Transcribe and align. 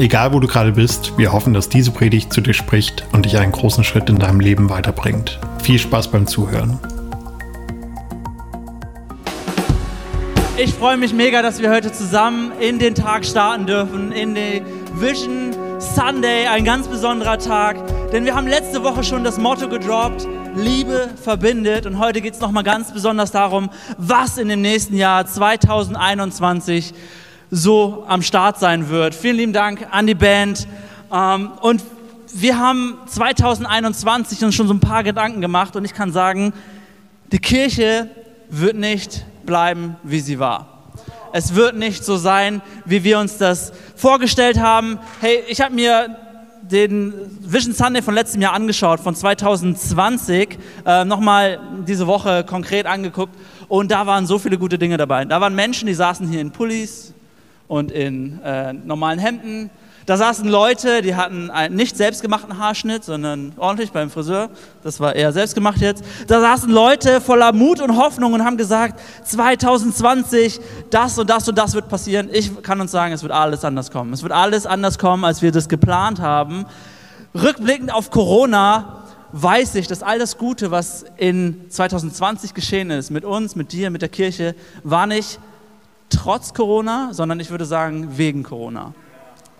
Egal 0.00 0.32
wo 0.32 0.40
du 0.40 0.46
gerade 0.46 0.72
bist, 0.72 1.18
wir 1.18 1.30
hoffen, 1.30 1.52
dass 1.52 1.68
diese 1.68 1.90
Predigt 1.90 2.32
zu 2.32 2.40
dir 2.40 2.54
spricht 2.54 3.04
und 3.12 3.26
dich 3.26 3.36
einen 3.36 3.52
großen 3.52 3.84
Schritt 3.84 4.08
in 4.08 4.18
deinem 4.18 4.40
Leben 4.40 4.70
weiterbringt. 4.70 5.38
Viel 5.62 5.78
Spaß 5.78 6.08
beim 6.08 6.26
Zuhören. 6.26 6.78
Ich 10.56 10.72
freue 10.72 10.96
mich 10.96 11.12
mega, 11.12 11.42
dass 11.42 11.60
wir 11.60 11.70
heute 11.70 11.92
zusammen 11.92 12.52
in 12.60 12.78
den 12.78 12.94
Tag 12.94 13.26
starten 13.26 13.66
dürfen, 13.66 14.10
in 14.12 14.34
den 14.34 14.64
Vision 14.94 15.54
Sunday, 15.78 16.46
ein 16.46 16.64
ganz 16.64 16.88
besonderer 16.88 17.36
Tag. 17.36 17.76
Denn 18.10 18.24
wir 18.24 18.34
haben 18.34 18.46
letzte 18.46 18.82
Woche 18.82 19.04
schon 19.04 19.22
das 19.22 19.36
Motto 19.36 19.68
gedroppt, 19.68 20.26
Liebe 20.56 21.10
verbindet. 21.22 21.84
Und 21.84 21.98
heute 21.98 22.22
geht 22.22 22.32
es 22.32 22.40
nochmal 22.40 22.64
ganz 22.64 22.90
besonders 22.90 23.32
darum, 23.32 23.68
was 23.98 24.38
in 24.38 24.48
dem 24.48 24.62
nächsten 24.62 24.96
Jahr 24.96 25.26
2021 25.26 26.94
so 27.50 28.04
am 28.06 28.22
Start 28.22 28.58
sein 28.58 28.88
wird. 28.88 29.14
Vielen 29.14 29.36
lieben 29.36 29.52
Dank 29.52 29.86
an 29.90 30.06
die 30.06 30.14
Band. 30.14 30.66
Ähm, 31.12 31.50
und 31.60 31.82
wir 32.32 32.58
haben 32.58 32.98
2021 33.06 34.44
uns 34.44 34.54
schon 34.54 34.68
so 34.68 34.74
ein 34.74 34.80
paar 34.80 35.02
Gedanken 35.02 35.40
gemacht 35.40 35.74
und 35.74 35.84
ich 35.84 35.94
kann 35.94 36.12
sagen, 36.12 36.52
die 37.32 37.38
Kirche 37.38 38.08
wird 38.48 38.76
nicht 38.76 39.24
bleiben, 39.44 39.96
wie 40.02 40.20
sie 40.20 40.38
war. 40.38 40.66
Es 41.32 41.54
wird 41.54 41.76
nicht 41.76 42.04
so 42.04 42.16
sein, 42.16 42.60
wie 42.84 43.04
wir 43.04 43.18
uns 43.18 43.36
das 43.36 43.72
vorgestellt 43.96 44.58
haben. 44.58 44.98
Hey, 45.20 45.42
ich 45.48 45.60
habe 45.60 45.74
mir 45.74 46.16
den 46.62 47.12
Vision 47.40 47.74
Sunday 47.74 48.02
von 48.02 48.14
letztem 48.14 48.42
Jahr 48.42 48.52
angeschaut, 48.52 49.00
von 49.00 49.14
2020, 49.14 50.58
äh, 50.86 51.04
nochmal 51.04 51.58
diese 51.86 52.06
Woche 52.06 52.44
konkret 52.44 52.86
angeguckt 52.86 53.34
und 53.68 53.90
da 53.90 54.06
waren 54.06 54.26
so 54.26 54.38
viele 54.38 54.58
gute 54.58 54.78
Dinge 54.78 54.96
dabei. 54.96 55.24
Da 55.24 55.40
waren 55.40 55.54
Menschen, 55.54 55.86
die 55.86 55.94
saßen 55.94 56.28
hier 56.28 56.40
in 56.40 56.52
Pullis, 56.52 57.12
und 57.70 57.92
in 57.92 58.42
äh, 58.42 58.72
normalen 58.72 59.20
Hemden. 59.20 59.70
Da 60.04 60.16
saßen 60.16 60.48
Leute, 60.48 61.02
die 61.02 61.14
hatten 61.14 61.50
einen 61.52 61.76
nicht 61.76 61.96
selbstgemachten 61.96 62.58
Haarschnitt, 62.58 63.04
sondern 63.04 63.52
ordentlich 63.58 63.92
beim 63.92 64.10
Friseur. 64.10 64.50
Das 64.82 64.98
war 64.98 65.14
eher 65.14 65.32
selbstgemacht 65.32 65.80
jetzt. 65.80 66.02
Da 66.26 66.40
saßen 66.40 66.68
Leute 66.68 67.20
voller 67.20 67.52
Mut 67.52 67.80
und 67.80 67.96
Hoffnung 67.96 68.32
und 68.32 68.44
haben 68.44 68.56
gesagt, 68.56 69.00
2020, 69.22 70.58
das 70.90 71.16
und 71.16 71.30
das 71.30 71.48
und 71.48 71.56
das 71.56 71.74
wird 71.74 71.88
passieren. 71.88 72.28
Ich 72.32 72.60
kann 72.60 72.80
uns 72.80 72.90
sagen, 72.90 73.12
es 73.12 73.22
wird 73.22 73.32
alles 73.32 73.64
anders 73.64 73.92
kommen. 73.92 74.12
Es 74.14 74.24
wird 74.24 74.32
alles 74.32 74.66
anders 74.66 74.98
kommen, 74.98 75.24
als 75.24 75.40
wir 75.40 75.52
das 75.52 75.68
geplant 75.68 76.18
haben. 76.18 76.66
Rückblickend 77.32 77.94
auf 77.94 78.10
Corona 78.10 79.04
weiß 79.30 79.76
ich, 79.76 79.86
dass 79.86 80.02
all 80.02 80.18
das 80.18 80.38
Gute, 80.38 80.72
was 80.72 81.04
in 81.18 81.66
2020 81.68 82.52
geschehen 82.52 82.90
ist, 82.90 83.10
mit 83.12 83.24
uns, 83.24 83.54
mit 83.54 83.70
dir, 83.70 83.90
mit 83.90 84.02
der 84.02 84.08
Kirche, 84.08 84.56
war 84.82 85.06
nicht 85.06 85.38
trotz 86.10 86.54
Corona, 86.54 87.10
sondern 87.12 87.40
ich 87.40 87.50
würde 87.50 87.64
sagen 87.64 88.18
wegen 88.18 88.42
Corona. 88.42 88.94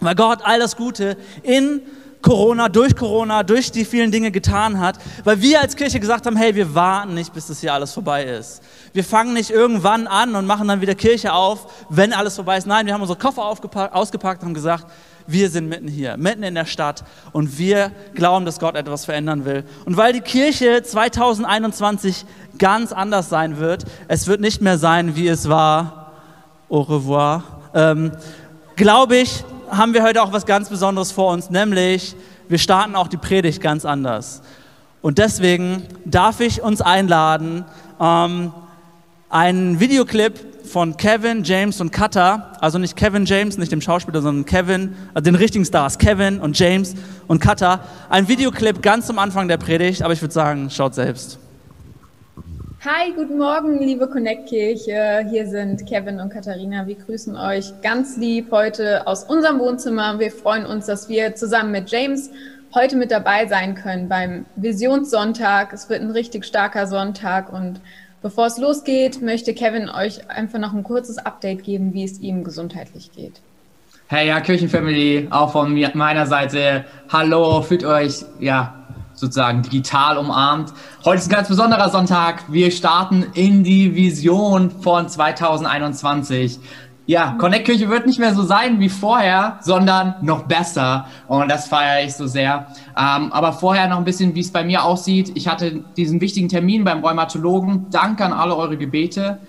Weil 0.00 0.14
Gott 0.14 0.40
all 0.42 0.58
das 0.58 0.76
Gute 0.76 1.16
in 1.42 1.82
Corona, 2.22 2.68
durch 2.68 2.96
Corona, 2.96 3.42
durch 3.42 3.72
die 3.72 3.84
vielen 3.84 4.10
Dinge 4.10 4.30
getan 4.30 4.78
hat, 4.78 4.98
weil 5.24 5.40
wir 5.40 5.60
als 5.60 5.74
Kirche 5.74 6.00
gesagt 6.00 6.26
haben, 6.26 6.36
hey, 6.36 6.54
wir 6.54 6.74
warten 6.74 7.14
nicht, 7.14 7.32
bis 7.32 7.46
das 7.46 7.60
hier 7.60 7.72
alles 7.72 7.92
vorbei 7.92 8.24
ist. 8.24 8.62
Wir 8.92 9.04
fangen 9.04 9.32
nicht 9.32 9.50
irgendwann 9.50 10.06
an 10.06 10.34
und 10.34 10.46
machen 10.46 10.68
dann 10.68 10.82
wieder 10.82 10.94
Kirche 10.94 11.32
auf, 11.32 11.86
wenn 11.88 12.12
alles 12.12 12.36
vorbei 12.36 12.58
ist. 12.58 12.66
Nein, 12.66 12.84
wir 12.84 12.92
haben 12.92 13.00
unsere 13.00 13.18
Koffer 13.18 13.44
ausgepackt 13.44 14.42
und 14.42 14.48
haben 14.48 14.54
gesagt, 14.54 14.86
wir 15.26 15.48
sind 15.48 15.68
mitten 15.68 15.88
hier, 15.88 16.16
mitten 16.16 16.42
in 16.42 16.54
der 16.54 16.66
Stadt 16.66 17.04
und 17.32 17.58
wir 17.58 17.92
glauben, 18.14 18.44
dass 18.44 18.58
Gott 18.58 18.74
etwas 18.74 19.04
verändern 19.04 19.44
will. 19.44 19.64
Und 19.86 19.96
weil 19.96 20.12
die 20.12 20.20
Kirche 20.20 20.82
2021 20.82 22.26
ganz 22.58 22.92
anders 22.92 23.28
sein 23.30 23.58
wird, 23.58 23.84
es 24.08 24.26
wird 24.26 24.40
nicht 24.40 24.60
mehr 24.60 24.76
sein, 24.76 25.16
wie 25.16 25.28
es 25.28 25.48
war 25.48 25.99
au 26.70 26.82
revoir, 26.82 27.42
ähm, 27.74 28.12
glaube 28.76 29.16
ich, 29.16 29.44
haben 29.70 29.92
wir 29.92 30.02
heute 30.02 30.22
auch 30.22 30.32
was 30.32 30.46
ganz 30.46 30.68
Besonderes 30.68 31.12
vor 31.12 31.32
uns, 31.32 31.50
nämlich 31.50 32.16
wir 32.48 32.58
starten 32.58 32.94
auch 32.94 33.08
die 33.08 33.16
Predigt 33.16 33.60
ganz 33.60 33.84
anders. 33.84 34.42
Und 35.02 35.18
deswegen 35.18 35.82
darf 36.04 36.40
ich 36.40 36.62
uns 36.62 36.80
einladen, 36.80 37.64
ähm, 38.00 38.52
einen 39.28 39.80
Videoclip 39.80 40.66
von 40.66 40.96
Kevin, 40.96 41.42
James 41.42 41.80
und 41.80 41.90
Cutter, 41.90 42.52
also 42.60 42.78
nicht 42.78 42.96
Kevin 42.96 43.24
James, 43.24 43.58
nicht 43.58 43.72
dem 43.72 43.80
Schauspieler, 43.80 44.22
sondern 44.22 44.44
Kevin, 44.44 44.94
also 45.14 45.24
den 45.24 45.34
richtigen 45.34 45.64
Stars, 45.64 45.98
Kevin 45.98 46.38
und 46.38 46.58
James 46.58 46.94
und 47.26 47.40
Cutter, 47.40 47.80
ein 48.08 48.28
Videoclip 48.28 48.82
ganz 48.82 49.06
zum 49.06 49.18
Anfang 49.18 49.48
der 49.48 49.56
Predigt, 49.56 50.02
aber 50.02 50.12
ich 50.12 50.20
würde 50.20 50.34
sagen, 50.34 50.70
schaut 50.70 50.94
selbst. 50.94 51.38
Hi, 52.82 53.12
guten 53.14 53.36
Morgen, 53.36 53.78
liebe 53.78 54.08
Connect-Kirche. 54.08 55.26
Hier 55.28 55.46
sind 55.46 55.84
Kevin 55.86 56.18
und 56.18 56.30
Katharina. 56.30 56.86
Wir 56.86 56.94
grüßen 56.94 57.36
euch 57.36 57.74
ganz 57.82 58.16
lieb 58.16 58.50
heute 58.50 59.06
aus 59.06 59.24
unserem 59.24 59.58
Wohnzimmer. 59.58 60.18
Wir 60.18 60.32
freuen 60.32 60.64
uns, 60.64 60.86
dass 60.86 61.10
wir 61.10 61.34
zusammen 61.34 61.72
mit 61.72 61.90
James 61.90 62.30
heute 62.74 62.96
mit 62.96 63.10
dabei 63.10 63.44
sein 63.44 63.74
können 63.74 64.08
beim 64.08 64.46
Visionssonntag. 64.56 65.74
Es 65.74 65.90
wird 65.90 66.00
ein 66.00 66.10
richtig 66.12 66.46
starker 66.46 66.86
Sonntag 66.86 67.52
und 67.52 67.82
bevor 68.22 68.46
es 68.46 68.56
losgeht, 68.56 69.20
möchte 69.20 69.52
Kevin 69.52 69.90
euch 69.90 70.30
einfach 70.30 70.58
noch 70.58 70.72
ein 70.72 70.82
kurzes 70.82 71.18
Update 71.18 71.64
geben, 71.64 71.92
wie 71.92 72.04
es 72.04 72.18
ihm 72.18 72.44
gesundheitlich 72.44 73.12
geht. 73.12 73.42
Hey, 74.06 74.28
ja, 74.28 74.40
Kirchenfamily, 74.40 75.28
auch 75.28 75.52
von 75.52 75.78
meiner 75.92 76.24
Seite. 76.24 76.86
Hallo, 77.12 77.60
fühlt 77.60 77.84
euch, 77.84 78.24
ja, 78.38 78.74
sozusagen 79.20 79.62
digital 79.62 80.16
umarmt. 80.16 80.72
Heute 81.04 81.18
ist 81.18 81.28
ein 81.28 81.34
ganz 81.34 81.48
besonderer 81.48 81.90
Sonntag. 81.90 82.44
Wir 82.48 82.70
starten 82.70 83.26
in 83.34 83.62
die 83.62 83.94
Vision 83.94 84.70
von 84.70 85.08
2021. 85.08 86.58
Ja, 87.06 87.34
Connect 87.38 87.66
Kirche 87.66 87.88
wird 87.90 88.06
nicht 88.06 88.18
mehr 88.18 88.34
so 88.34 88.42
sein 88.44 88.78
wie 88.78 88.88
vorher, 88.88 89.58
sondern 89.62 90.14
noch 90.22 90.44
besser. 90.44 91.06
Und 91.26 91.50
das 91.50 91.66
feiere 91.66 92.04
ich 92.04 92.14
so 92.14 92.26
sehr. 92.26 92.68
Ähm, 92.96 93.32
aber 93.32 93.52
vorher 93.52 93.88
noch 93.88 93.98
ein 93.98 94.04
bisschen, 94.04 94.34
wie 94.34 94.40
es 94.40 94.52
bei 94.52 94.64
mir 94.64 94.84
aussieht. 94.84 95.32
Ich 95.34 95.48
hatte 95.48 95.82
diesen 95.96 96.20
wichtigen 96.20 96.48
Termin 96.48 96.84
beim 96.84 97.04
Rheumatologen. 97.04 97.86
Danke 97.90 98.24
an 98.24 98.32
alle 98.32 98.56
eure 98.56 98.76
Gebete. 98.76 99.40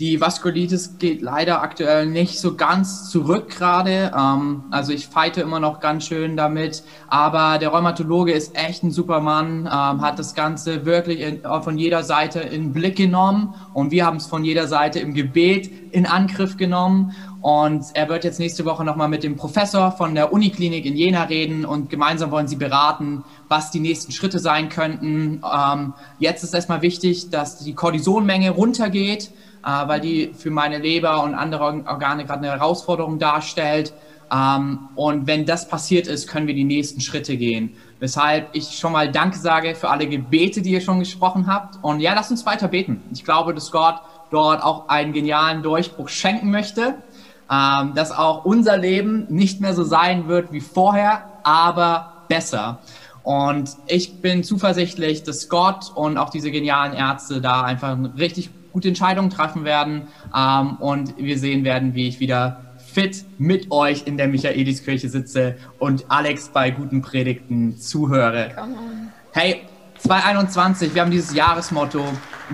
Die 0.00 0.20
Vaskulitis 0.20 0.98
geht 0.98 1.22
leider 1.22 1.62
aktuell 1.62 2.06
nicht 2.06 2.40
so 2.40 2.56
ganz 2.56 3.10
zurück 3.10 3.50
gerade. 3.50 4.10
Ähm, 4.16 4.64
also 4.72 4.92
ich 4.92 5.06
fighte 5.06 5.40
immer 5.40 5.60
noch 5.60 5.78
ganz 5.78 6.06
schön 6.06 6.36
damit. 6.36 6.82
Aber 7.06 7.58
der 7.58 7.68
Rheumatologe 7.68 8.32
ist 8.32 8.56
echt 8.56 8.82
ein 8.82 8.90
Supermann, 8.90 9.66
ähm, 9.66 10.02
hat 10.02 10.18
das 10.18 10.34
Ganze 10.34 10.84
wirklich 10.84 11.20
in, 11.20 11.42
von 11.62 11.78
jeder 11.78 12.02
Seite 12.02 12.40
in 12.40 12.72
Blick 12.72 12.96
genommen. 12.96 13.54
Und 13.72 13.92
wir 13.92 14.04
haben 14.04 14.16
es 14.16 14.26
von 14.26 14.44
jeder 14.44 14.66
Seite 14.66 14.98
im 14.98 15.14
Gebet 15.14 15.70
in 15.92 16.06
Angriff 16.06 16.56
genommen. 16.56 17.14
Und 17.40 17.84
er 17.94 18.08
wird 18.08 18.24
jetzt 18.24 18.40
nächste 18.40 18.64
Woche 18.64 18.84
nochmal 18.84 19.08
mit 19.08 19.22
dem 19.22 19.36
Professor 19.36 19.92
von 19.92 20.16
der 20.16 20.32
Uniklinik 20.32 20.86
in 20.86 20.96
Jena 20.96 21.24
reden 21.24 21.64
und 21.66 21.90
gemeinsam 21.90 22.30
wollen 22.30 22.48
sie 22.48 22.56
beraten, 22.56 23.22
was 23.48 23.70
die 23.70 23.80
nächsten 23.80 24.10
Schritte 24.12 24.38
sein 24.38 24.70
könnten. 24.70 25.42
Ähm, 25.44 25.92
jetzt 26.18 26.42
ist 26.42 26.54
erstmal 26.54 26.80
wichtig, 26.82 27.30
dass 27.30 27.58
die 27.58 27.74
Cortisonmenge 27.74 28.50
runtergeht 28.50 29.30
äh, 29.64 29.88
weil 29.88 30.00
die 30.00 30.32
für 30.34 30.50
meine 30.50 30.78
Leber 30.78 31.22
und 31.22 31.34
andere 31.34 31.84
Organe 31.86 32.24
gerade 32.24 32.40
eine 32.40 32.50
Herausforderung 32.50 33.18
darstellt. 33.18 33.94
Ähm, 34.32 34.88
und 34.94 35.26
wenn 35.26 35.46
das 35.46 35.68
passiert 35.68 36.06
ist, 36.06 36.28
können 36.28 36.46
wir 36.46 36.54
die 36.54 36.64
nächsten 36.64 37.00
Schritte 37.00 37.36
gehen. 37.36 37.74
Weshalb 38.00 38.48
ich 38.52 38.78
schon 38.78 38.92
mal 38.92 39.10
Danke 39.10 39.38
sage 39.38 39.74
für 39.74 39.88
alle 39.88 40.06
Gebete, 40.06 40.60
die 40.62 40.72
ihr 40.72 40.80
schon 40.80 40.98
gesprochen 40.98 41.46
habt. 41.46 41.78
Und 41.82 42.00
ja, 42.00 42.14
lasst 42.14 42.30
uns 42.30 42.44
weiter 42.44 42.68
beten. 42.68 43.02
Ich 43.12 43.24
glaube, 43.24 43.54
dass 43.54 43.70
Gott 43.70 43.96
dort 44.30 44.62
auch 44.62 44.88
einen 44.88 45.12
genialen 45.12 45.62
Durchbruch 45.62 46.08
schenken 46.08 46.50
möchte, 46.50 46.96
ähm, 47.50 47.94
dass 47.94 48.12
auch 48.12 48.44
unser 48.44 48.76
Leben 48.76 49.26
nicht 49.28 49.60
mehr 49.60 49.74
so 49.74 49.84
sein 49.84 50.28
wird 50.28 50.52
wie 50.52 50.60
vorher, 50.60 51.24
aber 51.42 52.24
besser. 52.28 52.80
Und 53.22 53.70
ich 53.86 54.20
bin 54.20 54.44
zuversichtlich, 54.44 55.22
dass 55.22 55.48
Gott 55.48 55.90
und 55.94 56.18
auch 56.18 56.28
diese 56.28 56.50
genialen 56.50 56.92
Ärzte 56.92 57.40
da 57.40 57.62
einfach 57.62 57.90
ein 57.90 58.04
richtig 58.04 58.50
gute 58.74 58.88
Entscheidungen 58.88 59.30
treffen 59.30 59.64
werden 59.64 60.08
ähm, 60.36 60.76
und 60.80 61.16
wir 61.16 61.38
sehen 61.38 61.64
werden, 61.64 61.94
wie 61.94 62.08
ich 62.08 62.18
wieder 62.18 62.74
fit 62.76 63.24
mit 63.38 63.70
euch 63.70 64.02
in 64.06 64.16
der 64.16 64.26
Michaeliskirche 64.26 65.08
sitze 65.08 65.56
und 65.78 66.04
Alex 66.08 66.48
bei 66.48 66.70
guten 66.70 67.00
Predigten 67.00 67.78
zuhöre. 67.78 68.50
Hey, 69.32 69.62
2021, 69.98 70.92
wir 70.92 71.02
haben 71.02 71.12
dieses 71.12 71.34
Jahresmotto, 71.34 72.04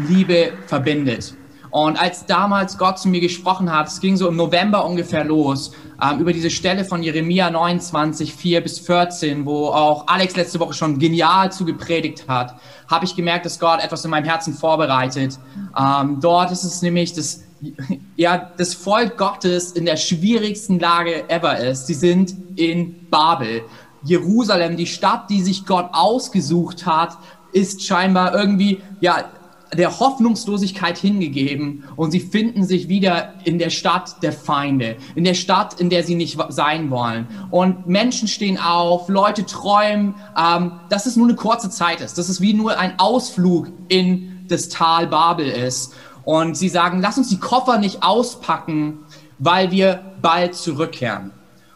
Liebe 0.09 0.53
verbindet. 0.67 1.35
Und 1.71 1.99
als 1.99 2.27
damals 2.27 2.77
Gott 2.77 2.99
zu 2.99 3.09
mir 3.09 3.21
gesprochen 3.21 3.73
hat, 3.73 3.89
es 3.89 4.01
ging 4.01 4.17
so 4.17 4.29
im 4.29 4.37
November 4.37 4.85
ungefähr 4.85 5.25
los, 5.25 5.73
ähm, 6.03 6.21
über 6.21 6.33
diese 6.33 6.51
Stelle 6.51 6.85
von 6.85 7.03
Jeremia 7.03 7.51
29, 7.51 8.35
4 8.35 8.61
bis 8.61 8.79
14, 8.79 9.45
wo 9.45 9.67
auch 9.67 10.07
Alex 10.07 10.37
letzte 10.37 10.61
Woche 10.61 10.75
schon 10.75 10.99
genial 10.99 11.53
zu 11.53 11.65
gepredigt 11.65 12.25
hat, 12.29 12.57
habe 12.89 13.05
ich 13.05 13.17
gemerkt, 13.17 13.47
dass 13.47 13.59
Gott 13.59 13.83
etwas 13.83 14.05
in 14.05 14.11
meinem 14.11 14.25
Herzen 14.25 14.55
vorbereitet. 14.55 15.39
Ähm, 15.79 16.19
dort 16.21 16.51
ist 16.53 16.65
es 16.65 16.83
nämlich 16.83 17.13
das, 17.13 17.43
ja, 18.17 18.51
das 18.57 18.75
Volk 18.75 19.19
Gottes 19.19 19.73
in 19.73 19.85
der 19.85 19.97
schwierigsten 19.97 20.79
Lage 20.79 21.29
ever 21.29 21.59
ist. 21.59 21.87
Sie 21.87 21.95
sind 21.95 22.35
in 22.57 23.09
Babel. 23.11 23.63
Jerusalem, 24.03 24.77
die 24.77 24.87
Stadt, 24.87 25.29
die 25.29 25.43
sich 25.43 25.67
Gott 25.67 25.91
ausgesucht 25.93 26.87
hat, 26.87 27.19
ist 27.53 27.85
scheinbar 27.85 28.35
irgendwie, 28.35 28.81
ja, 29.01 29.25
der 29.77 30.01
Hoffnungslosigkeit 30.01 30.99
hingegeben 30.99 31.85
und 31.97 32.11
sie 32.11 32.21
finden 32.21 32.65
sich 32.65 32.89
wieder 32.89 33.35
in 33.45 33.59
der 33.59 33.71
Stadt 33.71 34.23
der 34.23 34.33
Feinde, 34.33 34.97
in 35.15 35.25
der 35.25 35.35
Stadt, 35.35 35.81
in 35.81 35.91
der 35.91 36.03
sie 36.03 36.17
nicht 36.17 36.39
sein 36.49 36.91
wollen. 36.91 37.29
Und 37.51 37.87
Menschen 37.87 38.27
stehen 38.27 38.59
auf, 38.59 39.09
Leute 39.09 39.47
träumen, 39.47 40.15
ähm, 40.37 40.73
dass 40.89 41.07
es 41.07 41.17
nur 41.17 41.29
eine 41.29 41.37
kurze 41.37 41.71
Zeit 41.71 42.01
ist, 42.01 42.19
dass 42.19 42.29
es 42.29 42.41
wie 42.41 42.53
nur 42.53 42.79
ein 42.79 42.99
Ausflug 42.99 43.69
in 43.89 44.45
das 44.49 44.69
Tal 44.69 45.07
Babel 45.07 45.47
ist. 45.47 45.95
Und 46.25 46.57
sie 46.57 46.69
sagen, 46.69 47.01
lass 47.01 47.19
uns 47.19 47.29
die 47.29 47.39
Koffer 47.39 47.79
nicht 47.79 48.03
auspacken, 48.03 48.99
weil 49.39 49.71
wir 49.71 50.01
bald 50.21 50.55
zurückkehren. 50.55 51.31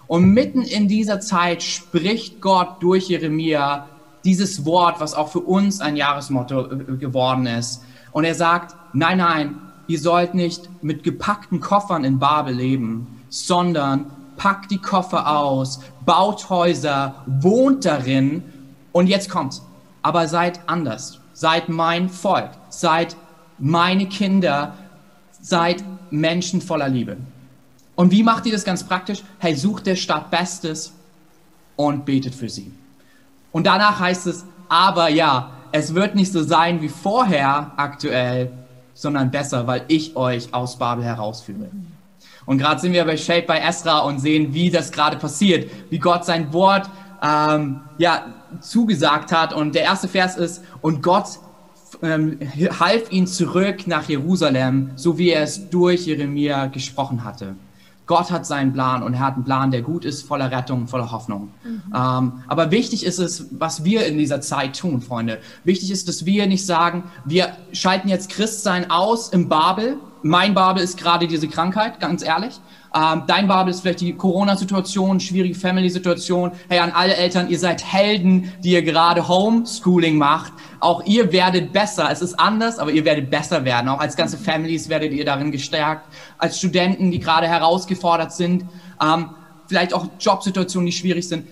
Und 0.07 0.27
mitten 0.27 0.63
in 0.63 0.87
dieser 0.87 1.21
Zeit 1.21 1.63
spricht 1.63 2.41
Gott 2.41 2.83
durch 2.83 3.09
Jeremia 3.09 3.89
dieses 4.25 4.65
Wort, 4.65 5.01
was 5.01 5.15
auch 5.15 5.29
für 5.29 5.41
uns 5.41 5.81
ein 5.81 5.97
Jahresmotto 5.97 6.71
äh, 6.71 6.97
geworden 6.97 7.47
ist. 7.47 7.83
Und 8.13 8.25
er 8.25 8.35
sagt, 8.35 8.75
nein, 8.93 9.19
nein, 9.19 9.57
ihr 9.87 9.99
sollt 9.99 10.35
nicht 10.35 10.69
mit 10.83 11.03
gepackten 11.03 11.61
Koffern 11.61 12.05
in 12.05 12.19
Babel 12.19 12.55
leben, 12.55 13.23
sondern 13.29 14.07
packt 14.37 14.71
die 14.71 14.79
Koffer 14.79 15.37
aus, 15.37 15.81
baut 16.05 16.49
Häuser, 16.51 17.25
wohnt 17.27 17.85
darin 17.85 18.43
und 18.93 19.07
jetzt 19.07 19.31
kommt's. 19.31 19.63
Aber 20.03 20.29
seid 20.29 20.61
anders, 20.69 21.21
seid 21.33 21.69
mein 21.69 22.09
Volk, 22.09 22.51
seid 22.69 23.17
meine 23.59 24.07
Kinder, 24.07 24.75
seid 25.41 25.85
Menschen 26.11 26.61
voller 26.61 26.89
Liebe. 26.89 27.17
Und 27.97 28.11
wie 28.11 28.23
macht 28.23 28.47
ihr 28.47 28.53
das 28.53 28.65
ganz 28.65 28.85
praktisch? 28.85 29.23
Hey, 29.39 29.55
sucht 29.55 29.87
der 29.87 29.97
Stadt 29.97 30.31
Bestes 30.31 30.93
und 31.77 32.05
betet 32.05 32.35
für 32.35 32.49
sie. 32.49 32.73
Und 33.55 33.69
danach 33.69 34.01
heißt 34.01 34.27
es, 34.27 34.45
aber 34.69 35.09
ja, 35.09 35.53
es 35.71 35.95
wird 35.95 36.17
nicht 36.17 36.33
so 36.33 36.43
sein 36.43 36.83
wie 36.83 36.89
vorher 36.89 37.71
aktuell, 37.77 38.51
sondern 38.95 39.31
besser, 39.31 39.69
weil 39.69 39.85
ich 39.87 40.17
euch 40.17 40.53
aus 40.53 40.77
Babel 40.77 41.05
herausführe. 41.05 41.69
Und 42.47 42.59
gerade 42.59 42.81
sind 42.81 42.93
wir 42.93 43.05
bei 43.05 43.17
Shape 43.17 43.43
bei 43.47 43.61
Esra 43.61 44.01
und 44.01 44.19
sehen, 44.19 44.53
wie 44.53 44.71
das 44.71 44.91
gerade 44.91 45.19
passiert, 45.19 45.71
wie 45.89 46.01
Gott 46.01 46.25
sein 46.25 46.53
Wort 46.53 46.91
ähm, 47.23 47.81
ja, 47.97 48.27
zugesagt 48.61 49.31
hat. 49.31 49.53
Und 49.53 49.77
der 49.77 49.83
erste 49.83 50.09
Vers 50.09 50.37
ist, 50.37 50.65
und 50.83 51.01
Gott 51.01 51.39
ähm, 52.03 52.41
half 52.81 53.13
ihn 53.13 53.29
zurück 53.29 53.87
nach 53.87 54.09
Jerusalem, 54.09 54.91
so 54.97 55.17
wie 55.17 55.31
er 55.31 55.45
es 55.45 55.71
durch 55.71 56.07
Jeremia 56.07 56.67
gesprochen 56.67 57.23
hatte. 57.23 57.55
Gott 58.07 58.31
hat 58.31 58.45
seinen 58.45 58.73
Plan 58.73 59.03
und 59.03 59.15
er 59.15 59.21
hat 59.21 59.35
einen 59.35 59.45
Plan, 59.45 59.71
der 59.71 59.83
gut 59.83 60.05
ist, 60.05 60.27
voller 60.27 60.51
Rettung, 60.51 60.89
voller 60.89 61.11
Hoffnung. 61.11 61.51
Mhm. 61.65 61.83
Ähm, 61.95 62.33
aber 62.47 62.71
wichtig 62.71 63.05
ist 63.05 63.19
es, 63.19 63.47
was 63.53 63.85
wir 63.85 64.07
in 64.07 64.19
dieser 64.19 64.41
Zeit 64.41 64.79
tun, 64.79 65.01
Freunde. 65.01 65.39
Wichtig 65.65 65.91
ist, 65.91 66.09
dass 66.09 66.27
wir 66.27 66.47
nicht 66.47 66.67
sagen, 66.67 67.05
wir 67.25 67.57
schalten 67.73 68.09
jetzt 68.09 68.29
Christsein 68.31 68.91
aus 68.91 69.31
im 69.31 69.49
Babel. 69.49 69.97
Mein 70.23 70.55
Babel 70.55 70.83
ist 70.83 70.99
gerade 70.99 71.27
diese 71.27 71.49
Krankheit, 71.49 72.01
ganz 72.01 72.23
ehrlich. 72.23 72.61
Ähm, 72.97 73.25
dein 73.27 73.49
Babel 73.49 73.71
ist 73.73 73.81
vielleicht 73.81 74.03
die 74.03 74.15
Corona-Situation, 74.15 75.19
schwierige 75.19 75.57
Family-Situation. 75.57 76.53
Hey, 76.69 76.79
an 76.79 76.93
alle 76.93 77.17
Eltern, 77.17 77.49
ihr 77.49 77.59
seid 77.59 77.85
Helden, 77.85 78.53
die 78.63 78.71
ihr 78.71 78.83
gerade 78.83 79.27
Homeschooling 79.27 80.17
macht. 80.17 80.53
Auch 80.79 81.05
ihr 81.05 81.33
werdet 81.33 81.73
besser. 81.73 82.09
Es 82.13 82.23
ist 82.23 82.39
anders, 82.39 82.79
aber 82.79 82.93
ihr 82.93 83.05
werdet 83.05 83.31
besser 83.31 83.65
werden. 83.65 83.89
Auch 83.89 83.99
als 83.99 84.15
ganze 84.15 84.39
Families 84.39 84.89
werdet 84.89 85.13
ihr 85.13 85.25
darin 85.25 85.51
gestärkt. 85.51 86.07
Als 86.39 86.59
Studenten, 86.59 87.11
die 87.11 87.19
gerade 87.19 87.49
herausgefordert 87.49 88.33
sind. 88.33 88.65
Ähm, 89.03 89.31
vielleicht 89.67 89.93
auch 89.93 90.07
Jobsituationen, 90.21 90.87
die 90.87 90.93
schwierig 90.93 91.27
sind. 91.27 91.49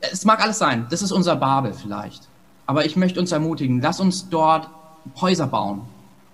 Es 0.00 0.24
mag 0.24 0.40
alles 0.40 0.58
sein. 0.58 0.86
Das 0.90 1.02
ist 1.02 1.10
unser 1.10 1.34
Babel 1.34 1.72
vielleicht. 1.72 2.28
Aber 2.66 2.84
ich 2.86 2.94
möchte 2.94 3.18
uns 3.18 3.32
ermutigen, 3.32 3.80
lass 3.80 3.98
uns 3.98 4.28
dort 4.28 4.68
Häuser 5.20 5.48
bauen. 5.48 5.82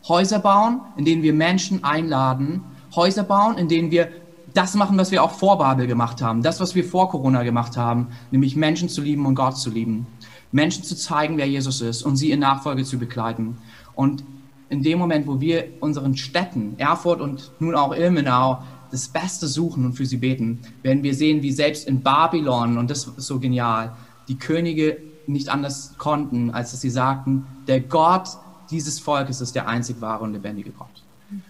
Häuser 0.06 0.38
bauen, 0.38 0.82
in 0.98 1.06
denen 1.06 1.22
wir 1.22 1.32
Menschen 1.32 1.82
einladen. 1.82 2.62
Häuser 2.94 3.22
bauen, 3.22 3.56
in 3.56 3.68
denen 3.68 3.90
wir 3.90 4.08
das 4.54 4.74
machen, 4.74 4.98
was 4.98 5.10
wir 5.10 5.22
auch 5.22 5.32
vor 5.32 5.58
Babel 5.58 5.86
gemacht 5.86 6.22
haben, 6.22 6.42
das, 6.42 6.60
was 6.60 6.74
wir 6.74 6.84
vor 6.84 7.10
Corona 7.10 7.42
gemacht 7.42 7.76
haben, 7.76 8.08
nämlich 8.30 8.56
Menschen 8.56 8.88
zu 8.88 9.00
lieben 9.00 9.26
und 9.26 9.34
Gott 9.34 9.56
zu 9.56 9.70
lieben, 9.70 10.06
Menschen 10.52 10.84
zu 10.84 10.96
zeigen, 10.96 11.36
wer 11.36 11.48
Jesus 11.48 11.80
ist 11.80 12.02
und 12.02 12.16
sie 12.16 12.30
in 12.30 12.40
Nachfolge 12.40 12.84
zu 12.84 12.98
begleiten. 12.98 13.58
Und 13.94 14.24
in 14.68 14.82
dem 14.82 14.98
Moment, 14.98 15.26
wo 15.26 15.40
wir 15.40 15.64
unseren 15.80 16.16
Städten, 16.16 16.74
Erfurt 16.78 17.20
und 17.20 17.50
nun 17.58 17.74
auch 17.74 17.94
Ilmenau, 17.94 18.62
das 18.90 19.08
Beste 19.08 19.46
suchen 19.46 19.84
und 19.84 19.92
für 19.92 20.06
sie 20.06 20.16
beten, 20.16 20.60
werden 20.82 21.02
wir 21.02 21.14
sehen, 21.14 21.42
wie 21.42 21.52
selbst 21.52 21.86
in 21.86 22.02
Babylon, 22.02 22.78
und 22.78 22.90
das 22.90 23.06
ist 23.06 23.26
so 23.26 23.38
genial, 23.38 23.92
die 24.28 24.36
Könige 24.36 24.98
nicht 25.26 25.48
anders 25.48 25.94
konnten, 25.98 26.50
als 26.50 26.72
dass 26.72 26.80
sie 26.80 26.90
sagten, 26.90 27.46
der 27.66 27.80
Gott 27.80 28.28
dieses 28.70 28.98
Volkes 28.98 29.40
ist 29.40 29.54
der 29.54 29.68
einzig 29.68 30.00
wahre 30.00 30.24
und 30.24 30.32
lebendige 30.32 30.70
Gott. 30.70 30.88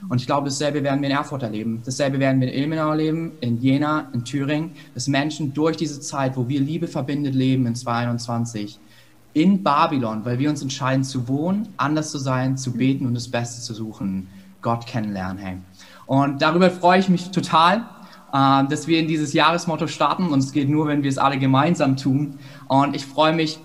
Und 0.09 0.21
ich 0.21 0.27
glaube, 0.27 0.49
dasselbe 0.49 0.82
werden 0.82 1.00
wir 1.00 1.09
in 1.09 1.17
Erfurt 1.17 1.43
erleben. 1.43 1.82
Dasselbe 1.85 2.19
werden 2.19 2.41
wir 2.41 2.53
in 2.53 2.62
Ilmenau 2.62 2.91
erleben, 2.91 3.32
in 3.41 3.61
Jena, 3.61 4.09
in 4.12 4.25
Thüringen, 4.25 4.73
dass 4.94 5.09
Menschen 5.09 5.55
durch 5.55 5.77
diese 5.77 6.00
Zeit, 6.00 6.37
wo 6.37 6.49
wir 6.49 6.61
Liebe 6.61 6.87
verbindet 6.87 7.35
leben 7.35 7.67
in 7.67 7.75
2021, 7.75 8.79
in 9.32 9.62
Babylon, 9.62 10.25
weil 10.25 10.38
wir 10.38 10.50
uns 10.50 10.62
entscheiden 10.62 11.05
zu 11.05 11.29
wohnen, 11.29 11.69
anders 11.77 12.11
zu 12.11 12.19
sein, 12.19 12.56
zu 12.56 12.73
beten 12.73 13.06
und 13.06 13.15
das 13.15 13.29
Beste 13.29 13.62
zu 13.62 13.75
suchen, 13.75 14.29
Gott 14.61 14.87
kennenlernen. 14.87 15.38
Hey. 15.38 15.56
Und 16.06 16.43
darüber 16.43 16.71
freue 16.71 16.99
ich 16.99 17.09
mich 17.09 17.31
total, 17.31 17.85
äh, 18.32 18.65
dass 18.67 18.87
wir 18.87 18.99
in 18.99 19.06
dieses 19.06 19.32
Jahresmotto 19.32 19.87
starten 19.87 20.29
und 20.29 20.41
es 20.41 20.53
geht 20.53 20.69
nur, 20.69 20.87
wenn 20.88 21.03
wir 21.03 21.11
es 21.11 21.19
alle 21.19 21.38
gemeinsam 21.38 21.97
tun. 21.97 22.38
Und 22.69 22.97
ich 22.97 23.06
freue 23.06 23.32
mich, 23.32 23.59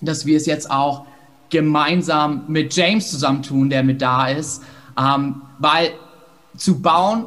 dass 0.00 0.26
wir 0.26 0.36
es 0.36 0.46
jetzt 0.46 0.70
auch 0.70 1.06
gemeinsam 1.50 2.44
mit 2.48 2.74
James 2.74 3.10
zusammentun, 3.10 3.70
der 3.70 3.82
mit 3.82 4.02
da 4.02 4.28
ist. 4.28 4.62
Ähm, 4.98 5.42
weil 5.58 5.92
zu 6.56 6.80
bauen, 6.80 7.26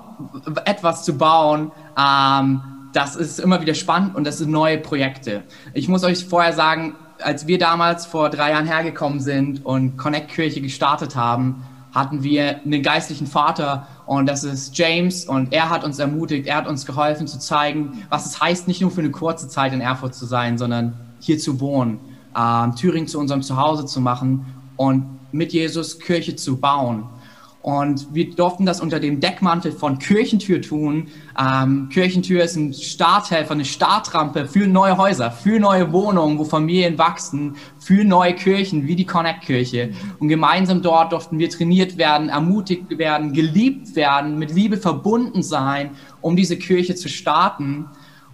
etwas 0.66 1.04
zu 1.04 1.18
bauen, 1.18 1.72
ähm, 1.98 2.62
das 2.94 3.16
ist 3.16 3.40
immer 3.40 3.62
wieder 3.62 3.76
spannend 3.76 4.16
und 4.16 4.26
das 4.26 4.40
sind 4.40 4.50
neue 4.50 4.78
Projekte. 4.78 5.44
Ich 5.74 5.88
muss 5.88 6.04
euch 6.04 6.26
vorher 6.26 6.54
sagen, 6.54 6.96
als 7.22 7.48
wir 7.48 7.60
damals 7.60 8.06
vor 8.06 8.30
drei 8.30 8.52
Jahren 8.52 8.66
hergekommen 8.66 9.20
sind 9.20 9.66
und 9.66 9.98
Connect 9.98 10.30
Kirche 10.30 10.62
gestartet 10.62 11.16
haben, 11.16 11.64
hatten 11.94 12.24
wir 12.24 12.62
einen 12.64 12.84
geistlichen 12.84 13.28
Vater 13.28 13.88
und 14.06 14.28
das 14.28 14.44
ist 14.44 14.78
James 14.78 15.26
und 15.26 15.54
er 15.54 15.70
hat 15.70 15.84
uns 15.84 16.00
ermutigt, 16.00 16.48
er 16.48 16.58
hat 16.58 16.68
uns 16.68 16.86
geholfen 16.86 17.28
zu 17.28 17.40
zeigen, 17.40 18.06
was 18.10 18.26
es 18.26 18.42
heißt, 18.42 18.68
nicht 18.68 18.82
nur 18.82 18.92
für 18.92 19.02
eine 19.02 19.12
kurze 19.12 19.48
Zeit 19.48 19.74
in 19.74 19.82
Erfurt 19.82 20.16
zu 20.16 20.26
sein, 20.26 20.58
sondern 20.58 20.94
hier 21.20 21.40
zu 21.40 21.60
wohnen, 21.60 22.00
äh, 22.36 22.70
Thüringen 22.76 23.08
zu 23.08 23.20
unserem 23.20 23.42
Zuhause 23.42 23.86
zu 23.86 24.02
machen 24.02 24.46
und 24.78 25.06
mit 25.32 25.52
Jesus 25.52 26.00
Kirche 26.00 26.36
zu 26.36 26.58
bauen. 26.58 27.06
Und 27.62 28.14
wir 28.14 28.30
durften 28.34 28.66
das 28.66 28.80
unter 28.80 29.02
dem 29.02 29.20
Deckmantel 29.20 29.74
von 29.74 30.00
Kirchentür 30.00 30.62
tun. 30.62 31.08
Ähm, 31.38 31.90
Kirchentür 31.92 32.44
ist 32.44 32.56
ein 32.56 32.74
Starthelfer, 32.74 33.52
eine 33.52 33.66
Startrampe 33.66 34.46
für 34.46 34.66
neue 34.66 34.98
Häuser, 34.98 35.30
für 35.30 35.60
neue 35.60 35.92
Wohnungen, 35.92 36.38
wo 36.38 36.46
Familien 36.46 36.98
wachsen, 36.98 37.58
für 37.78 38.06
neue 38.06 38.34
Kirchen 38.34 38.88
wie 38.88 38.96
die 38.96 39.06
Connect-Kirche. 39.06 39.92
Und 40.20 40.30
gemeinsam 40.30 40.82
dort 40.82 41.12
durften 41.12 41.38
wir 41.38 41.50
trainiert 41.50 41.98
werden, 41.98 42.30
ermutigt 42.30 42.98
werden, 42.98 43.34
geliebt 43.34 43.94
werden, 43.96 44.40
mit 44.40 44.56
Liebe 44.56 44.78
verbunden 44.78 45.44
sein, 45.44 45.92
um 46.22 46.38
diese 46.38 46.58
Kirche 46.58 46.96
zu 46.96 47.10
starten. 47.10 47.88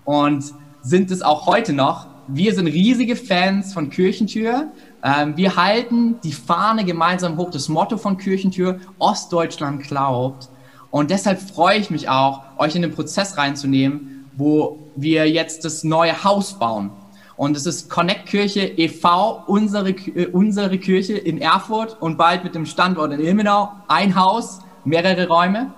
Und 0.04 0.54
sind 0.84 1.10
es 1.10 1.24
auch 1.24 1.48
heute 1.48 1.74
noch. 1.74 2.06
Wir 2.28 2.54
sind 2.54 2.68
riesige 2.68 3.16
Fans 3.16 3.74
von 3.74 3.90
Kirchentür. 3.90 4.72
Ähm, 5.06 5.38
wir 5.38 5.56
halten 5.56 6.20
die 6.24 6.32
Fahne 6.32 6.84
gemeinsam 6.84 7.38
hoch, 7.38 7.52
das 7.52 7.70
Motto 7.70 7.98
von 7.98 8.18
Kirchentür, 8.18 8.80
Ostdeutschland 8.98 9.84
glaubt. 9.84 10.50
Und 10.90 11.12
deshalb 11.12 11.40
freue 11.40 11.78
ich 11.78 11.92
mich 11.92 12.10
auch, 12.10 12.42
euch 12.58 12.76
in 12.76 12.82
den 12.82 12.92
Prozess 12.92 13.38
reinzunehmen, 13.38 14.32
wo 14.36 14.80
wir 14.96 15.30
jetzt 15.30 15.64
das 15.64 15.84
neue 15.84 16.24
Haus 16.24 16.58
bauen. 16.58 16.90
Und 17.38 17.56
es 17.56 17.68
ist 17.68 17.90
Connect 17.90 18.26
Kirche 18.26 18.62
e.V., 18.62 19.44
unsere, 19.46 19.90
äh, 19.90 20.28
unsere 20.28 20.80
Kirche 20.80 21.14
in 21.14 21.40
Erfurt 21.40 22.02
und 22.02 22.18
bald 22.18 22.44
mit 22.44 22.56
dem 22.56 22.66
Standort 22.66 23.14
in 23.14 23.20
Ilmenau. 23.20 23.74
Ein 23.88 24.16
Haus, 24.16 24.62
mehrere 24.86 25.28
Räume. 25.28 25.74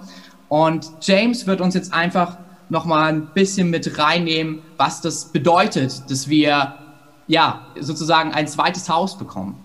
Und 0.48 0.90
James 1.02 1.46
wird 1.48 1.60
uns 1.60 1.74
jetzt 1.74 1.94
einfach 1.94 2.38
nochmal 2.70 3.12
ein 3.12 3.28
bisschen 3.34 3.70
mit 3.72 3.98
reinnehmen, 4.00 4.60
was 4.78 5.02
das 5.02 5.26
bedeutet, 5.26 6.10
dass 6.10 6.30
wir 6.30 6.76
ja, 7.28 7.68
sozusagen 7.80 8.34
ein 8.34 8.48
zweites 8.48 8.90
Haus 8.90 9.18
bekommen. 9.18 9.56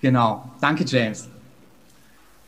Genau. 0.00 0.50
Danke, 0.60 0.84
James. 0.84 1.28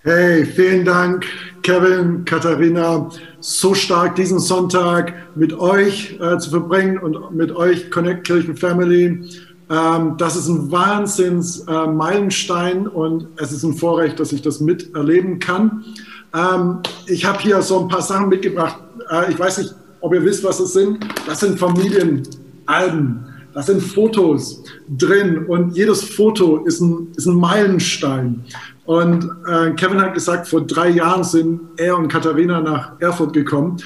Hey, 0.02 0.44
vielen 0.44 0.84
Dank, 0.84 1.24
Kevin, 1.62 2.24
Katharina. 2.24 3.10
So 3.40 3.74
stark 3.74 4.14
diesen 4.14 4.38
Sonntag 4.38 5.14
mit 5.34 5.52
euch 5.52 6.16
äh, 6.20 6.38
zu 6.38 6.50
verbringen 6.50 6.98
und 6.98 7.34
mit 7.34 7.50
euch 7.50 7.90
Connect 7.90 8.24
Kirchen 8.24 8.56
Family. 8.56 9.28
Ähm, 9.68 10.16
das 10.16 10.36
ist 10.36 10.46
ein 10.46 10.70
Wahnsinns-Meilenstein 10.70 12.86
äh, 12.86 12.88
und 12.88 13.26
es 13.36 13.50
ist 13.50 13.64
ein 13.64 13.74
Vorrecht, 13.74 14.20
dass 14.20 14.32
ich 14.32 14.42
das 14.42 14.60
miterleben 14.60 15.40
kann. 15.40 15.84
Ähm, 16.32 16.78
ich 17.06 17.24
habe 17.24 17.40
hier 17.40 17.60
so 17.62 17.80
ein 17.80 17.88
paar 17.88 18.02
Sachen 18.02 18.28
mitgebracht. 18.28 18.76
Äh, 19.10 19.32
ich 19.32 19.38
weiß 19.38 19.58
nicht, 19.58 19.74
ob 20.00 20.14
ihr 20.14 20.22
wisst, 20.22 20.44
was 20.44 20.58
das 20.58 20.72
sind. 20.72 21.04
Das 21.26 21.40
sind 21.40 21.58
Familienalben. 21.58 23.26
Das 23.56 23.64
sind 23.64 23.80
Fotos 23.80 24.62
drin 24.86 25.46
und 25.46 25.75
jedes 25.75 26.04
Foto 26.04 26.58
ist 26.66 26.82
ein, 26.82 27.08
ist 27.16 27.25
ein 27.25 27.36
Meilenstein. 27.36 28.44
Und 28.84 29.25
äh, 29.48 29.70
Kevin 29.70 29.98
hat 29.98 30.12
gesagt, 30.12 30.46
vor 30.46 30.60
drei 30.66 30.90
Jahren 30.90 31.25
sind 31.25 31.62
er 31.78 31.96
und 31.96 32.08
Katharina 32.08 32.60
nach 32.60 33.00
Erfurt 33.00 33.32
gekommen. 33.32 33.78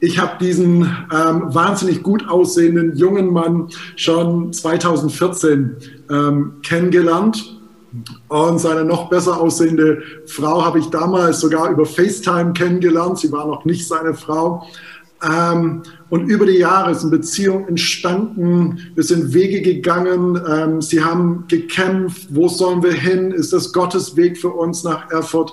Ich 0.00 0.18
habe 0.18 0.44
diesen 0.44 0.82
ähm, 0.82 1.54
wahnsinnig 1.54 2.02
gut 2.02 2.28
aussehenden 2.28 2.96
jungen 2.96 3.32
Mann 3.32 3.68
schon 3.94 4.52
2014 4.52 5.76
ähm, 6.10 6.54
kennengelernt. 6.64 7.60
Und 8.26 8.58
seine 8.58 8.84
noch 8.84 9.08
besser 9.08 9.40
aussehende 9.40 10.02
Frau 10.26 10.64
habe 10.64 10.80
ich 10.80 10.86
damals 10.86 11.38
sogar 11.38 11.70
über 11.70 11.86
FaceTime 11.86 12.54
kennengelernt. 12.54 13.20
Sie 13.20 13.30
war 13.30 13.46
noch 13.46 13.64
nicht 13.66 13.86
seine 13.86 14.14
Frau. 14.14 14.66
Ähm, 15.22 15.82
und 16.10 16.28
über 16.28 16.46
die 16.46 16.58
Jahre 16.58 16.90
ist 16.90 17.02
eine 17.02 17.10
Beziehung 17.10 17.68
entstanden. 17.68 18.78
Wir 18.94 19.04
sind 19.04 19.32
Wege 19.32 19.62
gegangen. 19.62 20.40
Ähm, 20.48 20.82
sie 20.82 21.02
haben 21.02 21.44
gekämpft. 21.48 22.28
Wo 22.30 22.48
sollen 22.48 22.82
wir 22.82 22.92
hin? 22.92 23.30
Ist 23.30 23.52
das 23.52 23.72
Gottes 23.72 24.16
Weg 24.16 24.38
für 24.38 24.50
uns 24.50 24.84
nach 24.84 25.10
Erfurt? 25.10 25.52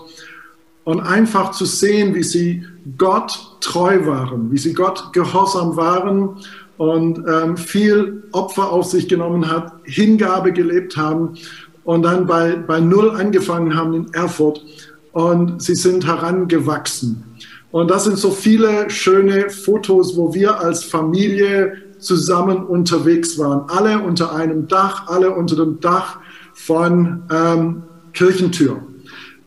Und 0.83 1.01
einfach 1.01 1.51
zu 1.51 1.65
sehen, 1.65 2.15
wie 2.15 2.23
sie 2.23 2.63
Gott 2.97 3.57
treu 3.61 4.05
waren, 4.07 4.51
wie 4.51 4.57
sie 4.57 4.73
Gott 4.73 5.13
gehorsam 5.13 5.75
waren 5.75 6.37
und 6.77 7.23
ähm, 7.27 7.57
viel 7.57 8.23
Opfer 8.31 8.71
auf 8.71 8.85
sich 8.85 9.07
genommen 9.07 9.51
hat, 9.51 9.73
Hingabe 9.83 10.51
gelebt 10.51 10.97
haben 10.97 11.37
und 11.83 12.03
dann 12.03 12.25
bei, 12.25 12.55
bei 12.55 12.79
Null 12.79 13.11
angefangen 13.11 13.75
haben 13.75 13.93
in 13.93 14.13
Erfurt. 14.13 14.63
Und 15.11 15.61
sie 15.61 15.75
sind 15.75 16.05
herangewachsen. 16.05 17.23
Und 17.71 17.91
das 17.91 18.05
sind 18.05 18.17
so 18.17 18.31
viele 18.31 18.89
schöne 18.89 19.49
Fotos, 19.49 20.17
wo 20.17 20.33
wir 20.33 20.59
als 20.59 20.83
Familie 20.83 21.73
zusammen 21.99 22.65
unterwegs 22.65 23.37
waren. 23.37 23.69
Alle 23.69 23.99
unter 23.99 24.33
einem 24.33 24.67
Dach, 24.67 25.07
alle 25.07 25.31
unter 25.31 25.55
dem 25.55 25.79
Dach 25.79 26.19
von 26.53 27.23
ähm, 27.31 27.83
Kirchentür. 28.13 28.81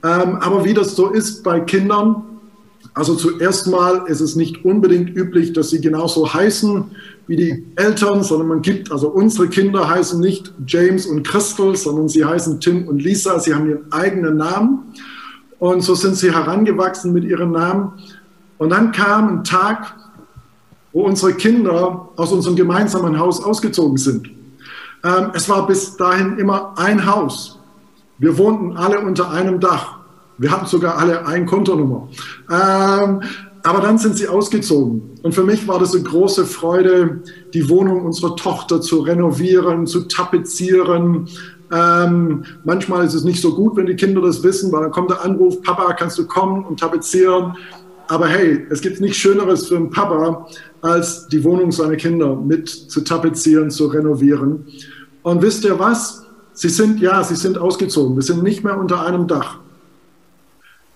Ähm, 0.04 0.36
aber 0.40 0.64
wie 0.64 0.74
das 0.74 0.94
so 0.94 1.10
ist 1.10 1.42
bei 1.42 1.60
Kindern, 1.60 2.22
also 2.94 3.14
zuerst 3.14 3.68
mal 3.68 4.04
ist 4.06 4.20
es 4.20 4.36
nicht 4.36 4.64
unbedingt 4.64 5.16
üblich, 5.16 5.52
dass 5.54 5.70
sie 5.70 5.80
genauso 5.80 6.32
heißen 6.32 6.84
wie 7.26 7.36
die 7.36 7.64
Eltern, 7.76 8.22
sondern 8.22 8.48
man 8.48 8.62
gibt, 8.62 8.92
also 8.92 9.08
unsere 9.08 9.48
Kinder 9.48 9.88
heißen 9.88 10.20
nicht 10.20 10.52
James 10.66 11.06
und 11.06 11.26
Crystal, 11.26 11.74
sondern 11.74 12.08
sie 12.08 12.24
heißen 12.24 12.60
Tim 12.60 12.86
und 12.88 13.00
Lisa, 13.02 13.38
sie 13.38 13.54
haben 13.54 13.68
ihren 13.68 13.92
eigenen 13.92 14.36
Namen. 14.36 14.92
Und 15.62 15.82
so 15.82 15.94
sind 15.94 16.16
sie 16.16 16.32
herangewachsen 16.32 17.12
mit 17.12 17.22
ihren 17.22 17.52
Namen. 17.52 17.92
Und 18.58 18.70
dann 18.70 18.90
kam 18.90 19.28
ein 19.28 19.44
Tag, 19.44 19.94
wo 20.92 21.04
unsere 21.04 21.34
Kinder 21.34 22.08
aus 22.16 22.32
unserem 22.32 22.56
gemeinsamen 22.56 23.16
Haus 23.16 23.40
ausgezogen 23.40 23.96
sind. 23.96 24.28
Ähm, 25.04 25.30
es 25.34 25.48
war 25.48 25.64
bis 25.68 25.96
dahin 25.96 26.36
immer 26.36 26.76
ein 26.76 27.06
Haus. 27.06 27.60
Wir 28.18 28.36
wohnten 28.38 28.76
alle 28.76 28.98
unter 28.98 29.30
einem 29.30 29.60
Dach. 29.60 29.98
Wir 30.36 30.50
hatten 30.50 30.66
sogar 30.66 30.98
alle 30.98 31.28
eine 31.28 31.46
Kontonummer. 31.46 32.08
Ähm, 32.50 33.20
aber 33.62 33.80
dann 33.80 33.98
sind 33.98 34.16
sie 34.16 34.26
ausgezogen. 34.26 35.12
Und 35.22 35.32
für 35.32 35.44
mich 35.44 35.68
war 35.68 35.78
das 35.78 35.94
eine 35.94 36.02
große 36.02 36.44
Freude, 36.44 37.22
die 37.54 37.68
Wohnung 37.68 38.04
unserer 38.04 38.34
Tochter 38.34 38.80
zu 38.80 39.02
renovieren, 39.02 39.86
zu 39.86 40.08
tapezieren, 40.08 41.28
ähm, 41.72 42.44
manchmal 42.64 43.06
ist 43.06 43.14
es 43.14 43.24
nicht 43.24 43.40
so 43.40 43.54
gut, 43.54 43.76
wenn 43.76 43.86
die 43.86 43.96
Kinder 43.96 44.20
das 44.20 44.42
wissen, 44.42 44.70
weil 44.70 44.82
dann 44.82 44.90
kommt 44.90 45.10
der 45.10 45.24
Anruf, 45.24 45.62
Papa, 45.62 45.94
kannst 45.94 46.18
du 46.18 46.26
kommen 46.26 46.64
und 46.64 46.78
tapezieren? 46.78 47.56
Aber 48.08 48.28
hey, 48.28 48.66
es 48.68 48.82
gibt 48.82 49.00
nichts 49.00 49.16
Schöneres 49.16 49.68
für 49.68 49.76
einen 49.76 49.88
Papa, 49.88 50.46
als 50.82 51.28
die 51.28 51.42
Wohnung 51.44 51.72
seiner 51.72 51.96
Kinder 51.96 52.36
mit 52.36 52.68
zu 52.68 53.00
tapezieren, 53.00 53.70
zu 53.70 53.86
renovieren. 53.86 54.66
Und 55.22 55.40
wisst 55.40 55.64
ihr 55.64 55.78
was? 55.78 56.26
Sie 56.52 56.68
sind, 56.68 57.00
ja, 57.00 57.24
sie 57.24 57.36
sind 57.36 57.56
ausgezogen. 57.56 58.16
Wir 58.16 58.22
sind 58.22 58.42
nicht 58.42 58.62
mehr 58.62 58.78
unter 58.78 59.06
einem 59.06 59.26
Dach. 59.26 59.58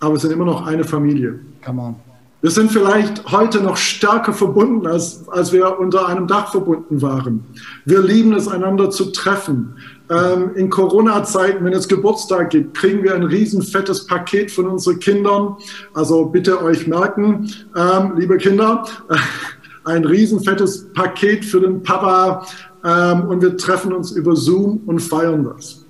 Aber 0.01 0.15
wir 0.15 0.21
sind 0.21 0.33
immer 0.33 0.45
noch 0.45 0.67
eine 0.67 0.85
Familie. 0.85 1.41
Come 1.65 1.81
on. 1.81 1.97
Wir 2.43 2.51
sind 2.51 2.71
vielleicht 2.71 3.33
heute 3.33 3.63
noch 3.63 3.79
stärker 3.79 4.33
verbunden, 4.33 4.87
als, 4.87 5.27
als 5.29 5.53
wir 5.53 5.81
unter 5.81 6.07
einem 6.07 6.27
Dach 6.27 6.53
verbunden 6.53 7.01
waren. 7.01 7.45
Wir 7.87 8.03
lieben 8.03 8.35
es, 8.35 8.47
einander 8.47 8.91
zu 8.91 9.07
treffen. 9.07 9.77
Ähm, 10.09 10.55
in 10.55 10.71
Corona-Zeiten, 10.71 11.65
wenn 11.65 11.73
es 11.73 11.89
Geburtstag 11.89 12.51
gibt, 12.51 12.77
kriegen 12.77 13.03
wir 13.03 13.15
ein 13.15 13.25
riesen 13.25 13.63
fettes 13.63 14.07
Paket 14.07 14.51
von 14.53 14.67
unseren 14.69 15.01
Kindern. 15.01 15.57
Also 15.95 16.27
bitte 16.27 16.63
euch 16.63 16.87
merken, 16.87 17.51
ähm, 17.77 18.13
liebe 18.17 18.37
Kinder, 18.37 18.85
ein 19.85 20.05
riesen 20.05 20.41
fettes 20.41 20.93
Paket 20.93 21.45
für 21.45 21.61
den 21.61 21.83
Papa. 21.83 22.47
Ähm, 22.85 23.23
und 23.29 23.43
wir 23.43 23.57
treffen 23.57 23.93
uns 23.93 24.13
über 24.13 24.37
Zoom 24.37 24.81
und 24.87 25.01
feiern 25.01 25.45
das. 25.45 25.85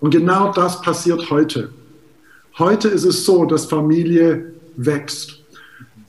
Und 0.00 0.10
genau 0.10 0.52
das 0.52 0.82
passiert 0.82 1.30
heute. 1.30 1.70
Heute 2.58 2.88
ist 2.88 3.04
es 3.04 3.24
so, 3.24 3.44
dass 3.44 3.66
Familie 3.66 4.52
wächst. 4.76 5.40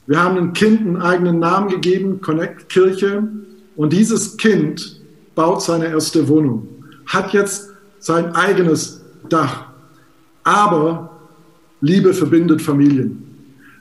Wir 0.08 0.22
haben 0.22 0.38
einem 0.38 0.54
Kind 0.54 0.82
einen 0.82 1.02
eigenen 1.02 1.40
Namen 1.40 1.70
gegeben, 1.70 2.22
Connect 2.22 2.70
Kirche. 2.70 3.28
Und 3.76 3.94
dieses 3.94 4.38
Kind 4.38 5.00
baut 5.36 5.62
seine 5.62 5.88
erste 5.88 6.28
Wohnung, 6.28 6.68
hat 7.06 7.34
jetzt 7.34 7.70
sein 8.00 8.36
eigenes 8.36 9.02
Dach. 9.30 9.66
Aber 10.44 11.10
Liebe 11.82 12.14
verbindet 12.14 12.62
Familien. 12.62 13.24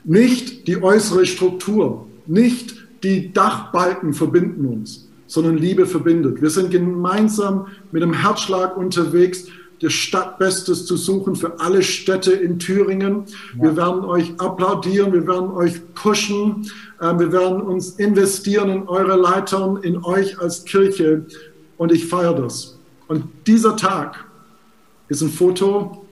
Nicht 0.03 0.67
die 0.67 0.81
äußere 0.81 1.25
Struktur, 1.25 2.07
nicht 2.25 2.75
die 3.03 3.33
Dachbalken 3.33 4.13
verbinden 4.13 4.65
uns, 4.65 5.07
sondern 5.27 5.57
Liebe 5.57 5.85
verbindet. 5.85 6.41
Wir 6.41 6.49
sind 6.49 6.71
gemeinsam 6.71 7.67
mit 7.91 8.03
einem 8.03 8.13
Herzschlag 8.13 8.77
unterwegs 8.77 9.47
des 9.81 9.93
Stadtbestes 9.93 10.85
zu 10.85 10.97
suchen 10.97 11.35
für 11.35 11.59
alle 11.59 11.83
Städte 11.83 12.31
in 12.31 12.59
Thüringen. 12.59 13.25
Ja. 13.57 13.63
Wir 13.63 13.77
werden 13.77 14.05
euch 14.05 14.33
applaudieren, 14.39 15.13
wir 15.13 15.27
werden 15.27 15.51
euch 15.51 15.81
pushen, 15.93 16.69
äh, 16.99 17.17
wir 17.17 17.31
werden 17.31 17.61
uns 17.61 17.91
investieren 17.91 18.69
in 18.69 18.87
eure 18.87 19.15
Leitern, 19.15 19.77
in 19.77 20.03
euch 20.03 20.39
als 20.39 20.63
Kirche 20.63 21.25
und 21.77 21.91
ich 21.91 22.07
feiere 22.07 22.35
das. 22.35 22.74
Und 23.07 23.25
dieser 23.45 23.75
Tag 23.75 24.25
ist 25.07 25.21
ein 25.21 25.29
Foto, 25.29 26.05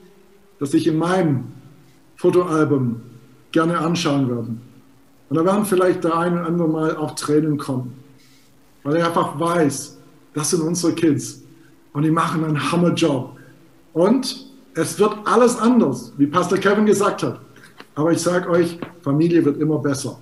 das 0.58 0.74
ich 0.74 0.86
in 0.86 0.98
meinem 0.98 1.44
Fotoalbum 2.16 3.00
gerne 3.52 3.78
anschauen 3.78 4.28
werde. 4.28 4.56
Und 5.28 5.36
da 5.36 5.44
werden 5.44 5.64
vielleicht 5.64 6.04
der 6.04 6.16
ein 6.16 6.34
oder 6.34 6.46
andere 6.46 6.68
Mal 6.68 6.96
auch 6.96 7.14
Tränen 7.14 7.58
kommen, 7.58 7.94
weil 8.82 8.96
er 8.96 9.06
einfach 9.08 9.38
weiß, 9.38 9.98
das 10.34 10.50
sind 10.50 10.62
unsere 10.62 10.92
Kids 10.92 11.42
und 11.92 12.02
die 12.02 12.10
machen 12.10 12.44
einen 12.44 12.72
Hammerjob. 12.72 13.36
Und 13.92 14.46
es 14.74 14.98
wird 14.98 15.16
alles 15.24 15.56
anders, 15.56 16.12
wie 16.16 16.26
Pastor 16.26 16.58
Kevin 16.58 16.86
gesagt 16.86 17.22
hat. 17.22 17.40
Aber 17.94 18.12
ich 18.12 18.20
sage 18.20 18.50
euch, 18.50 18.78
Familie 19.02 19.44
wird 19.44 19.60
immer 19.60 19.78
besser. 19.78 20.18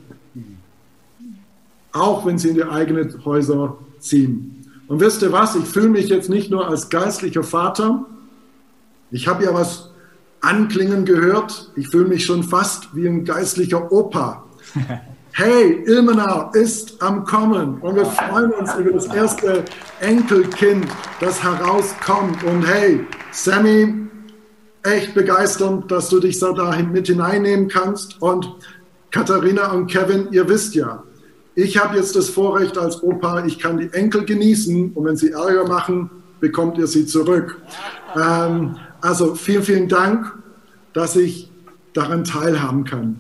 Auch 1.93 2.25
wenn 2.25 2.39
sie 2.39 2.51
in 2.51 2.55
die 2.57 2.65
eigenen 2.65 3.25
Häuser 3.25 3.77
ziehen. 3.99 4.52
Und 4.93 5.01
wisst 5.01 5.23
ihr 5.23 5.33
was? 5.33 5.57
Ich 5.57 5.65
fühle 5.65 5.89
mich 5.89 6.11
jetzt 6.11 6.29
nicht 6.29 6.51
nur 6.51 6.69
als 6.69 6.91
geistlicher 6.91 7.43
Vater. 7.43 8.05
Ich 9.11 9.27
habe 9.27 9.43
ja 9.43 9.55
was 9.55 9.89
anklingen 10.43 11.07
gehört. 11.07 11.73
Ich 11.77 11.89
fühle 11.89 12.09
mich 12.09 12.27
schon 12.27 12.43
fast 12.43 12.95
wie 12.95 13.07
ein 13.07 13.25
geistlicher 13.25 13.91
Opa. 13.91 14.45
Hey, 15.35 15.83
Ilmenau 15.87 16.51
ist 16.53 17.03
am 17.03 17.25
Kommen 17.25 17.79
und 17.81 17.97
wir 17.97 18.05
freuen 18.05 18.51
uns 18.51 18.75
über 18.75 18.93
das 18.93 19.07
erste 19.07 19.65
Enkelkind, 20.01 20.87
das 21.21 21.43
herauskommt. 21.43 22.45
Und 22.45 22.63
hey, 22.67 23.07
Sammy, 23.31 23.95
echt 24.83 25.15
begeisternd, 25.15 25.91
dass 25.91 26.11
du 26.11 26.21
dich 26.21 26.39
so 26.39 26.53
dahin 26.53 26.93
mit 26.93 27.07
hineinnehmen 27.07 27.69
kannst. 27.69 28.21
Und 28.21 28.47
Katharina 29.11 29.73
und 29.73 29.87
Kevin, 29.87 30.29
ihr 30.33 30.47
wisst 30.51 30.75
ja, 30.75 31.03
ich 31.55 31.83
habe 31.83 31.97
jetzt 31.97 32.17
das 32.17 32.29
Vorrecht 32.31 32.79
als 32.79 33.03
Opa, 33.03 33.45
ich 33.45 33.59
kann 33.59 33.79
die 33.79 33.93
Enkel 33.93 34.25
genießen 34.25 34.93
und 34.93 35.05
wenn 35.05 35.17
sie 35.17 35.31
Ärger 35.31 35.67
machen, 35.69 36.11
bekommt 36.41 36.79
ihr 36.79 36.87
sie 36.87 37.07
zurück. 37.07 37.61
Ähm, 38.17 38.77
also 39.01 39.35
vielen, 39.35 39.63
vielen 39.63 39.89
Dank, 39.89 40.33
dass 40.93 41.17
ich 41.17 41.51
daran 41.93 42.25
teilhaben 42.25 42.85
kann. 42.85 43.17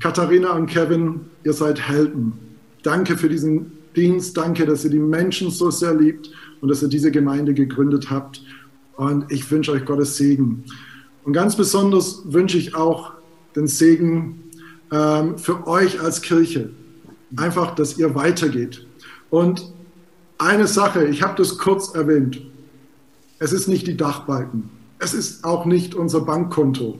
Katharina 0.00 0.52
und 0.52 0.66
Kevin, 0.66 1.20
ihr 1.44 1.52
seid 1.52 1.80
Helden. 1.80 2.32
Danke 2.82 3.16
für 3.16 3.28
diesen 3.28 3.72
Dienst, 3.94 4.36
danke, 4.36 4.66
dass 4.66 4.84
ihr 4.84 4.90
die 4.90 4.98
Menschen 4.98 5.50
so 5.50 5.70
sehr 5.70 5.94
liebt 5.94 6.30
und 6.60 6.68
dass 6.68 6.82
ihr 6.82 6.88
diese 6.88 7.10
Gemeinde 7.10 7.54
gegründet 7.54 8.10
habt. 8.10 8.42
Und 8.96 9.30
ich 9.30 9.50
wünsche 9.50 9.72
euch 9.72 9.84
Gottes 9.84 10.16
Segen. 10.16 10.64
Und 11.24 11.32
ganz 11.32 11.56
besonders 11.56 12.22
wünsche 12.24 12.58
ich 12.58 12.74
auch 12.74 13.12
den 13.54 13.66
Segen 13.66 14.42
ähm, 14.92 15.38
für 15.38 15.66
euch 15.66 16.00
als 16.00 16.22
Kirche. 16.22 16.70
Einfach, 17.36 17.74
dass 17.74 17.98
ihr 17.98 18.14
weitergeht. 18.14 18.86
Und 19.30 19.72
eine 20.38 20.66
Sache, 20.66 21.04
ich 21.06 21.22
habe 21.22 21.36
das 21.36 21.58
kurz 21.58 21.94
erwähnt. 21.94 22.40
Es 23.38 23.52
ist 23.52 23.68
nicht 23.68 23.86
die 23.86 23.96
Dachbalken. 23.96 24.70
Es 24.98 25.14
ist 25.14 25.44
auch 25.44 25.64
nicht 25.64 25.94
unser 25.94 26.20
Bankkonto. 26.20 26.98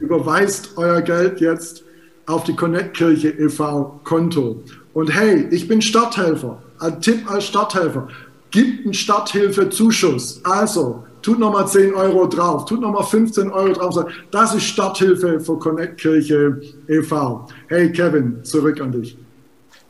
Überweist 0.00 0.76
euer 0.76 1.02
Geld 1.02 1.40
jetzt 1.40 1.84
auf 2.26 2.44
die 2.44 2.54
Connect 2.54 2.96
Kirche 2.96 3.30
e.V. 3.30 4.00
Konto. 4.04 4.62
Und 4.94 5.08
hey, 5.14 5.46
ich 5.50 5.68
bin 5.68 5.82
Stadthelfer. 5.82 6.62
Ein 6.78 7.00
Tipp 7.00 7.30
als 7.30 7.44
Stadthelfer. 7.44 8.08
Gibt 8.50 8.84
einen 8.84 8.94
Stadthilfezuschuss. 8.94 10.40
Also, 10.44 11.04
tut 11.22 11.38
nochmal 11.38 11.68
10 11.68 11.94
Euro 11.94 12.26
drauf, 12.26 12.64
tut 12.64 12.80
nochmal 12.80 13.04
15 13.04 13.50
Euro 13.50 13.72
drauf. 13.72 14.04
Das 14.30 14.54
ist 14.54 14.64
Stadthilfe 14.64 15.40
für 15.40 15.58
Connect 15.58 16.00
Kirche 16.00 16.60
e.V. 16.88 17.46
Hey 17.68 17.92
Kevin, 17.92 18.42
zurück 18.44 18.80
an 18.80 18.92
dich. 18.92 19.18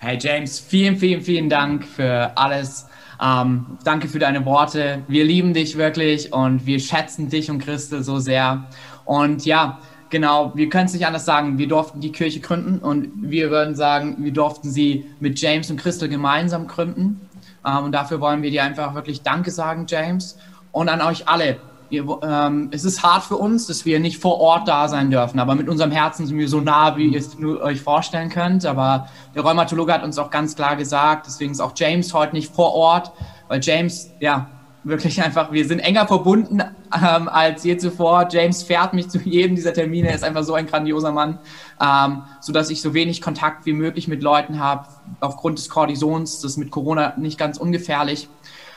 Hey 0.01 0.17
James, 0.21 0.61
vielen, 0.61 0.97
vielen, 0.97 1.23
vielen 1.23 1.49
Dank 1.49 1.85
für 1.85 2.31
alles. 2.37 2.87
Ähm, 3.21 3.67
danke 3.83 4.07
für 4.07 4.21
deine 4.21 4.45
Worte. 4.45 5.03
Wir 5.09 5.25
lieben 5.25 5.55
dich 5.55 5.77
wirklich 5.77 6.33
und 6.33 6.67
wir 6.67 6.79
schätzen 6.79 7.29
dich 7.31 7.51
und 7.51 7.59
Christel 7.59 8.05
so 8.05 8.21
sehr. 8.21 8.65
Und 9.05 9.45
ja, 9.45 9.81
genau, 10.09 10.53
wir 10.55 10.69
können 10.69 10.87
es 10.87 10.93
nicht 10.93 11.05
anders 11.05 11.25
sagen. 11.25 11.59
Wir 11.59 11.67
durften 11.67 12.01
die 12.01 12.13
Kirche 12.13 12.39
gründen 12.39 12.79
und 12.79 13.09
wir 13.17 13.51
würden 13.51 13.75
sagen, 13.75 14.15
wir 14.21 14.33
durften 14.33 14.71
sie 14.71 15.05
mit 15.19 15.41
James 15.41 15.69
und 15.69 15.79
Christel 15.79 16.09
gemeinsam 16.09 16.69
gründen. 16.69 17.21
Ähm, 17.67 17.87
und 17.87 17.93
dafür 17.93 18.21
wollen 18.21 18.41
wir 18.43 18.53
dir 18.53 18.63
einfach 18.63 18.95
wirklich 18.95 19.23
Danke 19.23 19.51
sagen, 19.51 19.87
James. 19.89 20.39
Und 20.71 20.89
an 20.89 21.01
euch 21.01 21.27
alle. 21.27 21.57
Ähm, 21.91 22.69
es 22.73 22.85
ist 22.85 23.03
hart 23.03 23.25
für 23.25 23.37
uns, 23.37 23.67
dass 23.67 23.85
wir 23.85 23.99
nicht 24.01 24.21
vor 24.21 24.41
Ort 24.41 24.69
da 24.69 24.89
sein 24.89 25.11
dürfen, 25.11 25.39
aber 25.39 25.55
mit 25.55 25.69
unserem 25.69 25.91
Herzen 25.91 26.27
sind 26.27 26.39
wir 26.39 26.49
so 26.49 26.61
nah, 26.61 26.97
wie 26.97 27.07
ihr 27.07 27.19
es 27.19 27.39
nur 27.39 27.63
euch 27.63 27.81
vorstellen 27.81 28.29
könnt. 28.29 28.67
Aber 28.67 29.09
der 29.35 29.43
Rheumatologe 29.43 29.93
hat 29.93 30.03
uns 30.03 30.19
auch 30.19 30.31
ganz 30.31 30.55
klar 30.55 30.77
gesagt, 30.77 31.27
deswegen 31.27 31.53
ist 31.53 31.61
auch 31.61 31.73
James 31.75 32.13
heute 32.13 32.35
nicht 32.35 32.55
vor 32.55 32.75
Ort, 32.75 33.13
weil 33.49 33.61
James, 33.63 34.11
ja, 34.21 34.49
wirklich 34.85 35.23
einfach, 35.25 35.53
wir 35.53 35.67
sind 35.67 35.81
enger 35.81 36.07
verbunden 36.07 36.61
ähm, 36.61 37.29
als 37.29 37.65
je 37.65 37.77
zuvor. 37.77 38.29
James 38.31 38.63
fährt 38.63 38.93
mich 38.93 39.09
zu 39.09 39.19
jedem 39.19 39.57
dieser 39.57 39.73
Termine, 39.73 40.09
er 40.09 40.15
ist 40.15 40.25
einfach 40.25 40.43
so 40.43 40.55
ein 40.55 40.67
grandioser 40.67 41.13
Mann, 41.13 41.39
ähm, 41.81 42.23
so 42.41 42.53
dass 42.53 42.71
ich 42.71 42.83
so 42.83 42.95
wenig 42.95 43.23
Kontakt 43.23 43.67
wie 43.67 43.73
möglich 43.73 44.09
mit 44.09 44.23
Leuten 44.23 44.59
habe, 44.59 44.87
aufgrund 45.21 45.59
des 45.59 45.69
Kortisons, 45.69 46.41
das 46.41 46.53
ist 46.53 46.57
mit 46.59 46.71
Corona 46.71 47.15
nicht 47.17 47.39
ganz 47.39 47.59
ungefährlich. 47.59 48.29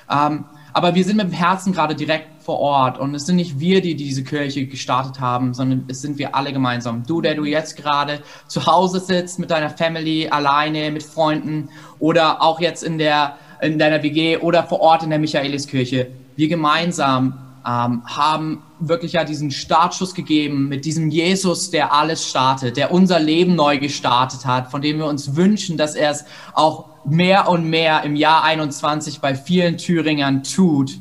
Ähm, 0.09 0.45
aber 0.73 0.95
wir 0.95 1.03
sind 1.03 1.17
mit 1.17 1.27
dem 1.27 1.33
Herzen 1.33 1.73
gerade 1.73 1.95
direkt 1.95 2.43
vor 2.43 2.59
Ort 2.59 2.97
und 2.97 3.13
es 3.13 3.25
sind 3.25 3.35
nicht 3.35 3.59
wir, 3.59 3.81
die 3.81 3.95
diese 3.95 4.23
Kirche 4.23 4.65
gestartet 4.65 5.19
haben, 5.19 5.53
sondern 5.53 5.85
es 5.87 6.01
sind 6.01 6.17
wir 6.17 6.35
alle 6.35 6.53
gemeinsam. 6.53 7.03
Du, 7.05 7.21
der 7.21 7.35
du 7.35 7.45
jetzt 7.45 7.77
gerade 7.77 8.19
zu 8.47 8.65
Hause 8.65 8.99
sitzt 8.99 9.39
mit 9.39 9.51
deiner 9.51 9.69
Family, 9.69 10.29
alleine, 10.29 10.91
mit 10.91 11.03
Freunden 11.03 11.69
oder 11.99 12.41
auch 12.41 12.59
jetzt 12.59 12.83
in 12.83 12.97
der 12.97 13.37
in 13.61 13.77
deiner 13.77 14.01
WG 14.01 14.37
oder 14.37 14.63
vor 14.63 14.79
Ort 14.79 15.03
in 15.03 15.11
der 15.11 15.19
Michaeliskirche. 15.19 16.07
Wir 16.35 16.47
gemeinsam 16.47 17.50
ähm, 17.65 18.03
haben 18.05 18.63
wirklich 18.79 19.13
ja 19.13 19.23
diesen 19.23 19.51
Startschuss 19.51 20.15
gegeben 20.15 20.67
mit 20.67 20.85
diesem 20.85 21.09
Jesus, 21.09 21.69
der 21.69 21.93
alles 21.93 22.27
startet, 22.27 22.77
der 22.77 22.91
unser 22.91 23.19
Leben 23.19 23.55
neu 23.55 23.77
gestartet 23.77 24.45
hat, 24.45 24.71
von 24.71 24.81
dem 24.81 24.97
wir 24.97 25.05
uns 25.05 25.35
wünschen, 25.35 25.77
dass 25.77 25.95
er 25.95 26.11
es 26.11 26.25
auch 26.53 26.85
mehr 27.05 27.49
und 27.49 27.69
mehr 27.69 28.03
im 28.03 28.15
Jahr 28.15 28.43
21 28.43 29.19
bei 29.19 29.35
vielen 29.35 29.77
Thüringern 29.77 30.43
tut. 30.43 30.99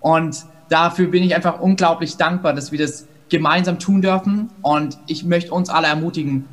Und 0.00 0.44
dafür 0.68 1.08
bin 1.08 1.22
ich 1.22 1.34
einfach 1.34 1.60
unglaublich 1.60 2.16
dankbar, 2.16 2.52
dass 2.52 2.72
wir 2.72 2.78
das 2.78 3.06
gemeinsam 3.28 3.78
tun 3.78 4.02
dürfen. 4.02 4.50
Und 4.62 4.98
ich 5.06 5.24
möchte 5.24 5.52
uns 5.52 5.68
alle 5.68 5.86
ermutigen, 5.86 6.46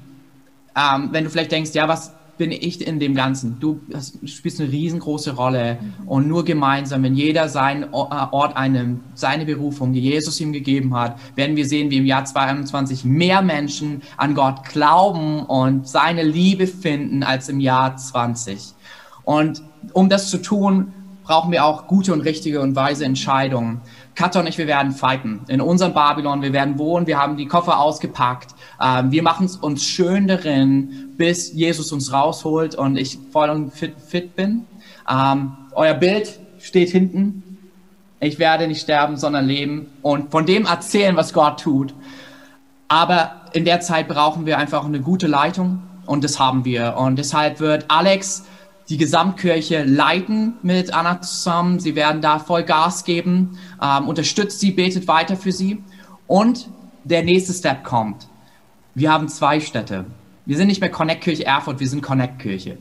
ähm, 0.75 1.09
wenn 1.11 1.23
du 1.23 1.29
vielleicht 1.29 1.51
denkst, 1.51 1.71
ja, 1.73 1.87
was 1.87 2.13
bin 2.41 2.51
ich 2.51 2.87
in 2.87 2.99
dem 2.99 3.13
Ganzen? 3.13 3.59
Du, 3.59 3.81
spielst 4.25 4.59
eine 4.59 4.71
riesengroße 4.71 5.35
Rolle 5.35 5.77
mhm. 5.79 6.07
und 6.07 6.27
nur 6.27 6.43
gemeinsam, 6.43 7.03
wenn 7.03 7.13
jeder 7.13 7.49
seinen 7.49 7.83
äh, 7.83 7.87
Ort 7.91 8.57
einnimmt, 8.57 9.03
seine 9.13 9.45
Berufung, 9.45 9.93
die 9.93 9.99
Jesus 9.99 10.41
ihm 10.41 10.51
gegeben 10.51 10.95
hat, 10.95 11.19
werden 11.35 11.55
wir 11.55 11.67
sehen, 11.67 11.91
wie 11.91 11.97
im 11.97 12.07
Jahr 12.07 12.25
2021 12.25 13.05
mehr 13.05 13.43
Menschen 13.43 14.01
an 14.17 14.33
Gott 14.33 14.63
glauben 14.63 15.45
und 15.45 15.87
seine 15.87 16.23
Liebe 16.23 16.65
finden 16.65 17.21
als 17.21 17.47
im 17.47 17.59
Jahr 17.59 17.95
20. 17.95 18.73
Und 19.23 19.61
um 19.93 20.09
das 20.09 20.31
zu 20.31 20.39
tun, 20.39 20.93
brauchen 21.23 21.51
wir 21.51 21.63
auch 21.63 21.85
gute 21.85 22.11
und 22.11 22.21
richtige 22.21 22.59
und 22.61 22.75
weise 22.75 23.05
Entscheidungen. 23.05 23.81
Katja 24.15 24.41
und 24.41 24.47
ich, 24.47 24.57
wir 24.57 24.67
werden 24.67 24.91
fighten. 24.91 25.41
In 25.47 25.61
unserem 25.61 25.93
Babylon, 25.93 26.41
wir 26.41 26.53
werden 26.53 26.77
wohnen, 26.77 27.07
wir 27.07 27.17
haben 27.17 27.37
die 27.37 27.47
Koffer 27.47 27.79
ausgepackt. 27.79 28.53
Ähm, 28.81 29.11
wir 29.11 29.23
machen 29.23 29.45
es 29.45 29.55
uns 29.55 29.83
schön 29.83 30.27
darin, 30.27 31.13
bis 31.17 31.53
Jesus 31.53 31.91
uns 31.91 32.11
rausholt 32.11 32.75
und 32.75 32.97
ich 32.97 33.17
voll 33.31 33.49
und 33.49 33.71
fit, 33.71 33.93
fit 33.99 34.35
bin. 34.35 34.65
Ähm, 35.09 35.53
euer 35.73 35.93
Bild 35.93 36.39
steht 36.59 36.89
hinten. 36.89 37.43
Ich 38.19 38.37
werde 38.37 38.67
nicht 38.67 38.81
sterben, 38.81 39.17
sondern 39.17 39.47
leben 39.47 39.87
und 40.01 40.29
von 40.31 40.45
dem 40.45 40.65
erzählen, 40.65 41.15
was 41.15 41.33
Gott 41.33 41.61
tut. 41.61 41.93
Aber 42.87 43.41
in 43.53 43.65
der 43.65 43.79
Zeit 43.79 44.07
brauchen 44.07 44.45
wir 44.45 44.57
einfach 44.57 44.85
eine 44.85 44.99
gute 44.99 45.27
Leitung 45.27 45.81
und 46.05 46.23
das 46.23 46.39
haben 46.39 46.65
wir. 46.65 46.97
Und 46.97 47.17
deshalb 47.17 47.59
wird 47.59 47.85
Alex 47.87 48.45
die 48.91 48.97
Gesamtkirche 48.97 49.85
leiten 49.85 50.55
mit 50.63 50.93
Anna 50.93 51.21
zusammen. 51.21 51.79
Sie 51.79 51.95
werden 51.95 52.21
da 52.21 52.39
voll 52.39 52.63
Gas 52.63 53.05
geben, 53.05 53.57
ähm, 53.81 54.09
unterstützt 54.09 54.59
sie, 54.59 54.71
betet 54.71 55.07
weiter 55.07 55.37
für 55.37 55.53
sie. 55.53 55.81
Und 56.27 56.67
der 57.05 57.23
nächste 57.23 57.53
Step 57.53 57.85
kommt. 57.85 58.27
Wir 58.93 59.09
haben 59.09 59.29
zwei 59.29 59.61
Städte. 59.61 60.03
Wir 60.45 60.57
sind 60.57 60.67
nicht 60.67 60.81
mehr 60.81 60.91
Connect 60.91 61.23
Kirche 61.23 61.45
Erfurt, 61.45 61.79
wir 61.79 61.87
sind 61.87 62.01
Connect 62.01 62.39
Kirche. 62.39 62.77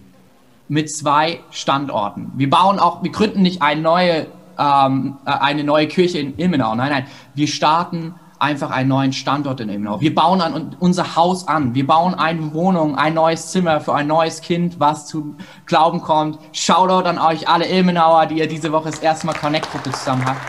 Mit 0.66 0.90
zwei 0.90 1.40
Standorten. 1.52 2.32
Wir 2.36 2.50
bauen 2.50 2.80
auch, 2.80 3.04
wir 3.04 3.12
gründen 3.12 3.42
nicht 3.42 3.62
eine 3.62 3.80
neue, 3.80 4.26
ähm, 4.58 5.16
äh, 5.24 5.30
eine 5.30 5.62
neue 5.62 5.86
Kirche 5.86 6.18
in 6.18 6.36
Ilmenau. 6.36 6.74
Nein, 6.74 6.90
nein. 6.90 7.06
Wir 7.36 7.46
starten 7.46 8.16
einfach 8.40 8.70
einen 8.70 8.88
neuen 8.88 9.12
Standort 9.12 9.60
in 9.60 9.68
Ilmenau. 9.68 10.00
Wir 10.00 10.14
bauen 10.14 10.40
an 10.40 10.74
unser 10.80 11.14
Haus 11.14 11.46
an. 11.46 11.74
Wir 11.74 11.86
bauen 11.86 12.14
eine 12.14 12.52
Wohnung, 12.54 12.96
ein 12.96 13.14
neues 13.14 13.50
Zimmer 13.50 13.80
für 13.80 13.94
ein 13.94 14.06
neues 14.06 14.40
Kind, 14.40 14.80
was 14.80 15.06
zu 15.06 15.36
Glauben 15.66 16.00
kommt. 16.00 16.38
Shoutout 16.52 17.06
an 17.06 17.18
euch 17.18 17.48
alle 17.48 17.68
Ilmenauer, 17.68 18.26
die 18.26 18.38
ihr 18.38 18.48
diese 18.48 18.72
Woche 18.72 18.90
das 18.90 19.00
erste 19.00 19.26
Mal 19.26 19.34
Connect-Gruppe 19.34 19.92
zusammen 19.92 20.24
habt. 20.24 20.40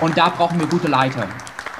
Und 0.00 0.16
da 0.16 0.30
brauchen 0.30 0.58
wir 0.58 0.66
gute 0.66 0.88
Leiter. 0.88 1.26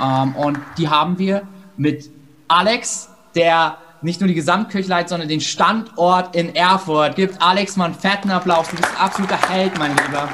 Ähm, 0.00 0.36
und 0.36 0.58
die 0.76 0.88
haben 0.88 1.18
wir 1.18 1.42
mit 1.76 2.10
Alex, 2.48 3.08
der 3.34 3.78
nicht 4.02 4.20
nur 4.20 4.28
die 4.28 4.34
Gesamtkirche 4.34 4.88
leitet, 4.88 5.08
sondern 5.08 5.28
den 5.28 5.40
Standort 5.40 6.36
in 6.36 6.54
Erfurt. 6.54 7.16
Gibt 7.16 7.40
Alex 7.40 7.76
mal 7.76 7.86
einen 7.86 7.94
fetten 7.94 8.30
Applaus. 8.30 8.68
Du 8.68 8.76
bist 8.76 8.90
ein 8.90 9.00
absoluter 9.00 9.38
Held, 9.48 9.78
mein 9.78 9.92
Lieber. 9.92 10.28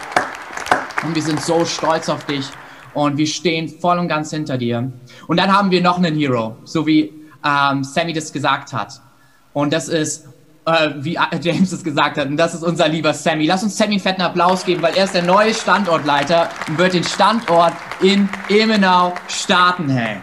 Und 1.05 1.15
wir 1.15 1.23
sind 1.23 1.41
so 1.41 1.65
stolz 1.65 2.09
auf 2.09 2.25
dich 2.27 2.51
und 2.95 3.17
wir 3.17 3.27
stehen 3.27 3.69
voll 3.69 3.99
und 3.99 4.09
ganz 4.09 4.31
hinter 4.31 4.59
dir. 4.59 4.93
Und 5.27 5.37
dann 5.37 5.53
haben 5.53 5.71
wir 5.71 5.81
noch 5.81 5.99
einen 5.99 6.17
Hero, 6.17 6.57
so 6.65 6.87
wie 6.87 7.13
ähm, 7.45 7.85
Sammy 7.85 8.13
das 8.13 8.33
gesagt 8.33 8.73
hat. 8.73 9.01
Und 9.53 9.73
das 9.73 9.89
ist, 9.89 10.27
äh, 10.65 10.91
wie 10.99 11.19
James 11.43 11.73
es 11.73 11.83
gesagt 11.83 12.19
hat, 12.19 12.29
und 12.29 12.37
das 12.37 12.55
ist 12.55 12.63
unser 12.63 12.89
lieber 12.89 13.13
Sammy. 13.15 13.47
Lass 13.47 13.63
uns 13.63 13.77
Sammy 13.77 13.93
einen 13.93 14.01
fetten 14.01 14.23
Applaus 14.23 14.65
geben, 14.65 14.83
weil 14.83 14.95
er 14.95 15.05
ist 15.05 15.15
der 15.15 15.23
neue 15.23 15.55
Standortleiter 15.55 16.49
und 16.69 16.79
wird 16.79 16.95
den 16.95 17.05
Standort 17.05 17.73
in 18.01 18.29
Ilmenau 18.49 19.15
starten, 19.29 19.89
hey. 19.89 20.17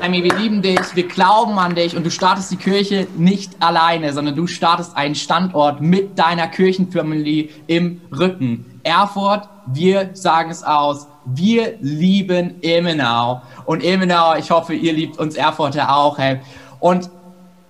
Sammy, 0.00 0.22
wir 0.22 0.34
lieben 0.34 0.60
dich, 0.60 0.80
wir 0.94 1.08
glauben 1.08 1.58
an 1.58 1.74
dich 1.74 1.96
und 1.96 2.04
du 2.04 2.10
startest 2.10 2.50
die 2.50 2.56
Kirche 2.56 3.06
nicht 3.16 3.52
alleine, 3.62 4.12
sondern 4.12 4.34
du 4.34 4.46
startest 4.46 4.94
einen 4.96 5.14
Standort 5.14 5.80
mit 5.80 6.18
deiner 6.18 6.46
Kirchenfamilie 6.48 7.48
im 7.68 8.02
Rücken. 8.12 8.73
Erfurt, 8.84 9.48
wir 9.66 10.10
sagen 10.12 10.50
es 10.50 10.62
aus, 10.62 11.08
wir 11.24 11.76
lieben 11.80 12.56
Ilmenau. 12.60 13.42
Und 13.64 13.82
Ilmenau, 13.82 14.36
ich 14.36 14.50
hoffe, 14.50 14.74
ihr 14.74 14.92
liebt 14.92 15.18
uns 15.18 15.34
Erfurter 15.36 15.96
auch. 15.96 16.18
Hey. 16.18 16.40
Und 16.80 17.10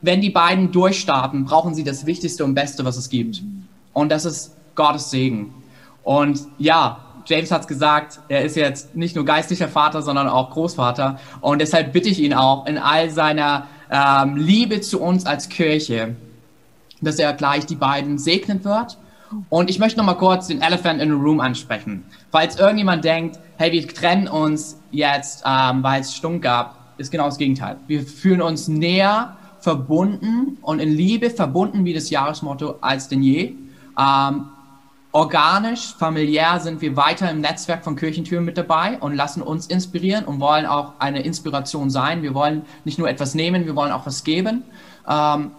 wenn 0.02 0.20
die 0.20 0.30
beiden 0.30 0.72
durchstarten, 0.72 1.44
brauchen 1.44 1.74
sie 1.74 1.84
das 1.84 2.04
Wichtigste 2.04 2.44
und 2.44 2.54
Beste, 2.54 2.84
was 2.84 2.96
es 2.96 3.08
gibt. 3.08 3.42
Und 3.92 4.10
das 4.10 4.24
ist 4.24 4.56
Gottes 4.74 5.10
Segen. 5.10 5.54
Und 6.02 6.40
ja, 6.58 6.98
James 7.26 7.50
hat 7.50 7.62
es 7.62 7.68
gesagt, 7.68 8.20
er 8.28 8.42
ist 8.42 8.56
jetzt 8.56 8.94
nicht 8.94 9.16
nur 9.16 9.24
geistlicher 9.24 9.68
Vater, 9.68 10.02
sondern 10.02 10.28
auch 10.28 10.50
Großvater. 10.50 11.18
Und 11.40 11.60
deshalb 11.60 11.92
bitte 11.92 12.08
ich 12.08 12.20
ihn 12.20 12.34
auch 12.34 12.66
in 12.66 12.76
all 12.76 13.08
seiner 13.10 13.66
ähm, 13.90 14.36
Liebe 14.36 14.80
zu 14.80 15.00
uns 15.00 15.24
als 15.24 15.48
Kirche, 15.48 16.16
dass 17.00 17.18
er 17.18 17.32
gleich 17.32 17.64
die 17.66 17.76
beiden 17.76 18.18
segnen 18.18 18.64
wird 18.64 18.98
und 19.48 19.70
ich 19.70 19.78
möchte 19.78 19.98
noch 19.98 20.06
mal 20.06 20.14
kurz 20.14 20.48
den 20.48 20.60
Elephant 20.60 21.00
in 21.00 21.08
the 21.08 21.14
Room 21.14 21.40
ansprechen. 21.40 22.04
Falls 22.30 22.56
irgendjemand 22.56 23.04
denkt, 23.04 23.38
hey, 23.56 23.72
wir 23.72 23.86
trennen 23.88 24.28
uns 24.28 24.80
jetzt, 24.90 25.42
ähm, 25.46 25.82
weil 25.82 26.00
es 26.00 26.14
Stunk 26.14 26.42
gab, 26.42 26.78
ist 26.98 27.10
genau 27.10 27.26
das 27.26 27.38
Gegenteil. 27.38 27.76
Wir 27.86 28.02
fühlen 28.02 28.42
uns 28.42 28.68
näher 28.68 29.36
verbunden 29.60 30.58
und 30.62 30.78
in 30.78 30.90
Liebe 30.90 31.30
verbunden 31.30 31.84
wie 31.84 31.94
das 31.94 32.10
Jahresmotto 32.10 32.76
als 32.80 33.08
denn 33.08 33.22
je. 33.22 33.54
Ähm, 33.98 34.46
organisch, 35.12 35.94
familiär 35.96 36.60
sind 36.60 36.80
wir 36.80 36.96
weiter 36.96 37.30
im 37.30 37.40
Netzwerk 37.40 37.84
von 37.84 37.96
Kirchentüren 37.96 38.44
mit 38.44 38.58
dabei 38.58 38.98
und 38.98 39.14
lassen 39.14 39.42
uns 39.42 39.66
inspirieren 39.66 40.24
und 40.24 40.40
wollen 40.40 40.66
auch 40.66 40.94
eine 40.98 41.22
Inspiration 41.22 41.88
sein. 41.88 42.22
Wir 42.22 42.34
wollen 42.34 42.62
nicht 42.84 42.98
nur 42.98 43.08
etwas 43.08 43.34
nehmen, 43.34 43.64
wir 43.64 43.76
wollen 43.76 43.92
auch 43.92 44.06
was 44.06 44.24
geben. 44.24 44.64
Ähm, 45.08 45.52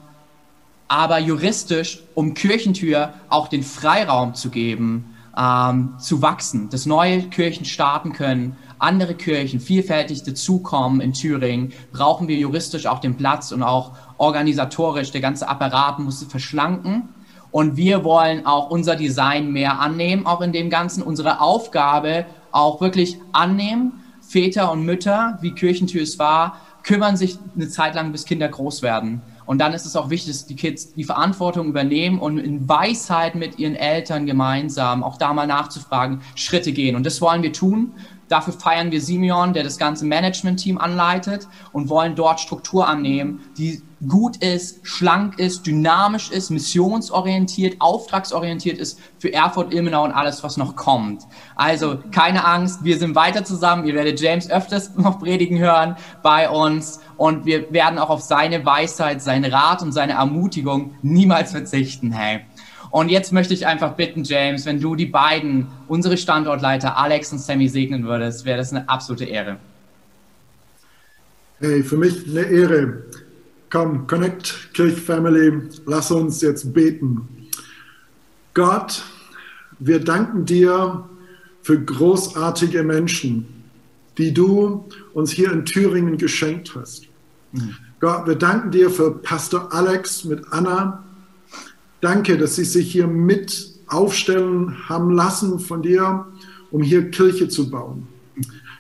aber 0.88 1.20
juristisch, 1.20 2.04
um 2.14 2.34
Kirchentür 2.34 3.14
auch 3.30 3.48
den 3.48 3.64
Freiraum 3.64 4.34
zu 4.36 4.50
geben, 4.50 5.16
ähm, 5.38 5.96
zu 6.00 6.22
wachsen, 6.22 6.70
dass 6.70 6.86
neue 6.86 7.24
Kirchen 7.24 7.66
starten 7.66 8.14
können, 8.14 8.56
andere 8.80 9.16
Kirchen 9.16 9.60
vielfältig 9.60 10.24
dazukommen 10.24 11.02
in 11.02 11.14
Thüringen, 11.14 11.74
brauchen 11.92 12.28
wir 12.28 12.38
juristisch 12.38 12.86
auch 12.86 13.00
den 13.00 13.16
Platz 13.16 13.52
und 13.52 13.64
auch 13.64 13.94
organisatorisch, 14.18 15.12
der 15.12 15.22
ganze 15.22 15.48
Apparat 15.48 16.00
muss 16.00 16.24
verschlanken 16.24 17.10
und 17.56 17.78
wir 17.78 18.04
wollen 18.04 18.46
auch 18.46 18.70
unser 18.70 18.98
Design 18.98 19.52
mehr 19.52 19.80
annehmen, 19.80 20.26
auch 20.26 20.42
in 20.42 20.52
dem 20.52 20.70
Ganzen, 20.70 21.02
unsere 21.02 21.40
Aufgabe 21.40 22.26
auch 22.52 22.82
wirklich 22.82 23.18
annehmen. 23.32 24.04
Väter 24.22 24.72
und 24.74 24.84
Mütter, 24.84 25.38
wie 25.40 25.52
Kirchentür 25.52 26.02
es 26.02 26.20
war, 26.20 26.58
kümmern 26.84 27.16
sich 27.16 27.38
eine 27.56 27.70
Zeit 27.70 27.96
lang, 27.96 28.12
bis 28.12 28.26
Kinder 28.26 28.50
groß 28.50 28.82
werden. 28.82 29.22
Und 29.46 29.60
dann 29.60 29.74
ist 29.74 29.86
es 29.86 29.96
auch 29.96 30.10
wichtig, 30.10 30.32
dass 30.34 30.46
die 30.46 30.56
Kids 30.56 30.94
die 30.94 31.04
Verantwortung 31.04 31.68
übernehmen 31.68 32.20
und 32.20 32.38
in 32.38 32.68
Weisheit 32.68 33.36
mit 33.36 33.60
ihren 33.60 33.76
Eltern 33.76 34.26
gemeinsam 34.26 35.04
auch 35.04 35.18
da 35.18 35.34
mal 35.34 35.48
nachzufragen, 35.48 36.22
Schritte 36.36 36.72
gehen. 36.72 36.96
Und 36.96 37.06
das 37.06 37.22
wollen 37.22 37.44
wir 37.44 37.54
tun. 37.54 37.92
Dafür 38.28 38.54
feiern 38.54 38.92
wir 38.92 39.02
Simeon, 39.02 39.54
der 39.54 39.64
das 39.64 39.78
ganze 39.78 40.06
Management-Team 40.06 40.78
anleitet 40.78 41.48
und 41.72 41.90
wollen 41.90 42.16
dort 42.16 42.40
Struktur 42.40 42.88
annehmen, 42.88 43.42
die 43.58 43.84
gut 44.08 44.38
ist, 44.38 44.86
schlank 44.86 45.40
ist, 45.40 45.66
dynamisch 45.66 46.30
ist, 46.30 46.50
missionsorientiert, 46.50 47.78
auftragsorientiert 47.80 48.78
ist 48.78 49.00
für 49.18 49.32
Erfurt, 49.34 49.74
Ilmenau 49.74 50.04
und 50.04 50.12
alles, 50.12 50.44
was 50.44 50.58
noch 50.58 50.76
kommt. 50.76 51.24
Also 51.56 52.00
keine 52.12 52.46
Angst, 52.46 52.84
wir 52.84 52.98
sind 52.98 53.16
weiter 53.16 53.44
zusammen. 53.44 53.86
Ihr 53.86 53.96
werdet 53.96 54.20
James 54.20 54.50
öfters 54.50 54.96
noch 54.96 55.20
predigen 55.20 55.58
hören 55.58 55.96
bei 56.24 56.50
uns 56.50 57.00
und 57.18 57.46
wir 57.46 57.72
werden 57.72 58.00
auch 58.00 58.10
auf 58.10 58.22
seine 58.22 58.66
Weisheit, 58.66 59.22
seinen 59.22 59.52
Rat 59.52 59.82
und 59.82 59.92
seine 59.92 60.14
Ermutigung 60.14 60.96
niemals 61.02 61.52
verzichten. 61.52 62.12
Hey. 62.12 62.46
Und 62.96 63.10
jetzt 63.10 63.34
möchte 63.34 63.54
ich 63.54 63.68
einfach 63.68 63.98
bitten, 63.98 64.24
James, 64.24 64.66
wenn 64.66 64.80
du 64.80 64.96
die 64.96 65.06
beiden, 65.06 65.68
unsere 65.90 66.16
Standortleiter 66.16 66.98
Alex 66.98 67.30
und 67.34 67.40
Sammy 67.40 67.68
segnen 67.68 68.06
würdest, 68.06 68.46
wäre 68.46 68.58
das 68.58 68.72
eine 68.72 68.88
absolute 68.88 69.26
Ehre. 69.26 69.58
Hey, 71.60 71.84
für 71.84 71.98
mich 71.98 72.26
eine 72.26 72.44
Ehre. 72.44 73.04
Komm, 73.70 74.08
Connect 74.08 74.70
Kirch 74.74 74.96
Family, 74.96 75.64
lass 75.86 76.10
uns 76.10 76.40
jetzt 76.40 76.74
beten. 76.74 77.28
Gott, 78.54 79.04
wir 79.80 80.00
danken 80.00 80.46
dir 80.46 81.04
für 81.64 81.78
großartige 81.78 82.82
Menschen, 82.82 83.46
die 84.18 84.34
du 84.34 84.88
uns 85.14 85.32
hier 85.32 85.52
in 85.52 85.66
Thüringen 85.66 86.18
geschenkt 86.18 86.74
hast. 86.76 87.08
Mhm. 87.52 87.76
Gott, 88.00 88.26
wir 88.26 88.36
danken 88.36 88.72
dir 88.72 88.90
für 88.90 89.12
Pastor 89.12 89.74
Alex 89.74 90.24
mit 90.24 90.46
Anna, 90.52 91.05
Danke, 92.06 92.38
dass 92.38 92.56
Sie 92.56 92.66
sich 92.66 92.92
hier 92.92 93.08
mit 93.08 93.68
aufstellen 93.88 94.78
haben 94.88 95.10
lassen 95.10 95.58
von 95.58 95.82
dir, 95.82 96.28
um 96.70 96.84
hier 96.84 97.10
Kirche 97.10 97.48
zu 97.50 97.72
bauen. 97.72 98.06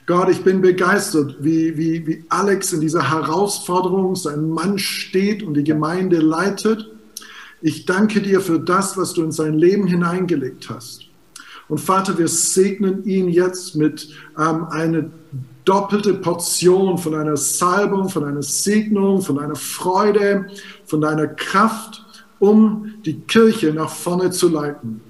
Gott, 0.05 0.29
ich 0.29 0.43
bin 0.43 0.61
begeistert, 0.61 1.35
wie, 1.39 1.75
wie, 1.75 2.05
wie 2.05 2.23
Alex 2.29 2.71
in 2.71 2.81
dieser 2.81 3.09
Herausforderung, 3.09 4.15
sein 4.15 4.47
Mann 4.51 4.77
steht 4.77 5.41
und 5.41 5.55
die 5.55 5.63
Gemeinde 5.63 6.19
leitet. 6.19 6.87
Ich 7.63 7.87
danke 7.87 8.21
dir 8.21 8.41
für 8.41 8.59
das, 8.59 8.95
was 8.95 9.13
du 9.13 9.23
in 9.23 9.31
sein 9.31 9.55
Leben 9.55 9.87
hineingelegt 9.87 10.69
hast. 10.69 11.07
Und 11.67 11.79
Vater, 11.79 12.19
wir 12.19 12.27
segnen 12.27 13.05
ihn 13.05 13.27
jetzt 13.27 13.75
mit 13.75 14.07
ähm, 14.37 14.65
einer 14.65 15.05
doppelte 15.63 16.13
Portion 16.13 16.99
von 16.99 17.15
einer 17.15 17.37
Salbung, 17.37 18.07
von 18.07 18.23
einer 18.23 18.43
Segnung, 18.43 19.23
von 19.23 19.39
einer 19.39 19.55
Freude, 19.55 20.45
von 20.85 21.01
deiner 21.01 21.25
Kraft 21.25 22.04
um 22.39 22.95
die 23.05 23.19
Kirche 23.21 23.73
nach 23.73 23.89
vorne 23.89 24.31
zu 24.31 24.49
leiten. 24.49 25.01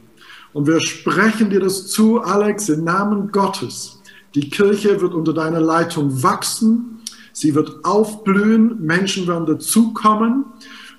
Und 0.53 0.67
wir 0.67 0.79
sprechen 0.79 1.49
dir 1.49 1.59
das 1.59 1.87
zu, 1.87 2.21
Alex, 2.21 2.69
im 2.69 2.83
Namen 2.83 3.31
Gottes. 3.31 4.01
Die 4.35 4.49
Kirche 4.49 5.01
wird 5.01 5.13
unter 5.13 5.33
deiner 5.33 5.59
Leitung 5.59 6.23
wachsen. 6.23 6.99
Sie 7.33 7.55
wird 7.55 7.83
aufblühen. 7.83 8.81
Menschen 8.81 9.27
werden 9.27 9.45
dazukommen. 9.45 10.45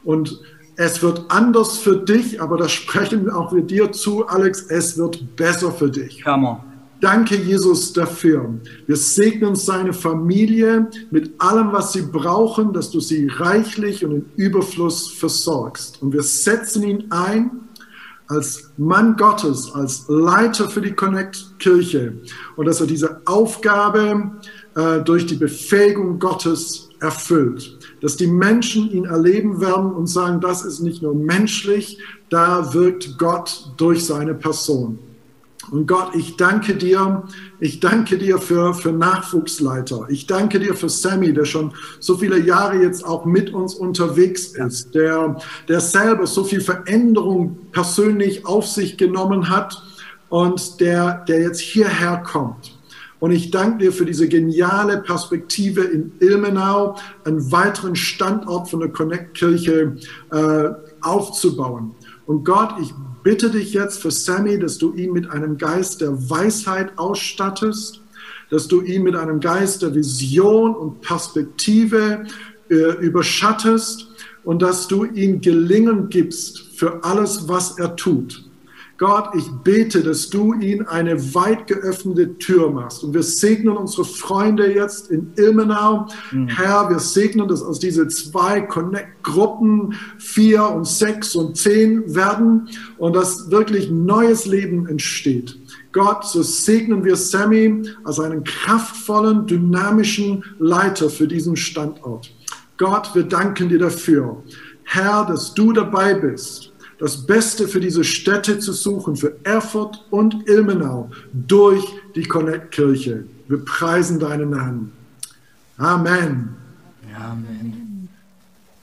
Und 0.04 0.40
es 0.76 1.02
wird 1.02 1.24
anders 1.28 1.78
für 1.78 1.96
dich, 1.96 2.40
aber 2.40 2.58
das 2.58 2.72
sprechen 2.72 3.30
auch 3.30 3.52
wir 3.54 3.62
dir 3.62 3.92
zu, 3.92 4.26
Alex. 4.26 4.62
Es 4.68 4.98
wird 4.98 5.36
besser 5.36 5.72
für 5.72 5.90
dich. 5.90 6.22
Come 6.22 6.48
on. 6.48 6.75
Danke, 7.00 7.36
Jesus, 7.36 7.92
dafür. 7.92 8.54
Wir 8.86 8.96
segnen 8.96 9.54
seine 9.54 9.92
Familie 9.92 10.88
mit 11.10 11.34
allem, 11.38 11.72
was 11.72 11.92
sie 11.92 12.02
brauchen, 12.02 12.72
dass 12.72 12.90
du 12.90 13.00
sie 13.00 13.26
reichlich 13.26 14.04
und 14.04 14.12
in 14.12 14.24
Überfluss 14.36 15.10
versorgst. 15.10 16.00
Und 16.00 16.14
wir 16.14 16.22
setzen 16.22 16.82
ihn 16.82 17.04
ein 17.10 17.50
als 18.28 18.70
Mann 18.76 19.16
Gottes, 19.16 19.72
als 19.72 20.06
Leiter 20.08 20.68
für 20.68 20.80
die 20.80 20.92
Connect-Kirche 20.92 22.14
und 22.56 22.66
dass 22.66 22.80
er 22.80 22.86
diese 22.86 23.20
Aufgabe 23.26 24.32
äh, 24.74 25.00
durch 25.00 25.26
die 25.26 25.36
Befähigung 25.36 26.18
Gottes 26.18 26.88
erfüllt. 27.00 27.78
Dass 28.00 28.16
die 28.16 28.26
Menschen 28.26 28.90
ihn 28.90 29.04
erleben 29.04 29.60
werden 29.60 29.92
und 29.92 30.06
sagen, 30.06 30.40
das 30.40 30.64
ist 30.64 30.80
nicht 30.80 31.02
nur 31.02 31.14
menschlich, 31.14 31.98
da 32.30 32.74
wirkt 32.74 33.18
Gott 33.18 33.72
durch 33.76 34.04
seine 34.04 34.34
Person. 34.34 34.98
Und 35.70 35.86
Gott, 35.86 36.14
ich 36.14 36.36
danke 36.36 36.74
dir, 36.74 37.24
ich 37.58 37.80
danke 37.80 38.18
dir 38.18 38.38
für, 38.38 38.72
für 38.72 38.92
Nachwuchsleiter. 38.92 40.06
Ich 40.08 40.26
danke 40.26 40.60
dir 40.60 40.74
für 40.74 40.88
Sammy, 40.88 41.32
der 41.32 41.44
schon 41.44 41.72
so 41.98 42.16
viele 42.16 42.38
Jahre 42.38 42.82
jetzt 42.82 43.04
auch 43.04 43.24
mit 43.24 43.52
uns 43.52 43.74
unterwegs 43.74 44.48
ist, 44.48 44.94
der, 44.94 45.36
der 45.68 45.80
selber 45.80 46.26
so 46.26 46.44
viel 46.44 46.60
Veränderung 46.60 47.58
persönlich 47.72 48.46
auf 48.46 48.66
sich 48.66 48.96
genommen 48.96 49.48
hat 49.48 49.82
und 50.28 50.80
der, 50.80 51.24
der 51.28 51.40
jetzt 51.40 51.60
hierher 51.60 52.18
kommt. 52.18 52.76
Und 53.18 53.32
ich 53.32 53.50
danke 53.50 53.78
dir 53.78 53.92
für 53.92 54.04
diese 54.04 54.28
geniale 54.28 54.98
Perspektive 54.98 55.82
in 55.82 56.12
Ilmenau, 56.20 56.96
einen 57.24 57.50
weiteren 57.50 57.96
Standort 57.96 58.68
von 58.68 58.80
der 58.80 58.90
Connect-Kirche 58.90 59.96
äh, 60.30 60.68
aufzubauen. 61.00 61.94
Und 62.26 62.44
Gott, 62.44 62.74
ich 62.80 62.92
bitte 63.26 63.50
dich 63.50 63.72
jetzt 63.72 64.00
für 64.00 64.12
Sammy, 64.12 64.56
dass 64.56 64.78
du 64.78 64.94
ihn 64.94 65.12
mit 65.12 65.28
einem 65.28 65.58
Geist 65.58 66.00
der 66.00 66.30
Weisheit 66.30 66.96
ausstattest, 66.96 68.00
dass 68.50 68.68
du 68.68 68.82
ihn 68.82 69.02
mit 69.02 69.16
einem 69.16 69.40
Geist 69.40 69.82
der 69.82 69.96
Vision 69.96 70.76
und 70.76 71.00
Perspektive 71.00 72.22
äh, 72.70 72.74
überschattest 73.04 74.06
und 74.44 74.62
dass 74.62 74.86
du 74.86 75.02
ihm 75.02 75.40
Gelingen 75.40 76.08
gibst 76.08 76.68
für 76.76 77.02
alles, 77.02 77.48
was 77.48 77.76
er 77.80 77.96
tut. 77.96 78.45
Gott, 78.98 79.28
ich 79.34 79.46
bete, 79.62 80.02
dass 80.02 80.30
du 80.30 80.54
ihn 80.54 80.82
eine 80.86 81.34
weit 81.34 81.66
geöffnete 81.66 82.38
Tür 82.38 82.70
machst. 82.70 83.04
Und 83.04 83.12
wir 83.12 83.22
segnen 83.22 83.76
unsere 83.76 84.06
Freunde 84.06 84.72
jetzt 84.72 85.10
in 85.10 85.32
Ilmenau. 85.36 86.08
Mhm. 86.32 86.48
Herr, 86.48 86.88
wir 86.88 86.98
segnen, 86.98 87.46
dass 87.46 87.62
aus 87.62 87.78
diese 87.78 88.08
zwei 88.08 88.62
Connect-Gruppen 88.62 89.94
vier 90.18 90.66
und 90.70 90.86
sechs 90.86 91.36
und 91.36 91.58
zehn 91.58 92.14
werden 92.14 92.70
und 92.96 93.14
dass 93.14 93.50
wirklich 93.50 93.90
neues 93.90 94.46
Leben 94.46 94.86
entsteht. 94.86 95.58
Gott, 95.92 96.24
so 96.24 96.42
segnen 96.42 97.04
wir 97.04 97.16
Sammy 97.16 97.82
als 98.04 98.18
einen 98.18 98.44
kraftvollen, 98.44 99.46
dynamischen 99.46 100.42
Leiter 100.58 101.10
für 101.10 101.28
diesen 101.28 101.56
Standort. 101.56 102.30
Gott, 102.78 103.14
wir 103.14 103.24
danken 103.24 103.68
dir 103.68 103.78
dafür. 103.78 104.42
Herr, 104.84 105.26
dass 105.26 105.52
du 105.52 105.72
dabei 105.72 106.14
bist 106.14 106.72
das 106.98 107.26
Beste 107.26 107.68
für 107.68 107.80
diese 107.80 108.04
Städte 108.04 108.58
zu 108.58 108.72
suchen, 108.72 109.16
für 109.16 109.36
Erfurt 109.44 110.04
und 110.10 110.48
Ilmenau 110.48 111.10
durch 111.32 111.84
die 112.14 112.24
Connect-Kirche. 112.24 113.24
Wir 113.48 113.64
preisen 113.64 114.18
deinen 114.18 114.50
Namen. 114.50 114.92
Amen. 115.76 116.56
Amen. 117.18 118.08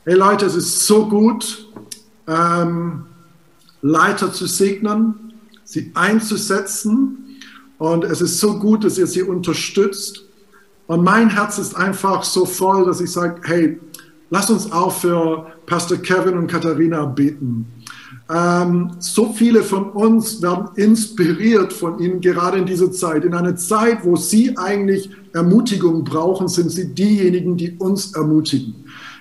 Hey 0.05 0.15
Leute, 0.15 0.45
es 0.45 0.55
ist 0.55 0.85
so 0.85 1.07
gut, 1.07 1.67
ähm, 2.27 3.03
Leiter 3.81 4.31
zu 4.31 4.47
segnen, 4.47 5.33
sie 5.63 5.91
einzusetzen. 5.93 7.19
Und 7.77 8.05
es 8.05 8.21
ist 8.21 8.39
so 8.39 8.59
gut, 8.59 8.83
dass 8.83 8.97
ihr 8.97 9.07
sie 9.07 9.23
unterstützt. 9.23 10.23
Und 10.87 11.03
mein 11.03 11.29
Herz 11.29 11.57
ist 11.57 11.75
einfach 11.75 12.23
so 12.23 12.45
voll, 12.45 12.85
dass 12.85 13.01
ich 13.01 13.11
sage, 13.11 13.41
hey, 13.43 13.79
lasst 14.29 14.49
uns 14.49 14.71
auch 14.71 14.93
für 14.93 15.51
Pastor 15.65 15.97
Kevin 15.97 16.37
und 16.37 16.47
Katharina 16.47 17.05
beten. 17.05 17.65
Ähm, 18.29 18.91
so 18.99 19.33
viele 19.33 19.63
von 19.63 19.89
uns 19.91 20.41
werden 20.41 20.69
inspiriert 20.75 21.73
von 21.73 21.99
ihnen 21.99 22.21
gerade 22.21 22.57
in 22.57 22.65
dieser 22.65 22.91
Zeit. 22.91 23.25
In 23.25 23.33
einer 23.33 23.55
Zeit, 23.55 23.99
wo 24.03 24.15
sie 24.15 24.57
eigentlich 24.57 25.09
Ermutigung 25.33 26.03
brauchen, 26.03 26.47
sind 26.47 26.71
sie 26.71 26.93
diejenigen, 26.93 27.57
die 27.57 27.71
uns 27.77 28.13
ermutigen. 28.13 28.75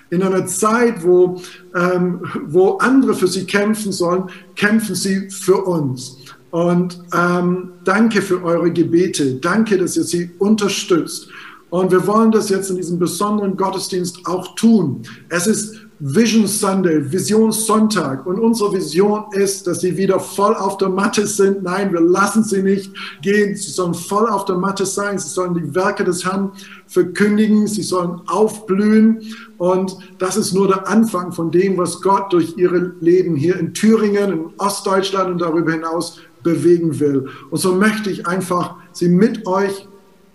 In 0.09 0.21
einer 0.21 0.45
Zeit, 0.45 1.03
wo, 1.03 1.41
ähm, 1.75 2.21
wo 2.45 2.77
andere 2.77 3.15
für 3.15 3.27
sie 3.27 3.45
kämpfen 3.45 3.91
sollen, 3.91 4.25
kämpfen 4.55 4.95
sie 4.95 5.29
für 5.29 5.65
uns. 5.65 6.17
Und 6.51 6.99
ähm, 7.13 7.71
danke 7.83 8.21
für 8.21 8.43
eure 8.43 8.71
Gebete. 8.71 9.35
Danke, 9.35 9.77
dass 9.77 9.97
ihr 9.97 10.03
sie 10.03 10.29
unterstützt. 10.37 11.27
Und 11.71 11.91
wir 11.91 12.05
wollen 12.05 12.31
das 12.31 12.49
jetzt 12.49 12.69
in 12.69 12.75
diesem 12.77 12.99
besonderen 12.99 13.57
Gottesdienst 13.57 14.19
auch 14.25 14.53
tun. 14.53 15.01
Es 15.29 15.47
ist 15.47 15.82
Vision 15.99 16.47
Sunday, 16.47 17.11
Visionssonntag. 17.11 18.25
Und 18.25 18.39
unsere 18.39 18.73
Vision 18.73 19.25
ist, 19.31 19.67
dass 19.67 19.81
sie 19.81 19.95
wieder 19.95 20.19
voll 20.19 20.55
auf 20.55 20.77
der 20.77 20.89
Matte 20.89 21.25
sind. 21.27 21.63
Nein, 21.63 21.93
wir 21.93 22.01
lassen 22.01 22.43
sie 22.43 22.61
nicht 22.61 22.91
gehen. 23.21 23.55
Sie 23.55 23.71
sollen 23.71 23.93
voll 23.93 24.27
auf 24.27 24.45
der 24.45 24.57
Matte 24.57 24.85
sein. 24.85 25.17
Sie 25.17 25.29
sollen 25.29 25.53
die 25.53 25.73
Werke 25.75 26.03
des 26.03 26.25
Herrn 26.25 26.51
verkündigen. 26.87 27.67
Sie 27.67 27.83
sollen 27.83 28.21
aufblühen. 28.27 29.21
Und 29.57 29.97
das 30.17 30.35
ist 30.35 30.53
nur 30.53 30.67
der 30.67 30.87
Anfang 30.87 31.31
von 31.31 31.51
dem, 31.51 31.77
was 31.77 32.01
Gott 32.01 32.33
durch 32.33 32.57
ihre 32.57 32.93
Leben 32.99 33.35
hier 33.35 33.57
in 33.57 33.73
Thüringen, 33.73 34.31
in 34.31 34.45
Ostdeutschland 34.57 35.29
und 35.29 35.41
darüber 35.41 35.71
hinaus 35.71 36.19
bewegen 36.43 36.99
will. 36.99 37.29
Und 37.49 37.59
so 37.59 37.73
möchte 37.73 38.09
ich 38.09 38.27
einfach 38.27 38.75
sie 38.91 39.09
mit 39.09 39.47
euch 39.47 39.87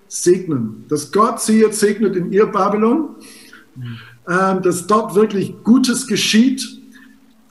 segnen. 0.09 0.85
Dass 0.89 1.13
Gott 1.13 1.41
sie 1.41 1.61
jetzt 1.61 1.81
segnet 1.81 2.17
in 2.17 2.33
ihr 2.33 2.47
Babylon, 2.47 3.11
äh, 3.77 3.83
dass 4.29 4.87
dort 4.87 5.15
wirklich 5.15 5.55
Gutes 5.65 6.07
geschieht. 6.07 6.67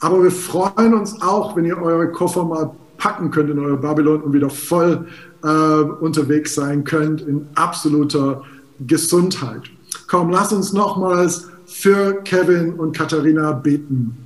Aber 0.00 0.22
wir 0.22 0.30
freuen 0.30 0.94
uns 0.94 1.20
auch, 1.20 1.56
wenn 1.56 1.64
ihr 1.64 1.76
eure 1.76 2.12
Koffer 2.12 2.44
mal 2.44 2.70
packen 2.98 3.30
könnt 3.30 3.50
in 3.50 3.58
euer 3.58 3.76
Babylon 3.76 4.22
und 4.22 4.32
wieder 4.32 4.50
voll 4.50 5.08
äh, 5.42 5.48
unterwegs 5.48 6.54
sein 6.54 6.84
könnt 6.84 7.20
in 7.22 7.48
absoluter 7.54 8.42
Gesundheit. 8.86 9.62
Komm, 10.06 10.30
lass 10.30 10.52
uns 10.52 10.72
nochmals 10.72 11.48
für 11.66 12.22
Kevin 12.22 12.74
und 12.74 12.96
Katharina 12.96 13.52
beten. 13.52 14.16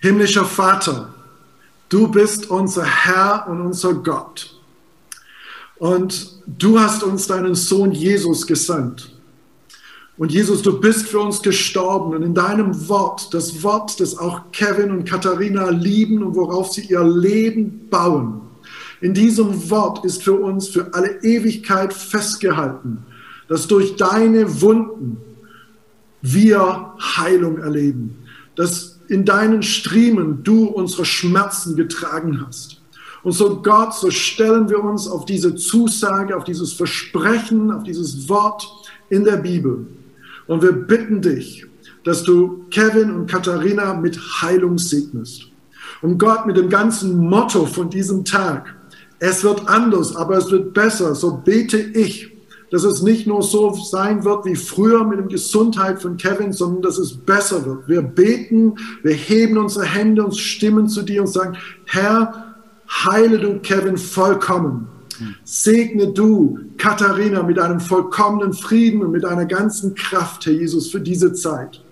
Himmlischer 0.00 0.44
Vater, 0.44 1.12
du 1.88 2.08
bist 2.08 2.50
unser 2.50 2.84
Herr 2.84 3.46
und 3.48 3.60
unser 3.60 3.94
Gott. 3.94 4.58
Und 5.78 6.40
du 6.46 6.78
hast 6.78 7.02
uns 7.02 7.26
deinen 7.26 7.54
Sohn 7.54 7.92
Jesus 7.92 8.46
gesandt. 8.46 9.12
Und 10.18 10.30
Jesus, 10.30 10.62
du 10.62 10.78
bist 10.78 11.08
für 11.08 11.20
uns 11.20 11.42
gestorben. 11.42 12.14
Und 12.14 12.22
in 12.22 12.34
deinem 12.34 12.88
Wort, 12.88 13.32
das 13.32 13.62
Wort, 13.62 13.98
das 13.98 14.18
auch 14.18 14.52
Kevin 14.52 14.90
und 14.90 15.04
Katharina 15.04 15.70
lieben 15.70 16.22
und 16.22 16.36
worauf 16.36 16.72
sie 16.72 16.82
ihr 16.82 17.02
Leben 17.02 17.88
bauen, 17.88 18.42
in 19.00 19.14
diesem 19.14 19.68
Wort 19.68 20.04
ist 20.04 20.22
für 20.22 20.34
uns 20.34 20.68
für 20.68 20.94
alle 20.94 21.22
Ewigkeit 21.22 21.92
festgehalten, 21.92 22.98
dass 23.48 23.66
durch 23.66 23.96
deine 23.96 24.60
Wunden 24.62 25.16
wir 26.20 26.92
Heilung 27.00 27.58
erleben, 27.58 28.16
dass 28.54 29.00
in 29.08 29.24
deinen 29.24 29.64
Striemen 29.64 30.44
du 30.44 30.66
unsere 30.66 31.04
Schmerzen 31.04 31.74
getragen 31.74 32.44
hast. 32.46 32.80
Und 33.24 33.32
so 33.32 33.60
Gott, 33.60 33.94
so 33.94 34.10
stellen 34.10 34.68
wir 34.68 34.82
uns 34.82 35.08
auf 35.08 35.24
diese 35.24 35.56
Zusage, 35.56 36.36
auf 36.36 36.44
dieses 36.44 36.72
Versprechen, 36.72 37.72
auf 37.72 37.82
dieses 37.82 38.28
Wort 38.28 38.68
in 39.10 39.24
der 39.24 39.36
Bibel. 39.36 39.86
Und 40.52 40.60
wir 40.60 40.72
bitten 40.72 41.22
dich, 41.22 41.64
dass 42.04 42.24
du 42.24 42.66
Kevin 42.70 43.10
und 43.10 43.26
Katharina 43.26 43.94
mit 43.94 44.20
Heilung 44.42 44.76
segnest. 44.76 45.48
Und 46.02 46.18
Gott 46.18 46.44
mit 46.44 46.58
dem 46.58 46.68
ganzen 46.68 47.16
Motto 47.16 47.64
von 47.64 47.88
diesem 47.88 48.22
Tag, 48.22 48.66
es 49.18 49.42
wird 49.44 49.66
anders, 49.66 50.14
aber 50.14 50.36
es 50.36 50.50
wird 50.50 50.74
besser, 50.74 51.14
so 51.14 51.38
bete 51.42 51.78
ich, 51.78 52.36
dass 52.70 52.84
es 52.84 53.00
nicht 53.00 53.26
nur 53.26 53.42
so 53.42 53.72
sein 53.72 54.26
wird 54.26 54.44
wie 54.44 54.54
früher 54.54 55.04
mit 55.04 55.20
der 55.20 55.26
Gesundheit 55.26 56.02
von 56.02 56.18
Kevin, 56.18 56.52
sondern 56.52 56.82
dass 56.82 56.98
es 56.98 57.16
besser 57.16 57.64
wird. 57.64 57.88
Wir 57.88 58.02
beten, 58.02 58.74
wir 59.02 59.14
heben 59.14 59.56
unsere 59.56 59.86
Hände 59.86 60.22
und 60.22 60.36
stimmen 60.36 60.86
zu 60.86 61.00
dir 61.00 61.22
und 61.22 61.28
sagen, 61.28 61.56
Herr, 61.86 62.56
heile 62.90 63.38
du 63.38 63.58
Kevin 63.60 63.96
vollkommen. 63.96 64.86
Segne 65.44 66.08
du 66.12 66.58
Katharina 66.78 67.42
mit 67.42 67.58
einem 67.58 67.80
vollkommenen 67.80 68.52
Frieden 68.52 69.02
und 69.02 69.12
mit 69.12 69.24
einer 69.24 69.46
ganzen 69.46 69.94
Kraft, 69.94 70.46
Herr 70.46 70.52
Jesus, 70.52 70.90
für 70.90 71.00
diese 71.00 71.32
Zeit. 71.32 71.82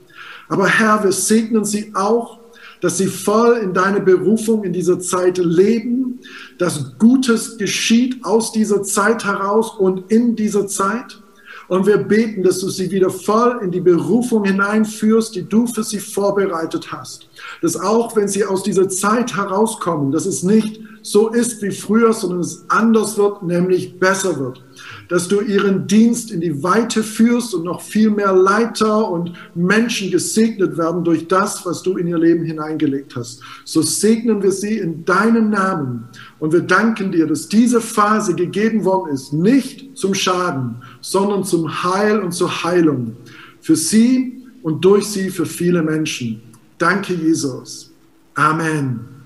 Aber 0.49 0.67
Herr, 0.67 1.03
wir 1.05 1.13
segnen 1.13 1.65
sie 1.65 1.93
auch, 1.95 2.41
dass 2.81 2.99
sie 2.99 3.07
voll 3.07 3.59
in 3.59 3.73
deine 3.73 4.01
Berufung 4.01 4.65
in 4.65 4.73
dieser 4.73 4.99
Zeit 5.01 5.39
leben, 5.39 6.19
dass 6.59 6.99
Gutes 6.99 7.59
geschieht 7.59 8.25
aus 8.25 8.53
dieser 8.53 8.83
Zeit 8.83 9.25
heraus 9.25 9.75
und 9.79 10.11
in 10.11 10.37
dieser 10.37 10.67
Zeit. 10.67 11.23
Und 11.69 11.87
wir 11.87 11.99
beten, 11.99 12.43
dass 12.43 12.59
du 12.59 12.69
sie 12.69 12.91
wieder 12.91 13.11
voll 13.11 13.61
in 13.63 13.71
die 13.71 13.81
Berufung 13.81 14.45
hineinführst, 14.45 15.37
die 15.37 15.49
du 15.49 15.69
für 15.69 15.85
sie 15.85 16.01
vorbereitet 16.01 16.91
hast. 16.91 17.29
Dass 17.63 17.77
auch 17.77 18.17
wenn 18.17 18.27
sie 18.27 18.45
aus 18.45 18.65
dieser 18.65 18.89
Zeit 18.89 19.37
herauskommen, 19.37 20.11
dass 20.11 20.27
es 20.27 20.43
nicht 20.43 20.81
so 21.03 21.29
ist 21.29 21.63
wie 21.63 21.71
früher, 21.71 22.13
sondern 22.13 22.41
es 22.41 22.65
anders 22.69 23.17
wird, 23.17 23.43
nämlich 23.43 23.99
besser 23.99 24.39
wird. 24.39 24.63
Dass 25.09 25.29
du 25.29 25.41
ihren 25.41 25.87
Dienst 25.87 26.31
in 26.31 26.41
die 26.41 26.63
Weite 26.63 27.03
führst 27.03 27.55
und 27.55 27.65
noch 27.65 27.81
viel 27.81 28.11
mehr 28.11 28.33
Leiter 28.33 29.11
und 29.11 29.33
Menschen 29.55 30.11
gesegnet 30.11 30.77
werden 30.77 31.05
durch 31.05 31.27
das, 31.27 31.65
was 31.67 31.83
du 31.83 31.97
in 31.97 32.07
ihr 32.07 32.19
Leben 32.19 32.45
hineingelegt 32.45 33.17
hast. 33.17 33.41
So 33.65 33.83
segnen 33.83 34.43
wir 34.43 34.53
sie 34.53 34.79
in 34.79 35.05
deinem 35.05 35.51
Namen 35.51 36.09
und 36.39 36.53
wir 36.53 36.61
danken 36.61 37.13
dir, 37.13 37.27
dass 37.27 37.49
diese 37.49 37.81
Phase 37.81 38.35
gegeben 38.35 38.85
worden 38.85 39.13
ist, 39.13 39.33
nicht 39.33 39.97
zum 39.97 40.15
Schaden, 40.15 40.77
sondern 41.01 41.45
zum 41.45 41.83
Heil 41.83 42.21
und 42.21 42.33
zur 42.33 42.63
Heilung. 42.63 43.17
Für 43.61 43.77
sie 43.77 44.43
und 44.63 44.85
durch 44.85 45.07
sie 45.07 45.31
für 45.31 45.47
viele 45.47 45.83
Menschen. 45.83 46.41
Danke, 46.79 47.15
Jesus. 47.15 47.91
Amen. 48.35 49.20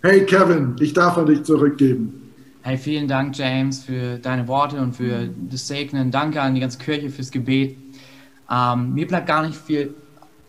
Hey 0.00 0.24
Kevin, 0.26 0.76
ich 0.78 0.92
darf 0.92 1.18
an 1.18 1.26
dich 1.26 1.42
zurückgeben. 1.42 2.32
Hey, 2.62 2.78
vielen 2.78 3.08
Dank, 3.08 3.36
James, 3.36 3.82
für 3.82 4.18
deine 4.18 4.46
Worte 4.46 4.80
und 4.80 4.94
für 4.94 5.28
das 5.50 5.66
Segnen. 5.66 6.12
Danke 6.12 6.40
an 6.40 6.54
die 6.54 6.60
ganze 6.60 6.78
Kirche 6.78 7.10
fürs 7.10 7.32
Gebet. 7.32 7.76
Ähm, 8.48 8.94
mir 8.94 9.08
bleibt 9.08 9.26
gar 9.26 9.44
nicht 9.44 9.58
viel 9.58 9.96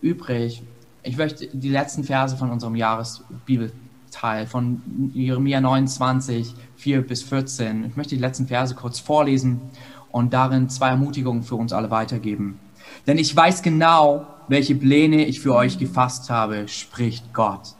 übrig. 0.04 0.62
Ich 1.02 1.18
möchte 1.18 1.48
die 1.48 1.70
letzten 1.70 2.04
Verse 2.04 2.38
von 2.38 2.52
unserem 2.52 2.76
Jahresbibelteil 2.76 4.46
von 4.46 4.84
Jeremia 5.16 5.62
29, 5.62 6.54
4 6.76 7.02
bis 7.02 7.24
14. 7.24 7.86
Ich 7.86 7.98
möchte 7.98 8.14
die 8.14 8.22
letzten 8.22 8.46
Verse 8.46 8.76
kurz 8.76 9.00
vorlesen 9.00 9.62
und 10.12 10.32
darin 10.32 10.70
zwei 10.70 10.90
Ermutigungen 10.90 11.42
für 11.42 11.56
uns 11.56 11.74
alle 11.74 11.90
weitergeben. 11.90 12.60
Denn 13.08 13.18
ich 13.18 13.36
weiß 13.36 13.64
genau, 13.64 14.28
welche 14.48 14.76
Pläne 14.76 15.26
ich 15.26 15.40
für 15.40 15.56
euch 15.56 15.80
gefasst 15.80 16.30
habe, 16.30 16.68
spricht 16.68 17.34
Gott 17.34 17.79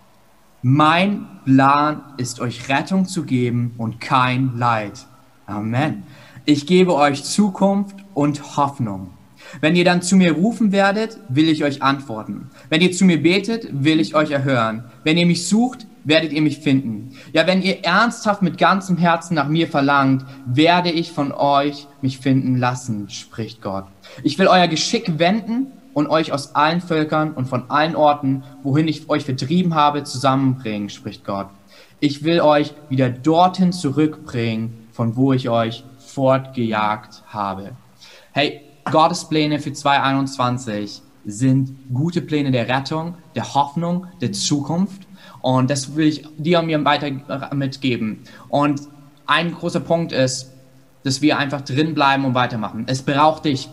mein 0.62 1.28
Plan 1.46 2.04
ist 2.18 2.42
euch 2.42 2.68
Rettung 2.70 3.06
zu 3.06 3.24
geben 3.24 3.74
und 3.78 4.02
kein 4.02 4.58
Leid. 4.58 5.08
Amen. 5.46 6.04
Ich 6.46 6.68
gebe 6.68 6.96
euch 6.96 7.24
Zukunft 7.24 7.96
und 8.14 8.58
Hoffnung. 8.58 9.12
Wenn 9.62 9.76
ihr 9.76 9.86
dann 9.86 10.02
zu 10.02 10.16
mir 10.16 10.34
rufen 10.34 10.72
werdet, 10.72 11.18
will 11.30 11.50
ich 11.50 11.64
euch 11.64 11.82
antworten. 11.82 12.50
Wenn 12.70 12.82
ihr 12.82 12.92
zu 12.92 13.06
mir 13.06 13.22
betet, 13.22 13.68
will 13.72 14.00
ich 14.00 14.16
euch 14.16 14.32
erhören. 14.32 14.84
Wenn 15.04 15.18
ihr 15.18 15.26
mich 15.26 15.48
sucht, 15.48 15.88
werdet 16.04 16.34
ihr 16.34 16.42
mich 16.42 16.60
finden. 16.60 17.16
Ja, 17.34 17.48
wenn 17.48 17.62
ihr 17.62 17.84
ernsthaft 17.86 18.42
mit 18.42 18.58
ganzem 18.58 18.98
Herzen 18.98 19.36
nach 19.36 19.48
mir 19.48 19.68
verlangt, 19.68 20.26
werde 20.46 20.92
ich 20.92 21.12
von 21.12 21.32
euch 21.32 21.88
mich 22.02 22.20
finden 22.20 22.58
lassen, 22.58 23.10
spricht 23.10 23.62
Gott. 23.62 23.86
Ich 24.24 24.38
will 24.38 24.48
euer 24.48 24.68
Geschick 24.68 25.20
wenden 25.20 25.68
und 26.00 26.08
euch 26.08 26.32
aus 26.32 26.56
allen 26.56 26.80
Völkern 26.80 27.34
und 27.34 27.46
von 27.46 27.70
allen 27.70 27.96
Orten, 27.96 28.44
wohin 28.64 28.88
ich 28.88 29.10
euch 29.10 29.26
vertrieben 29.26 29.76
habe, 29.76 30.06
zusammenbringen, 30.06 30.90
spricht 30.90 31.26
Gott. 31.26 31.48
Ich 32.00 32.24
will 32.24 32.40
euch 32.40 32.74
wieder 32.88 33.10
dorthin 33.10 33.74
zurückbringen, 33.74 34.88
von 34.94 35.18
wo 35.18 35.34
ich 35.34 35.50
euch 35.50 35.84
fortgejagt 35.98 37.24
habe. 37.28 37.72
Hey, 38.32 38.62
Gottes 38.90 39.26
Pläne 39.26 39.60
für 39.60 39.74
2021 39.74 41.02
sind 41.26 41.76
gute 41.94 42.22
Pläne 42.22 42.52
der 42.52 42.70
Rettung, 42.70 43.16
der 43.36 43.54
Hoffnung, 43.54 44.08
der 44.22 44.32
Zukunft. 44.32 45.06
Und 45.42 45.70
das 45.70 45.98
will 45.98 46.08
ich 46.08 46.26
dir 46.38 46.60
und 46.60 46.68
mir 46.68 46.84
weiter 46.86 47.12
mitgeben. 47.54 48.22
Und 48.48 48.82
ein 49.26 49.54
großer 49.54 49.82
Punkt 49.82 50.14
ist, 50.14 50.54
dass 51.04 51.22
wir 51.22 51.38
einfach 51.38 51.60
drin 51.62 51.94
bleiben 51.94 52.24
und 52.24 52.36
weitermachen. 52.36 52.86
Es 52.88 53.02
braucht 53.02 53.44
dich. 53.44 53.70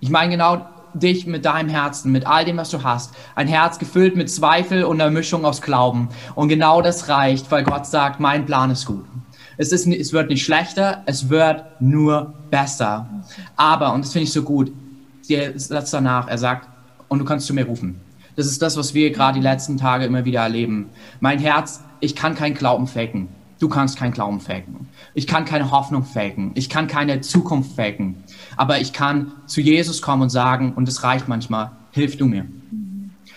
Ich 0.00 0.08
meine 0.08 0.32
genau 0.32 0.66
dich 0.94 1.26
mit 1.26 1.44
deinem 1.44 1.68
Herzen, 1.68 2.12
mit 2.12 2.26
all 2.26 2.44
dem, 2.44 2.56
was 2.56 2.70
du 2.70 2.82
hast. 2.82 3.14
Ein 3.34 3.48
Herz 3.48 3.78
gefüllt 3.78 4.16
mit 4.16 4.30
Zweifel 4.30 4.84
und 4.84 5.00
einer 5.00 5.10
Mischung 5.10 5.44
aus 5.44 5.62
Glauben. 5.62 6.08
Und 6.34 6.48
genau 6.48 6.82
das 6.82 7.08
reicht, 7.08 7.50
weil 7.50 7.64
Gott 7.64 7.86
sagt, 7.86 8.20
mein 8.20 8.46
Plan 8.46 8.70
ist 8.70 8.86
gut. 8.86 9.04
Es, 9.56 9.72
ist, 9.72 9.86
es 9.86 10.12
wird 10.12 10.30
nicht 10.30 10.44
schlechter, 10.44 11.02
es 11.06 11.28
wird 11.28 11.64
nur 11.80 12.34
besser. 12.50 13.08
Aber, 13.56 13.92
und 13.92 14.04
das 14.04 14.12
finde 14.12 14.24
ich 14.24 14.32
so 14.32 14.42
gut, 14.42 14.72
der 15.28 15.58
Satz 15.58 15.90
danach, 15.90 16.28
er 16.28 16.38
sagt, 16.38 16.68
und 17.08 17.18
du 17.18 17.24
kannst 17.24 17.46
zu 17.46 17.54
mir 17.54 17.66
rufen. 17.66 18.00
Das 18.36 18.46
ist 18.46 18.62
das, 18.62 18.76
was 18.76 18.94
wir 18.94 19.10
gerade 19.10 19.38
die 19.38 19.42
letzten 19.42 19.76
Tage 19.76 20.04
immer 20.04 20.24
wieder 20.24 20.42
erleben. 20.42 20.90
Mein 21.18 21.40
Herz, 21.40 21.82
ich 22.00 22.14
kann 22.14 22.36
keinen 22.36 22.54
Glauben 22.54 22.86
faken. 22.86 23.28
Du 23.58 23.68
kannst 23.68 23.98
keinen 23.98 24.12
Glauben 24.12 24.40
faken. 24.40 24.88
Ich 25.14 25.26
kann 25.26 25.44
keine 25.44 25.70
Hoffnung 25.70 26.04
faken. 26.04 26.52
Ich 26.54 26.68
kann 26.68 26.86
keine 26.86 27.20
Zukunft 27.20 27.74
faken. 27.74 28.22
Aber 28.56 28.80
ich 28.80 28.92
kann 28.92 29.32
zu 29.46 29.60
Jesus 29.60 30.00
kommen 30.00 30.22
und 30.22 30.30
sagen, 30.30 30.74
und 30.74 30.88
es 30.88 31.02
reicht 31.02 31.26
manchmal, 31.26 31.72
hilf 31.90 32.16
du 32.16 32.26
mir. 32.26 32.46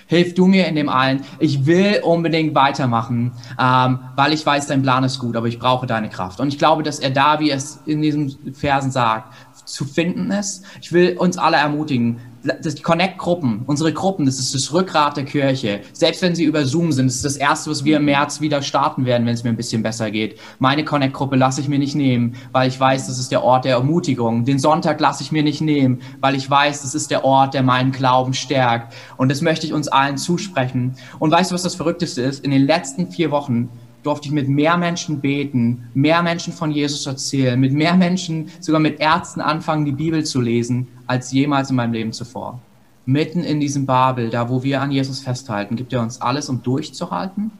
Hilf 0.05 0.33
du 0.33 0.45
mir 0.45 0.67
in 0.67 0.75
dem 0.75 0.89
allen. 0.89 1.23
Ich 1.39 1.65
will 1.65 2.01
unbedingt 2.03 2.53
weitermachen, 2.53 3.31
ähm, 3.57 3.99
weil 4.15 4.33
ich 4.33 4.45
weiß, 4.45 4.67
dein 4.67 4.81
Plan 4.81 5.05
ist 5.05 5.19
gut, 5.19 5.37
aber 5.37 5.47
ich 5.47 5.57
brauche 5.57 5.87
deine 5.87 6.09
Kraft. 6.09 6.39
Und 6.41 6.49
ich 6.49 6.57
glaube, 6.57 6.83
dass 6.83 6.99
er 6.99 7.11
da, 7.11 7.39
wie 7.39 7.49
es 7.49 7.79
in 7.85 8.01
diesen 8.01 8.53
Versen 8.53 8.91
sagt, 8.91 9.33
zu 9.65 9.85
finden 9.85 10.29
ist. 10.31 10.65
Ich 10.81 10.91
will 10.91 11.17
uns 11.17 11.37
alle 11.37 11.57
ermutigen, 11.57 12.19
das 12.43 12.81
Connect-Gruppen, 12.81 13.63
unsere 13.67 13.93
Gruppen, 13.93 14.25
das 14.25 14.39
ist 14.39 14.55
das 14.55 14.73
Rückgrat 14.73 15.17
der 15.17 15.25
Kirche. 15.25 15.81
Selbst 15.93 16.21
wenn 16.21 16.35
sie 16.35 16.43
über 16.43 16.65
Zoom 16.65 16.91
sind, 16.91 17.07
das 17.07 17.15
ist 17.15 17.25
das 17.25 17.37
Erste, 17.37 17.69
was 17.69 17.85
wir 17.85 17.97
im 17.97 18.05
März 18.05 18.41
wieder 18.41 18.61
starten 18.61 19.05
werden, 19.05 19.27
wenn 19.27 19.33
es 19.33 19.43
mir 19.43 19.51
ein 19.51 19.57
bisschen 19.57 19.83
besser 19.83 20.09
geht. 20.09 20.39
Meine 20.59 20.83
Connect-Gruppe 20.83 21.35
lasse 21.35 21.61
ich 21.61 21.67
mir 21.67 21.79
nicht 21.79 21.95
nehmen, 21.95 22.35
weil 22.51 22.67
ich 22.67 22.79
weiß, 22.79 23.07
das 23.07 23.19
ist 23.19 23.31
der 23.31 23.43
Ort 23.43 23.65
der 23.65 23.73
Ermutigung. 23.73 24.45
Den 24.45 24.59
Sonntag 24.59 24.99
lasse 24.99 25.23
ich 25.23 25.31
mir 25.31 25.43
nicht 25.43 25.61
nehmen, 25.61 26.01
weil 26.19 26.35
ich 26.35 26.49
weiß, 26.49 26.81
das 26.81 26.95
ist 26.95 27.11
der 27.11 27.23
Ort, 27.23 27.53
der 27.53 27.63
meinen 27.63 27.91
Glauben 27.91 28.33
stärkt. 28.33 28.93
Und 29.17 29.29
das 29.29 29.41
möchte 29.41 29.67
ich 29.67 29.73
uns 29.73 29.87
allen 29.87 30.17
zusprechen. 30.17 30.95
Und 31.19 31.31
weißt 31.31 31.51
du, 31.51 31.55
was 31.55 31.63
das 31.63 31.75
Verrückteste 31.75 32.21
ist? 32.21 32.43
In 32.43 32.51
den 32.51 32.65
letzten 32.65 33.11
vier 33.11 33.31
Wochen 33.31 33.69
durfte 34.03 34.27
ich 34.27 34.33
mit 34.33 34.47
mehr 34.47 34.77
Menschen 34.77 35.21
beten, 35.21 35.89
mehr 35.93 36.21
Menschen 36.21 36.53
von 36.53 36.71
Jesus 36.71 37.05
erzählen, 37.05 37.59
mit 37.59 37.73
mehr 37.73 37.95
Menschen, 37.95 38.49
sogar 38.59 38.81
mit 38.81 38.99
Ärzten 38.99 39.41
anfangen, 39.41 39.85
die 39.85 39.91
Bibel 39.91 40.23
zu 40.23 40.41
lesen, 40.41 40.87
als 41.07 41.31
jemals 41.31 41.69
in 41.69 41.75
meinem 41.75 41.93
Leben 41.93 42.13
zuvor. 42.13 42.59
Mitten 43.05 43.43
in 43.43 43.59
diesem 43.59 43.85
Babel, 43.85 44.29
da 44.29 44.49
wo 44.49 44.63
wir 44.63 44.81
an 44.81 44.91
Jesus 44.91 45.19
festhalten, 45.19 45.75
gibt 45.75 45.93
er 45.93 46.01
uns 46.01 46.21
alles, 46.21 46.49
um 46.49 46.61
durchzuhalten 46.63 47.51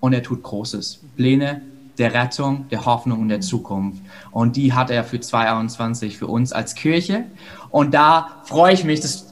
und 0.00 0.12
er 0.12 0.22
tut 0.22 0.42
Großes. 0.42 1.02
Pläne 1.16 1.62
der 1.98 2.12
Rettung, 2.14 2.66
der 2.70 2.84
Hoffnung 2.84 3.20
und 3.20 3.28
der 3.28 3.40
Zukunft. 3.40 4.02
Und 4.30 4.56
die 4.56 4.72
hat 4.72 4.90
er 4.90 5.04
für 5.04 5.20
2021 5.20 6.18
für 6.18 6.26
uns 6.26 6.52
als 6.52 6.74
Kirche. 6.74 7.24
Und 7.70 7.94
da 7.94 8.42
freue 8.44 8.74
ich 8.74 8.84
mich, 8.84 9.00
dass 9.00 9.25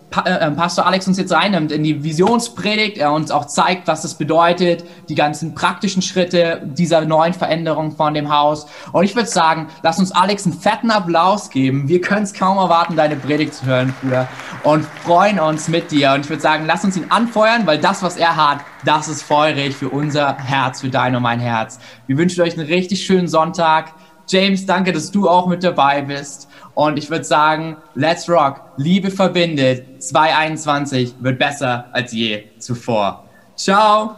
Pastor 0.56 0.86
Alex 0.86 1.08
uns 1.08 1.18
jetzt 1.18 1.32
reinnimmt 1.32 1.72
in 1.72 1.82
die 1.82 2.02
Visionspredigt, 2.02 2.98
er 2.98 3.12
uns 3.12 3.30
auch 3.30 3.46
zeigt, 3.46 3.88
was 3.88 4.04
es 4.04 4.14
bedeutet, 4.14 4.84
die 5.08 5.14
ganzen 5.14 5.54
praktischen 5.54 6.02
Schritte 6.02 6.62
dieser 6.64 7.04
neuen 7.04 7.34
Veränderung 7.34 7.96
von 7.96 8.14
dem 8.14 8.32
Haus. 8.32 8.66
Und 8.92 9.04
ich 9.04 9.16
würde 9.16 9.28
sagen, 9.28 9.68
lass 9.82 9.98
uns 9.98 10.12
Alex 10.12 10.46
einen 10.46 10.54
fetten 10.58 10.90
Applaus 10.90 11.50
geben. 11.50 11.88
Wir 11.88 12.00
können 12.00 12.22
es 12.22 12.32
kaum 12.32 12.58
erwarten, 12.58 12.96
deine 12.96 13.16
Predigt 13.16 13.54
zu 13.54 13.66
hören, 13.66 13.94
Bruder. 14.00 14.28
Und 14.62 14.84
freuen 15.04 15.40
uns 15.40 15.68
mit 15.68 15.90
dir. 15.90 16.12
Und 16.12 16.20
ich 16.20 16.30
würde 16.30 16.42
sagen, 16.42 16.64
lass 16.66 16.84
uns 16.84 16.96
ihn 16.96 17.06
anfeuern, 17.08 17.66
weil 17.66 17.78
das, 17.78 18.02
was 18.02 18.16
er 18.16 18.36
hat, 18.36 18.60
das 18.84 19.08
ist 19.08 19.22
feurig 19.22 19.74
für 19.74 19.88
unser 19.88 20.36
Herz, 20.36 20.80
für 20.80 20.90
dein 20.90 21.16
und 21.16 21.22
mein 21.22 21.40
Herz. 21.40 21.78
Wir 22.06 22.16
wünschen 22.18 22.42
euch 22.42 22.58
einen 22.58 22.66
richtig 22.66 23.04
schönen 23.04 23.28
Sonntag. 23.28 23.94
James, 24.26 24.64
danke, 24.66 24.92
dass 24.92 25.10
du 25.10 25.28
auch 25.28 25.46
mit 25.46 25.62
dabei 25.62 26.02
bist. 26.02 26.48
Und 26.74 26.96
ich 26.98 27.10
würde 27.10 27.24
sagen, 27.24 27.76
let's 27.94 28.28
rock. 28.28 28.60
Liebe 28.76 29.10
verbindet. 29.10 30.02
2021 30.02 31.14
wird 31.20 31.38
besser 31.38 31.86
als 31.92 32.12
je 32.12 32.44
zuvor. 32.58 33.24
Ciao. 33.56 34.16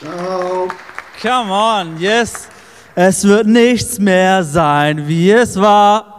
Ciao. 0.00 0.68
Come 1.20 1.52
on, 1.52 1.98
yes. 1.98 2.48
Es 2.94 3.26
wird 3.26 3.46
nichts 3.46 3.98
mehr 3.98 4.44
sein, 4.44 5.06
wie 5.08 5.30
es 5.32 5.60
war. 5.60 6.14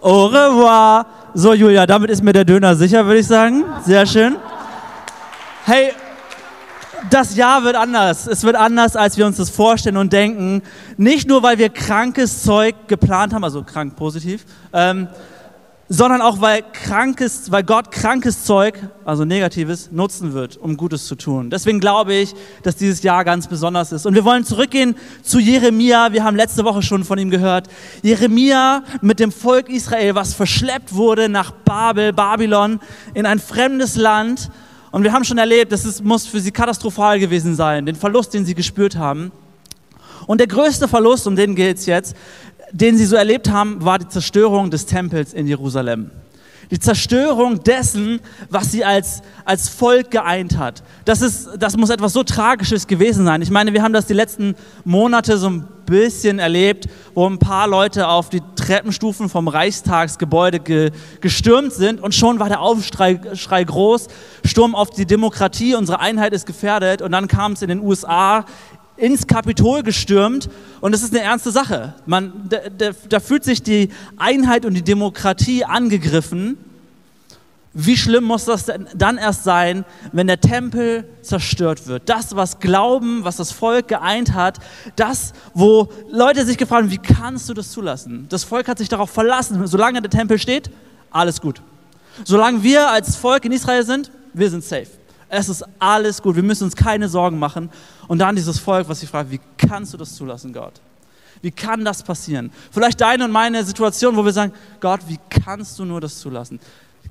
Au 0.00 0.26
revoir. 0.26 1.06
So, 1.34 1.54
Julia, 1.54 1.86
damit 1.86 2.10
ist 2.10 2.22
mir 2.22 2.32
der 2.32 2.44
Döner 2.44 2.74
sicher, 2.74 3.04
würde 3.06 3.20
ich 3.20 3.26
sagen. 3.26 3.64
Sehr 3.84 4.06
schön. 4.06 4.36
Hey, 5.64 5.92
das 7.10 7.36
Jahr 7.36 7.64
wird 7.64 7.76
anders. 7.76 8.26
Es 8.26 8.42
wird 8.44 8.56
anders, 8.56 8.96
als 8.96 9.16
wir 9.16 9.26
uns 9.26 9.36
das 9.36 9.50
vorstellen 9.50 9.96
und 9.96 10.12
denken. 10.12 10.62
Nicht 10.96 11.28
nur, 11.28 11.42
weil 11.42 11.58
wir 11.58 11.68
krankes 11.68 12.42
Zeug 12.42 12.74
geplant 12.86 13.32
haben, 13.32 13.44
also 13.44 13.62
krank 13.62 13.96
positiv, 13.96 14.44
ähm, 14.72 15.08
sondern 15.90 16.20
auch, 16.20 16.40
weil, 16.40 16.62
krankes, 16.72 17.50
weil 17.50 17.62
Gott 17.62 17.90
krankes 17.90 18.44
Zeug, 18.44 18.78
also 19.06 19.24
negatives, 19.24 19.90
nutzen 19.90 20.34
wird, 20.34 20.58
um 20.58 20.76
Gutes 20.76 21.06
zu 21.06 21.14
tun. 21.14 21.48
Deswegen 21.48 21.80
glaube 21.80 22.12
ich, 22.14 22.34
dass 22.62 22.76
dieses 22.76 23.02
Jahr 23.02 23.24
ganz 23.24 23.46
besonders 23.46 23.92
ist. 23.92 24.04
Und 24.04 24.14
wir 24.14 24.24
wollen 24.24 24.44
zurückgehen 24.44 24.96
zu 25.22 25.38
Jeremia. 25.38 26.12
Wir 26.12 26.24
haben 26.24 26.36
letzte 26.36 26.64
Woche 26.64 26.82
schon 26.82 27.04
von 27.04 27.18
ihm 27.18 27.30
gehört. 27.30 27.68
Jeremia 28.02 28.82
mit 29.00 29.18
dem 29.18 29.32
Volk 29.32 29.70
Israel, 29.70 30.14
was 30.14 30.34
verschleppt 30.34 30.94
wurde 30.94 31.30
nach 31.30 31.52
Babel, 31.52 32.12
Babylon, 32.12 32.80
in 33.14 33.24
ein 33.24 33.38
fremdes 33.38 33.96
Land 33.96 34.50
und 34.90 35.02
wir 35.02 35.12
haben 35.12 35.24
schon 35.24 35.38
erlebt, 35.38 35.72
das 35.72 35.84
ist, 35.84 36.02
muss 36.04 36.26
für 36.26 36.40
sie 36.40 36.50
katastrophal 36.50 37.18
gewesen 37.18 37.54
sein, 37.54 37.86
den 37.86 37.96
Verlust, 37.96 38.34
den 38.34 38.44
sie 38.44 38.54
gespürt 38.54 38.96
haben. 38.96 39.32
Und 40.26 40.38
der 40.38 40.46
größte 40.46 40.88
Verlust, 40.88 41.26
um 41.26 41.36
den 41.36 41.54
geht 41.54 41.78
es 41.78 41.86
jetzt, 41.86 42.16
den 42.72 42.96
sie 42.96 43.06
so 43.06 43.16
erlebt 43.16 43.50
haben, 43.50 43.84
war 43.84 43.98
die 43.98 44.08
Zerstörung 44.08 44.70
des 44.70 44.86
Tempels 44.86 45.32
in 45.32 45.46
Jerusalem. 45.46 46.10
Die 46.70 46.78
Zerstörung 46.78 47.62
dessen, 47.62 48.20
was 48.50 48.72
sie 48.72 48.84
als, 48.84 49.22
als 49.44 49.68
Volk 49.68 50.10
geeint 50.10 50.58
hat. 50.58 50.82
Das, 51.04 51.22
ist, 51.22 51.48
das 51.58 51.76
muss 51.76 51.90
etwas 51.90 52.12
so 52.12 52.22
Tragisches 52.22 52.86
gewesen 52.86 53.24
sein. 53.24 53.40
Ich 53.42 53.50
meine, 53.50 53.72
wir 53.72 53.82
haben 53.82 53.92
das 53.92 54.06
die 54.06 54.14
letzten 54.14 54.54
Monate 54.84 55.38
so 55.38 55.48
ein 55.48 55.66
bisschen 55.86 56.38
erlebt, 56.38 56.86
wo 57.14 57.26
ein 57.26 57.38
paar 57.38 57.66
Leute 57.66 58.08
auf 58.08 58.28
die 58.28 58.42
Treppenstufen 58.56 59.28
vom 59.28 59.48
Reichstagsgebäude 59.48 60.60
ge, 60.60 60.90
gestürmt 61.20 61.72
sind 61.72 62.00
und 62.02 62.14
schon 62.14 62.38
war 62.38 62.48
der 62.48 62.60
Aufschrei 62.60 63.18
Schrei 63.34 63.64
groß. 63.64 64.08
Sturm 64.44 64.74
auf 64.74 64.90
die 64.90 65.06
Demokratie, 65.06 65.74
unsere 65.74 66.00
Einheit 66.00 66.32
ist 66.32 66.46
gefährdet. 66.46 67.00
Und 67.00 67.12
dann 67.12 67.28
kam 67.28 67.52
es 67.52 67.62
in 67.62 67.68
den 67.68 67.80
USA 67.80 68.44
ins 68.98 69.26
Kapitol 69.26 69.82
gestürmt 69.82 70.50
und 70.80 70.94
es 70.94 71.02
ist 71.02 71.14
eine 71.14 71.22
ernste 71.22 71.50
Sache. 71.50 71.94
Man, 72.04 72.48
da, 72.48 72.58
da, 72.76 72.90
da 73.08 73.20
fühlt 73.20 73.44
sich 73.44 73.62
die 73.62 73.90
Einheit 74.16 74.66
und 74.66 74.74
die 74.74 74.82
Demokratie 74.82 75.64
angegriffen. 75.64 76.58
Wie 77.74 77.96
schlimm 77.96 78.24
muss 78.24 78.44
das 78.46 78.64
denn 78.64 78.88
dann 78.96 79.18
erst 79.18 79.44
sein, 79.44 79.84
wenn 80.12 80.26
der 80.26 80.40
Tempel 80.40 81.08
zerstört 81.22 81.86
wird? 81.86 82.08
Das, 82.08 82.34
was 82.34 82.58
Glauben, 82.58 83.22
was 83.22 83.36
das 83.36 83.52
Volk 83.52 83.88
geeint 83.88 84.34
hat, 84.34 84.58
das, 84.96 85.32
wo 85.54 85.88
Leute 86.10 86.44
sich 86.44 86.58
gefragt 86.58 86.82
haben, 86.82 86.90
wie 86.90 86.98
kannst 86.98 87.48
du 87.48 87.54
das 87.54 87.70
zulassen? 87.70 88.26
Das 88.30 88.42
Volk 88.42 88.66
hat 88.66 88.78
sich 88.78 88.88
darauf 88.88 89.10
verlassen, 89.10 89.64
solange 89.66 90.02
der 90.02 90.10
Tempel 90.10 90.38
steht, 90.38 90.70
alles 91.10 91.40
gut. 91.40 91.62
Solange 92.24 92.62
wir 92.64 92.90
als 92.90 93.14
Volk 93.14 93.44
in 93.44 93.52
Israel 93.52 93.84
sind, 93.84 94.10
wir 94.34 94.50
sind 94.50 94.64
safe. 94.64 94.88
Es 95.28 95.48
ist 95.48 95.62
alles 95.78 96.22
gut, 96.22 96.36
wir 96.36 96.42
müssen 96.42 96.64
uns 96.64 96.74
keine 96.74 97.08
Sorgen 97.08 97.38
machen. 97.38 97.70
Und 98.08 98.18
dann 98.18 98.34
dieses 98.34 98.58
Volk, 98.58 98.88
was 98.88 99.00
sich 99.00 99.08
fragt, 99.08 99.30
wie 99.30 99.40
kannst 99.56 99.92
du 99.92 99.96
das 99.96 100.16
zulassen, 100.16 100.52
Gott? 100.52 100.80
Wie 101.40 101.50
kann 101.50 101.84
das 101.84 102.02
passieren? 102.02 102.50
Vielleicht 102.72 103.00
deine 103.00 103.24
und 103.24 103.30
meine 103.30 103.62
Situation, 103.62 104.16
wo 104.16 104.24
wir 104.24 104.32
sagen, 104.32 104.52
Gott, 104.80 105.00
wie 105.06 105.18
kannst 105.30 105.78
du 105.78 105.84
nur 105.84 106.00
das 106.00 106.18
zulassen? 106.18 106.58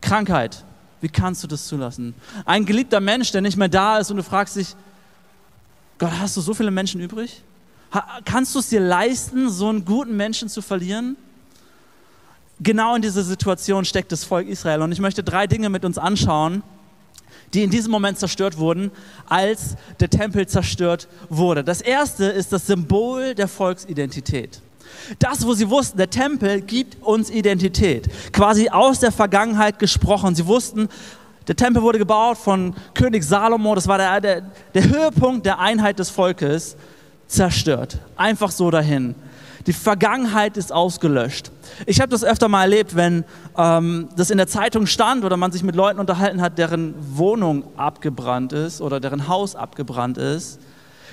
Krankheit, 0.01 0.65
wie 0.99 1.07
kannst 1.07 1.43
du 1.43 1.47
das 1.47 1.67
zulassen? 1.67 2.13
Ein 2.45 2.65
geliebter 2.65 2.99
Mensch, 2.99 3.31
der 3.31 3.41
nicht 3.41 3.55
mehr 3.55 3.69
da 3.69 3.99
ist 3.99 4.11
und 4.11 4.17
du 4.17 4.23
fragst 4.23 4.57
dich, 4.57 4.75
Gott, 5.99 6.11
hast 6.19 6.35
du 6.35 6.41
so 6.41 6.53
viele 6.53 6.71
Menschen 6.71 6.99
übrig? 6.99 7.41
Kannst 8.25 8.53
du 8.53 8.59
es 8.59 8.69
dir 8.69 8.81
leisten, 8.81 9.49
so 9.49 9.69
einen 9.69 9.85
guten 9.85 10.17
Menschen 10.17 10.49
zu 10.49 10.61
verlieren? 10.61 11.15
Genau 12.59 12.95
in 12.95 13.01
dieser 13.01 13.23
Situation 13.23 13.85
steckt 13.85 14.11
das 14.11 14.23
Volk 14.23 14.47
Israel. 14.47 14.81
Und 14.81 14.91
ich 14.91 14.99
möchte 14.99 15.23
drei 15.23 15.47
Dinge 15.47 15.69
mit 15.69 15.85
uns 15.85 15.97
anschauen, 15.97 16.63
die 17.53 17.63
in 17.63 17.69
diesem 17.69 17.91
Moment 17.91 18.19
zerstört 18.19 18.57
wurden, 18.57 18.91
als 19.27 19.75
der 19.99 20.09
Tempel 20.09 20.47
zerstört 20.47 21.07
wurde. 21.29 21.63
Das 21.63 21.81
erste 21.81 22.25
ist 22.25 22.51
das 22.53 22.67
Symbol 22.67 23.35
der 23.35 23.47
Volksidentität. 23.47 24.61
Das, 25.19 25.45
wo 25.45 25.53
sie 25.53 25.69
wussten, 25.69 25.97
der 25.97 26.09
Tempel 26.09 26.61
gibt 26.61 27.01
uns 27.03 27.29
Identität. 27.29 28.09
Quasi 28.33 28.69
aus 28.69 28.99
der 28.99 29.11
Vergangenheit 29.11 29.79
gesprochen. 29.79 30.35
Sie 30.35 30.45
wussten, 30.45 30.89
der 31.47 31.55
Tempel 31.55 31.81
wurde 31.81 31.97
gebaut 31.97 32.37
von 32.37 32.73
König 32.93 33.23
Salomo. 33.23 33.73
Das 33.75 33.87
war 33.87 33.97
der, 33.97 34.19
der, 34.19 34.41
der 34.73 34.83
Höhepunkt 34.83 35.45
der 35.45 35.59
Einheit 35.59 35.99
des 35.99 36.09
Volkes. 36.09 36.75
Zerstört. 37.27 37.99
Einfach 38.15 38.51
so 38.51 38.71
dahin. 38.71 39.13
Die 39.67 39.73
Vergangenheit 39.73 40.55
ist 40.55 40.71
ausgelöscht. 40.71 41.51
Ich 41.85 41.99
habe 41.99 42.09
das 42.09 42.23
öfter 42.23 42.47
mal 42.47 42.61
erlebt, 42.63 42.95
wenn 42.95 43.25
ähm, 43.57 44.07
das 44.15 44.29
in 44.29 44.37
der 44.37 44.47
Zeitung 44.47 44.85
stand 44.85 45.25
oder 45.25 45.35
man 45.35 45.51
sich 45.51 45.61
mit 45.61 45.75
Leuten 45.75 45.99
unterhalten 45.99 46.41
hat, 46.41 46.57
deren 46.57 46.95
Wohnung 47.17 47.65
abgebrannt 47.75 48.53
ist 48.53 48.79
oder 48.79 49.01
deren 49.01 49.27
Haus 49.27 49.57
abgebrannt 49.57 50.17
ist. 50.17 50.59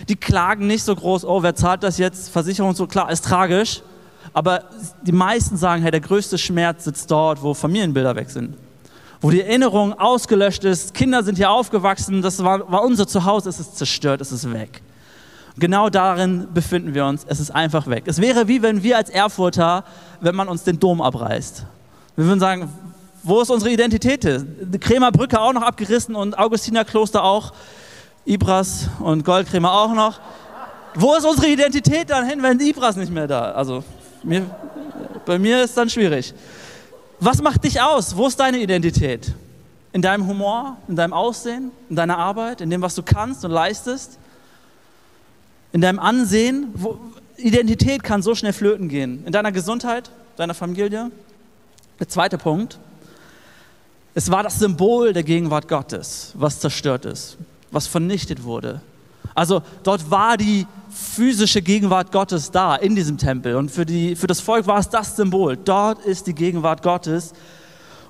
Die 0.08 0.14
klagen 0.14 0.68
nicht 0.68 0.84
so 0.84 0.94
groß, 0.94 1.24
oh, 1.24 1.42
wer 1.42 1.56
zahlt 1.56 1.82
das 1.82 1.98
jetzt? 1.98 2.30
Versicherung 2.30 2.76
so, 2.76 2.86
klar, 2.86 3.10
ist 3.10 3.24
tragisch. 3.24 3.82
Aber 4.32 4.64
die 5.02 5.12
meisten 5.12 5.56
sagen, 5.56 5.82
hey, 5.82 5.90
der 5.90 6.00
größte 6.00 6.38
Schmerz 6.38 6.84
sitzt 6.84 7.10
dort, 7.10 7.42
wo 7.42 7.54
Familienbilder 7.54 8.14
weg 8.14 8.30
sind. 8.30 8.56
Wo 9.20 9.30
die 9.30 9.40
Erinnerung 9.40 9.94
ausgelöscht 9.94 10.62
ist, 10.62 10.94
Kinder 10.94 11.24
sind 11.24 11.36
hier 11.38 11.50
aufgewachsen, 11.50 12.22
das 12.22 12.42
war, 12.44 12.70
war 12.70 12.82
unser 12.82 13.08
Zuhause, 13.08 13.48
es 13.48 13.58
ist 13.58 13.76
zerstört, 13.76 14.20
es 14.20 14.30
ist 14.30 14.52
weg. 14.52 14.80
Genau 15.56 15.88
darin 15.88 16.48
befinden 16.52 16.94
wir 16.94 17.06
uns. 17.06 17.24
Es 17.28 17.38
ist 17.38 17.50
einfach 17.50 17.86
weg. 17.86 18.04
Es 18.06 18.20
wäre 18.20 18.48
wie 18.48 18.62
wenn 18.62 18.82
wir 18.82 18.96
als 18.96 19.08
Erfurter, 19.08 19.84
wenn 20.20 20.34
man 20.34 20.48
uns 20.48 20.64
den 20.64 20.80
Dom 20.80 21.00
abreißt. 21.00 21.64
Wir 22.16 22.26
würden 22.26 22.40
sagen, 22.40 22.68
wo 23.22 23.40
ist 23.40 23.50
unsere 23.50 23.70
Identität? 23.70 24.24
Die 24.24 24.78
Kremer 24.78 25.12
Brücke 25.12 25.40
auch 25.40 25.52
noch 25.52 25.62
abgerissen 25.62 26.14
und 26.14 26.38
Augustiner 26.38 26.84
Kloster 26.84 27.22
auch. 27.22 27.52
Ibras 28.26 28.88
und 29.00 29.24
Goldkremer 29.24 29.72
auch 29.72 29.94
noch. 29.94 30.18
Wo 30.94 31.14
ist 31.14 31.24
unsere 31.24 31.48
Identität 31.48 32.10
dann 32.10 32.26
hin, 32.26 32.42
wenn 32.42 32.58
Ibras 32.60 32.96
nicht 32.96 33.12
mehr 33.12 33.26
da? 33.26 33.52
Also 33.52 33.84
mir, 34.22 34.42
bei 35.24 35.38
mir 35.38 35.64
ist 35.64 35.76
dann 35.76 35.88
schwierig. 35.88 36.34
Was 37.20 37.40
macht 37.40 37.64
dich 37.64 37.80
aus? 37.80 38.16
Wo 38.16 38.26
ist 38.26 38.38
deine 38.38 38.58
Identität? 38.58 39.32
In 39.92 40.02
deinem 40.02 40.26
Humor, 40.26 40.76
in 40.88 40.96
deinem 40.96 41.12
Aussehen, 41.12 41.70
in 41.88 41.96
deiner 41.96 42.18
Arbeit, 42.18 42.60
in 42.60 42.70
dem, 42.70 42.82
was 42.82 42.94
du 42.94 43.02
kannst 43.02 43.44
und 43.44 43.52
leistest, 43.52 44.18
in 45.74 45.80
deinem 45.80 45.98
Ansehen. 45.98 46.68
Wo, 46.74 46.98
Identität 47.36 48.04
kann 48.04 48.22
so 48.22 48.34
schnell 48.34 48.52
flöten 48.52 48.88
gehen. 48.88 49.24
In 49.26 49.32
deiner 49.32 49.52
Gesundheit, 49.52 50.10
deiner 50.36 50.54
Familie. 50.54 51.10
Der 51.98 52.08
zweite 52.08 52.38
Punkt. 52.38 52.78
Es 54.14 54.30
war 54.30 54.44
das 54.44 54.60
Symbol 54.60 55.12
der 55.12 55.24
Gegenwart 55.24 55.66
Gottes, 55.66 56.32
was 56.34 56.60
zerstört 56.60 57.04
ist, 57.04 57.36
was 57.72 57.88
vernichtet 57.88 58.44
wurde. 58.44 58.80
Also 59.34 59.62
dort 59.82 60.12
war 60.12 60.36
die 60.36 60.68
physische 60.90 61.60
Gegenwart 61.60 62.12
Gottes 62.12 62.52
da 62.52 62.76
in 62.76 62.94
diesem 62.94 63.18
Tempel. 63.18 63.56
Und 63.56 63.72
für, 63.72 63.84
die, 63.84 64.14
für 64.14 64.28
das 64.28 64.38
Volk 64.38 64.68
war 64.68 64.78
es 64.78 64.88
das 64.88 65.16
Symbol. 65.16 65.56
Dort 65.56 66.04
ist 66.04 66.28
die 66.28 66.34
Gegenwart 66.34 66.84
Gottes. 66.84 67.32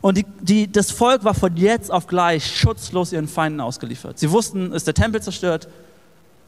Und 0.03 0.19
die, 0.19 0.27
die, 0.43 0.71
das 0.71 0.91
Volk 0.91 1.25
war 1.25 1.33
von 1.33 1.57
jetzt 1.57 1.91
auf 1.91 2.07
gleich 2.07 2.59
schutzlos 2.59 3.15
ihren 3.15 3.27
Feinden 3.27 3.63
ausgeliefert. 3.63 4.19
Sie 4.19 4.31
wussten, 4.31 4.73
ist 4.73 4.87
der 4.87 4.93
Tempel 4.93 5.23
zerstört, 5.23 5.67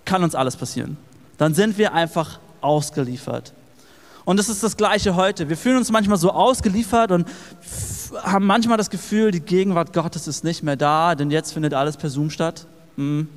kann 0.07 0.25
uns 0.25 0.35
alles 0.35 0.57
passieren. 0.57 0.97
Dann 1.37 1.53
sind 1.53 1.77
wir 1.77 1.93
einfach 1.93 2.39
ausgeliefert. 2.63 3.53
Und 4.25 4.39
das 4.39 4.49
ist 4.49 4.63
das 4.63 4.77
Gleiche 4.77 5.15
heute. 5.15 5.49
Wir 5.49 5.57
fühlen 5.57 5.77
uns 5.77 5.93
manchmal 5.93 6.19
so 6.19 6.33
ausgeliefert 6.33 7.13
und 7.13 7.29
haben 8.25 8.47
manchmal 8.47 8.77
das 8.77 8.91
Gefühl, 8.91 9.31
die 9.31 9.41
Gegenwart 9.41 9.93
Gottes 9.93 10.27
ist 10.27 10.43
nicht 10.43 10.63
mehr 10.63 10.77
da, 10.77 11.15
denn 11.15 11.31
jetzt 11.31 11.53
findet 11.53 11.75
alles 11.75 11.97
per 11.97 12.11
Zoom 12.11 12.31
statt. 12.31 12.67
Hm. 12.97 13.29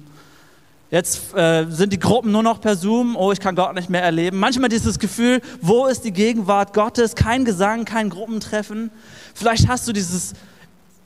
Jetzt 0.91 1.36
äh, 1.36 1.67
sind 1.70 1.93
die 1.93 1.99
Gruppen 1.99 2.32
nur 2.32 2.41
noch 2.41 2.59
per 2.59 2.76
Zoom. 2.76 3.15
Oh, 3.15 3.32
ich 3.32 3.39
kann 3.39 3.55
Gott 3.55 3.76
nicht 3.76 3.91
mehr 3.91 4.01
erleben. 4.01 4.39
Manchmal 4.39 4.70
dieses 4.70 4.97
Gefühl, 4.97 5.41
wo 5.61 5.86
ist 5.86 6.03
die 6.03 6.11
Gegenwart 6.11 6.74
Gottes? 6.74 7.13
Kein 7.13 7.45
Gesang, 7.45 7.86
kein 7.86 8.09
Gruppentreffen. 8.09 8.89
Vielleicht 9.36 9.67
hast 9.67 9.88
du 9.88 9.93
dieses 9.93 10.34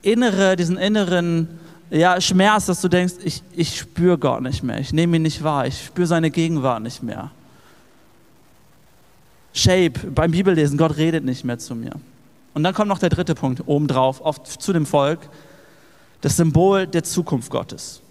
innere, 0.01 0.55
diesen 0.55 0.77
inneren 0.77 1.59
ja, 1.89 2.19
Schmerz, 2.19 2.65
dass 2.65 2.81
du 2.81 2.87
denkst, 2.87 3.15
ich, 3.23 3.43
ich 3.55 3.77
spüre 3.77 4.17
Gott 4.17 4.41
nicht 4.41 4.63
mehr. 4.63 4.79
Ich 4.79 4.93
nehme 4.93 5.17
ihn 5.17 5.21
nicht 5.21 5.43
wahr. 5.43 5.67
Ich 5.67 5.85
spüre 5.85 6.07
seine 6.07 6.31
Gegenwart 6.31 6.81
nicht 6.81 7.03
mehr. 7.03 7.31
Shape, 9.53 10.11
beim 10.11 10.31
Bibellesen, 10.31 10.77
Gott 10.77 10.97
redet 10.97 11.23
nicht 11.23 11.43
mehr 11.43 11.59
zu 11.59 11.75
mir. 11.75 11.91
Und 12.53 12.63
dann 12.63 12.73
kommt 12.73 12.89
noch 12.89 12.99
der 12.99 13.09
dritte 13.09 13.35
Punkt 13.35 13.63
obendrauf, 13.67 14.21
auf, 14.21 14.43
zu 14.43 14.73
dem 14.73 14.85
Volk, 14.85 15.19
das 16.21 16.37
Symbol 16.37 16.87
der 16.87 17.03
Zukunft 17.03 17.51
Gottes. 17.51 18.01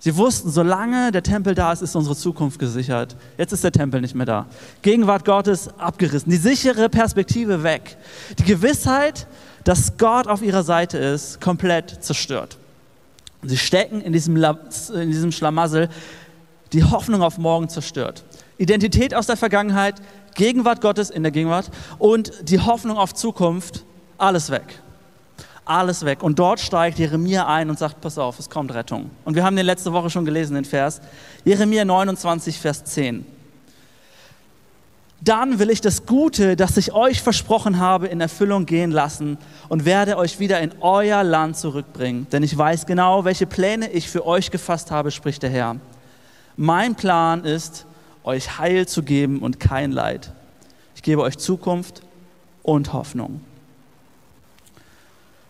Sie 0.00 0.16
wussten, 0.16 0.50
solange 0.50 1.10
der 1.10 1.22
Tempel 1.22 1.54
da 1.54 1.72
ist, 1.72 1.82
ist 1.82 1.96
unsere 1.96 2.14
Zukunft 2.14 2.58
gesichert. 2.58 3.16
Jetzt 3.36 3.52
ist 3.52 3.64
der 3.64 3.72
Tempel 3.72 4.00
nicht 4.00 4.14
mehr 4.14 4.26
da. 4.26 4.46
Gegenwart 4.82 5.24
Gottes 5.24 5.68
abgerissen. 5.76 6.30
Die 6.30 6.36
sichere 6.36 6.88
Perspektive 6.88 7.64
weg. 7.64 7.96
Die 8.38 8.44
Gewissheit, 8.44 9.26
dass 9.64 9.96
Gott 9.96 10.28
auf 10.28 10.40
ihrer 10.40 10.62
Seite 10.62 10.98
ist, 10.98 11.40
komplett 11.40 12.04
zerstört. 12.04 12.57
Sie 13.42 13.56
stecken 13.56 14.00
in 14.00 14.12
diesem, 14.12 14.36
in 14.36 15.10
diesem 15.10 15.32
Schlamassel, 15.32 15.88
die 16.72 16.84
Hoffnung 16.84 17.22
auf 17.22 17.38
morgen 17.38 17.68
zerstört. 17.68 18.24
Identität 18.58 19.14
aus 19.14 19.26
der 19.26 19.36
Vergangenheit, 19.36 19.96
Gegenwart 20.34 20.80
Gottes 20.80 21.10
in 21.10 21.22
der 21.22 21.32
Gegenwart 21.32 21.70
und 21.98 22.32
die 22.42 22.60
Hoffnung 22.60 22.98
auf 22.98 23.14
Zukunft, 23.14 23.84
alles 24.18 24.50
weg 24.50 24.80
alles 25.68 26.04
weg. 26.04 26.22
Und 26.22 26.38
dort 26.38 26.60
steigt 26.60 26.98
Jeremia 26.98 27.46
ein 27.46 27.70
und 27.70 27.78
sagt, 27.78 28.00
pass 28.00 28.18
auf, 28.18 28.38
es 28.38 28.48
kommt 28.48 28.72
Rettung. 28.72 29.10
Und 29.24 29.34
wir 29.34 29.44
haben 29.44 29.54
den 29.54 29.66
letzte 29.66 29.92
Woche 29.92 30.10
schon 30.10 30.24
gelesen, 30.24 30.54
den 30.54 30.64
Vers. 30.64 31.00
Jeremia 31.44 31.84
29, 31.84 32.58
Vers 32.58 32.84
10. 32.84 33.26
Dann 35.20 35.58
will 35.58 35.70
ich 35.70 35.80
das 35.80 36.06
Gute, 36.06 36.54
das 36.54 36.76
ich 36.76 36.92
euch 36.92 37.22
versprochen 37.22 37.78
habe, 37.78 38.06
in 38.06 38.20
Erfüllung 38.20 38.66
gehen 38.66 38.92
lassen 38.92 39.36
und 39.68 39.84
werde 39.84 40.16
euch 40.16 40.38
wieder 40.38 40.60
in 40.60 40.72
euer 40.80 41.24
Land 41.24 41.56
zurückbringen. 41.56 42.28
Denn 42.30 42.44
ich 42.44 42.56
weiß 42.56 42.86
genau, 42.86 43.24
welche 43.24 43.46
Pläne 43.46 43.90
ich 43.90 44.08
für 44.08 44.24
euch 44.24 44.50
gefasst 44.50 44.92
habe, 44.92 45.10
spricht 45.10 45.42
der 45.42 45.50
Herr. 45.50 45.76
Mein 46.56 46.94
Plan 46.94 47.44
ist, 47.44 47.84
euch 48.22 48.58
Heil 48.58 48.86
zu 48.86 49.02
geben 49.02 49.40
und 49.40 49.58
kein 49.58 49.90
Leid. 49.90 50.32
Ich 50.94 51.02
gebe 51.02 51.22
euch 51.22 51.36
Zukunft 51.38 52.02
und 52.62 52.92
Hoffnung. 52.92 53.40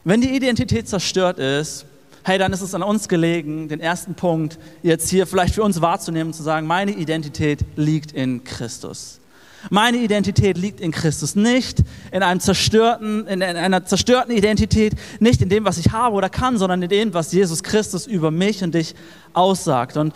Wenn 0.04 0.22
die 0.22 0.34
Identität 0.34 0.88
zerstört 0.88 1.38
ist, 1.38 1.84
hey, 2.24 2.38
dann 2.38 2.52
ist 2.52 2.62
es 2.62 2.74
an 2.74 2.82
uns 2.82 3.08
gelegen, 3.08 3.68
den 3.68 3.80
ersten 3.80 4.14
Punkt 4.14 4.58
jetzt 4.82 5.10
hier 5.10 5.26
vielleicht 5.26 5.54
für 5.54 5.62
uns 5.62 5.82
wahrzunehmen 5.82 6.28
und 6.28 6.34
zu 6.34 6.42
sagen, 6.42 6.66
meine 6.66 6.92
Identität 6.92 7.64
liegt 7.76 8.12
in 8.12 8.44
Christus. 8.44 9.17
Meine 9.70 9.98
Identität 9.98 10.56
liegt 10.56 10.80
in 10.80 10.92
Christus, 10.92 11.36
nicht 11.36 11.82
in, 12.10 12.22
einem 12.22 12.40
zerstörten, 12.40 13.26
in 13.26 13.42
einer 13.42 13.84
zerstörten 13.84 14.34
Identität, 14.34 14.94
nicht 15.20 15.42
in 15.42 15.48
dem, 15.48 15.64
was 15.64 15.78
ich 15.78 15.92
habe 15.92 16.14
oder 16.14 16.28
kann, 16.28 16.56
sondern 16.56 16.82
in 16.82 16.88
dem, 16.88 17.14
was 17.14 17.32
Jesus 17.32 17.62
Christus 17.62 18.06
über 18.06 18.30
mich 18.30 18.62
und 18.62 18.74
dich 18.74 18.94
aussagt. 19.34 19.96
Und 19.96 20.14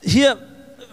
hier, 0.00 0.38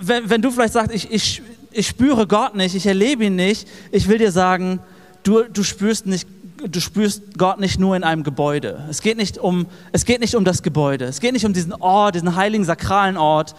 wenn, 0.01 0.29
wenn 0.29 0.41
du 0.41 0.51
vielleicht 0.51 0.73
sagst, 0.73 0.93
ich, 0.93 1.11
ich, 1.11 1.41
ich 1.71 1.87
spüre 1.87 2.27
Gott 2.27 2.55
nicht, 2.55 2.75
ich 2.75 2.85
erlebe 2.85 3.25
ihn 3.25 3.35
nicht, 3.35 3.67
ich 3.91 4.07
will 4.07 4.17
dir 4.17 4.31
sagen, 4.31 4.79
du, 5.23 5.43
du 5.43 5.63
spürst 5.63 6.05
nicht 6.05 6.27
du 6.57 6.79
spürst 6.79 7.37
Gott 7.37 7.59
nicht 7.59 7.79
nur 7.79 7.95
in 7.95 8.03
einem 8.03 8.23
Gebäude. 8.23 8.83
Es 8.89 9.01
geht 9.01 9.17
nicht 9.17 9.37
um, 9.37 9.67
es 9.91 10.05
geht 10.05 10.21
nicht 10.21 10.35
um 10.35 10.43
das 10.43 10.63
Gebäude. 10.63 11.05
Es 11.05 11.19
geht 11.19 11.33
nicht 11.33 11.45
um 11.45 11.53
diesen 11.53 11.73
Ort, 11.73 12.15
diesen 12.15 12.35
heiligen, 12.35 12.65
sakralen 12.65 13.15
Ort, 13.15 13.53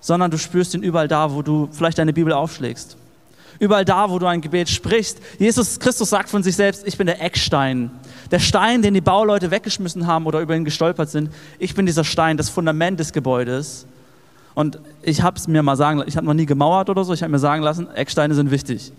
sondern 0.00 0.30
du 0.30 0.38
spürst 0.38 0.74
ihn 0.74 0.82
überall 0.82 1.08
da, 1.08 1.32
wo 1.32 1.42
du 1.42 1.68
vielleicht 1.70 1.98
deine 1.98 2.12
Bibel 2.12 2.32
aufschlägst. 2.32 2.96
Überall 3.62 3.84
da, 3.84 4.10
wo 4.10 4.18
du 4.18 4.26
ein 4.26 4.40
Gebet 4.40 4.68
sprichst. 4.68 5.20
Jesus 5.38 5.78
Christus 5.78 6.10
sagt 6.10 6.28
von 6.28 6.42
sich 6.42 6.56
selbst, 6.56 6.84
ich 6.84 6.98
bin 6.98 7.06
der 7.06 7.22
Eckstein. 7.22 7.92
Der 8.32 8.40
Stein, 8.40 8.82
den 8.82 8.92
die 8.92 9.00
Bauleute 9.00 9.52
weggeschmissen 9.52 10.08
haben 10.08 10.26
oder 10.26 10.40
über 10.40 10.56
ihn 10.56 10.64
gestolpert 10.64 11.10
sind. 11.10 11.30
Ich 11.60 11.76
bin 11.76 11.86
dieser 11.86 12.02
Stein, 12.02 12.36
das 12.36 12.48
Fundament 12.48 12.98
des 12.98 13.12
Gebäudes. 13.12 13.86
Und 14.54 14.80
ich 15.02 15.22
habe 15.22 15.38
es 15.38 15.46
mir 15.46 15.62
mal 15.62 15.76
sagen 15.76 15.98
lassen, 15.98 16.08
ich 16.08 16.16
habe 16.16 16.26
noch 16.26 16.34
nie 16.34 16.44
gemauert 16.44 16.90
oder 16.90 17.04
so, 17.04 17.12
ich 17.12 17.22
habe 17.22 17.30
mir 17.30 17.38
sagen 17.38 17.62
lassen, 17.62 17.88
Ecksteine 17.94 18.34
sind 18.34 18.50
wichtig. 18.50 18.92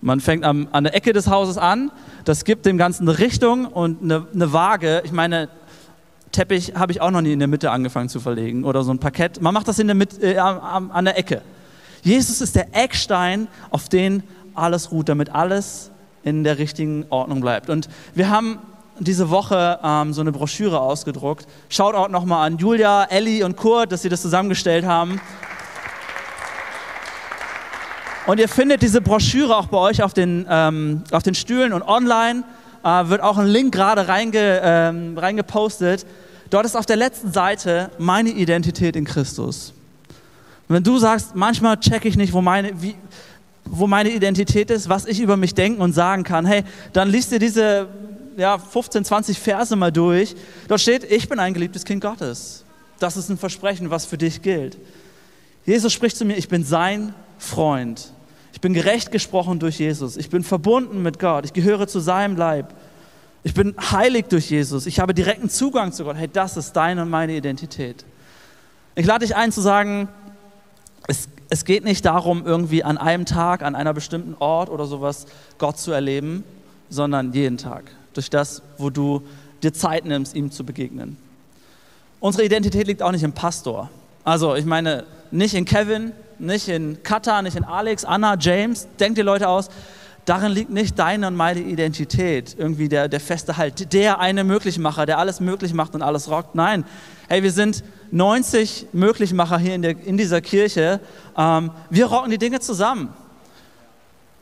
Man 0.00 0.20
fängt 0.20 0.42
am, 0.42 0.68
an 0.72 0.84
der 0.84 0.94
Ecke 0.94 1.12
des 1.12 1.28
Hauses 1.28 1.58
an, 1.58 1.90
das 2.24 2.46
gibt 2.46 2.64
dem 2.64 2.78
Ganzen 2.78 3.06
eine 3.06 3.18
Richtung 3.18 3.66
und 3.66 4.02
eine, 4.02 4.26
eine 4.32 4.54
Waage. 4.54 5.02
Ich 5.04 5.12
meine, 5.12 5.50
Teppich 6.32 6.76
habe 6.76 6.92
ich 6.92 7.02
auch 7.02 7.10
noch 7.10 7.20
nie 7.20 7.34
in 7.34 7.40
der 7.40 7.48
Mitte 7.48 7.70
angefangen 7.70 8.08
zu 8.08 8.20
verlegen 8.20 8.64
oder 8.64 8.84
so 8.84 8.90
ein 8.90 9.00
Parkett. 9.00 9.42
Man 9.42 9.52
macht 9.52 9.68
das 9.68 9.78
in 9.78 9.86
der 9.86 9.96
Mitte, 9.96 10.18
äh, 10.22 10.38
an, 10.38 10.90
an 10.92 11.04
der 11.04 11.18
Ecke. 11.18 11.42
Jesus 12.02 12.40
ist 12.40 12.56
der 12.56 12.74
Eckstein, 12.74 13.48
auf 13.70 13.88
den 13.88 14.22
alles 14.54 14.90
ruht, 14.90 15.08
damit 15.08 15.30
alles 15.34 15.90
in 16.22 16.44
der 16.44 16.58
richtigen 16.58 17.06
Ordnung 17.10 17.40
bleibt. 17.40 17.70
Und 17.70 17.88
wir 18.14 18.28
haben 18.28 18.58
diese 18.98 19.30
Woche 19.30 19.78
ähm, 19.82 20.12
so 20.12 20.20
eine 20.20 20.32
Broschüre 20.32 20.80
ausgedruckt. 20.80 21.46
Schaut 21.68 21.94
auch 21.94 22.08
nochmal 22.08 22.46
an 22.46 22.58
Julia, 22.58 23.04
Ellie 23.04 23.44
und 23.44 23.56
Kurt, 23.56 23.92
dass 23.92 24.02
sie 24.02 24.08
das 24.08 24.22
zusammengestellt 24.22 24.84
haben. 24.84 25.20
Und 28.26 28.40
ihr 28.40 28.48
findet 28.48 28.82
diese 28.82 29.00
Broschüre 29.00 29.56
auch 29.56 29.66
bei 29.66 29.78
euch 29.78 30.02
auf 30.02 30.12
den, 30.12 30.46
ähm, 30.50 31.02
auf 31.12 31.22
den 31.22 31.34
Stühlen 31.34 31.72
und 31.72 31.82
online 31.82 32.44
äh, 32.84 33.08
wird 33.08 33.22
auch 33.22 33.38
ein 33.38 33.46
Link 33.46 33.72
gerade 33.72 34.06
reinge, 34.08 34.60
ähm, 34.62 35.16
reingepostet. 35.16 36.04
Dort 36.50 36.66
ist 36.66 36.76
auf 36.76 36.86
der 36.86 36.96
letzten 36.96 37.32
Seite 37.32 37.90
meine 37.98 38.30
Identität 38.30 38.96
in 38.96 39.04
Christus. 39.04 39.72
Wenn 40.68 40.82
du 40.82 40.98
sagst, 40.98 41.34
manchmal 41.34 41.78
checke 41.80 42.08
ich 42.08 42.16
nicht, 42.16 42.32
wo 42.32 42.42
meine, 42.42 42.82
wie, 42.82 42.94
wo 43.64 43.86
meine 43.86 44.10
Identität 44.10 44.70
ist, 44.70 44.88
was 44.88 45.06
ich 45.06 45.20
über 45.20 45.36
mich 45.36 45.54
denken 45.54 45.80
und 45.80 45.94
sagen 45.94 46.24
kann, 46.24 46.44
hey, 46.44 46.62
dann 46.92 47.08
liest 47.08 47.32
dir 47.32 47.38
diese 47.38 47.88
ja, 48.36 48.58
15, 48.58 49.04
20 49.04 49.38
Verse 49.38 49.74
mal 49.76 49.90
durch. 49.90 50.36
Dort 50.68 50.80
steht, 50.80 51.10
ich 51.10 51.28
bin 51.28 51.38
ein 51.38 51.54
geliebtes 51.54 51.84
Kind 51.84 52.02
Gottes. 52.02 52.64
Das 52.98 53.16
ist 53.16 53.28
ein 53.30 53.38
Versprechen, 53.38 53.90
was 53.90 54.04
für 54.04 54.18
dich 54.18 54.42
gilt. 54.42 54.76
Jesus 55.64 55.92
spricht 55.92 56.16
zu 56.16 56.24
mir, 56.24 56.36
ich 56.36 56.48
bin 56.48 56.64
sein 56.64 57.14
Freund. 57.38 58.12
Ich 58.52 58.60
bin 58.60 58.74
gerecht 58.74 59.12
gesprochen 59.12 59.58
durch 59.58 59.78
Jesus. 59.78 60.16
Ich 60.16 60.30
bin 60.30 60.42
verbunden 60.42 61.02
mit 61.02 61.18
Gott. 61.18 61.44
Ich 61.44 61.52
gehöre 61.52 61.86
zu 61.86 62.00
seinem 62.00 62.36
Leib. 62.36 62.74
Ich 63.44 63.54
bin 63.54 63.74
heilig 63.78 64.26
durch 64.28 64.50
Jesus. 64.50 64.86
Ich 64.86 64.98
habe 65.00 65.14
direkten 65.14 65.48
Zugang 65.48 65.92
zu 65.92 66.04
Gott. 66.04 66.16
Hey, 66.16 66.28
das 66.32 66.56
ist 66.56 66.72
deine 66.72 67.02
und 67.02 67.10
meine 67.10 67.36
Identität. 67.36 68.04
Ich 68.94 69.06
lade 69.06 69.24
dich 69.24 69.36
ein 69.36 69.52
zu 69.52 69.60
sagen, 69.60 70.08
es, 71.08 71.28
es 71.48 71.64
geht 71.64 71.84
nicht 71.84 72.04
darum, 72.04 72.46
irgendwie 72.46 72.84
an 72.84 72.98
einem 72.98 73.24
Tag, 73.24 73.62
an 73.62 73.74
einer 73.74 73.94
bestimmten 73.94 74.36
Ort 74.38 74.70
oder 74.70 74.84
sowas 74.84 75.26
Gott 75.56 75.78
zu 75.78 75.90
erleben, 75.90 76.44
sondern 76.90 77.32
jeden 77.32 77.56
Tag. 77.56 77.90
Durch 78.12 78.30
das, 78.30 78.62
wo 78.76 78.90
du 78.90 79.22
dir 79.62 79.72
Zeit 79.72 80.04
nimmst, 80.04 80.36
ihm 80.36 80.52
zu 80.52 80.64
begegnen. 80.64 81.16
Unsere 82.20 82.44
Identität 82.44 82.86
liegt 82.86 83.02
auch 83.02 83.12
nicht 83.12 83.22
im 83.22 83.32
Pastor. 83.32 83.90
Also, 84.22 84.54
ich 84.54 84.66
meine, 84.66 85.04
nicht 85.30 85.54
in 85.54 85.64
Kevin, 85.64 86.12
nicht 86.38 86.68
in 86.68 87.02
Kata, 87.02 87.42
nicht 87.42 87.56
in 87.56 87.64
Alex, 87.64 88.04
Anna, 88.04 88.36
James. 88.38 88.86
Denk 89.00 89.14
dir 89.14 89.24
Leute 89.24 89.48
aus. 89.48 89.70
Darin 90.26 90.52
liegt 90.52 90.70
nicht 90.70 90.98
deine 90.98 91.28
und 91.28 91.36
meine 91.36 91.60
Identität, 91.60 92.54
irgendwie 92.58 92.90
der, 92.90 93.08
der 93.08 93.20
feste 93.20 93.56
Halt, 93.56 93.94
der 93.94 94.18
eine 94.18 94.44
Möglichmacher, 94.44 95.06
der 95.06 95.18
alles 95.18 95.40
möglich 95.40 95.72
macht 95.72 95.94
und 95.94 96.02
alles 96.02 96.30
rockt. 96.30 96.54
Nein, 96.54 96.84
hey, 97.28 97.42
wir 97.42 97.52
sind 97.52 97.82
90 98.10 98.86
Möglichmacher 98.92 99.58
hier 99.58 99.74
in, 99.74 99.82
der, 99.82 99.96
in 100.04 100.16
dieser 100.16 100.40
Kirche. 100.40 101.00
Ähm, 101.36 101.70
wir 101.90 102.06
rocken 102.06 102.30
die 102.30 102.38
Dinge 102.38 102.60
zusammen. 102.60 103.08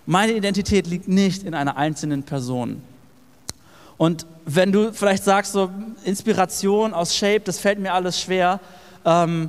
Meine 0.07 0.33
Identität 0.33 0.87
liegt 0.87 1.09
nicht 1.09 1.43
in 1.43 1.55
einer 1.55 1.77
einzelnen 1.77 2.23
Person. 2.23 2.83
Und 3.97 4.27
wenn 4.45 4.71
du 4.71 4.93
vielleicht 4.93 5.25
sagst, 5.25 5.53
so 5.53 5.71
Inspiration 6.05 6.95
aus 6.95 7.17
Shape, 7.17 7.41
das 7.41 7.59
fällt 7.59 7.79
mir 7.79 7.93
alles 7.93 8.21
schwer, 8.21 8.61
ähm, 9.05 9.49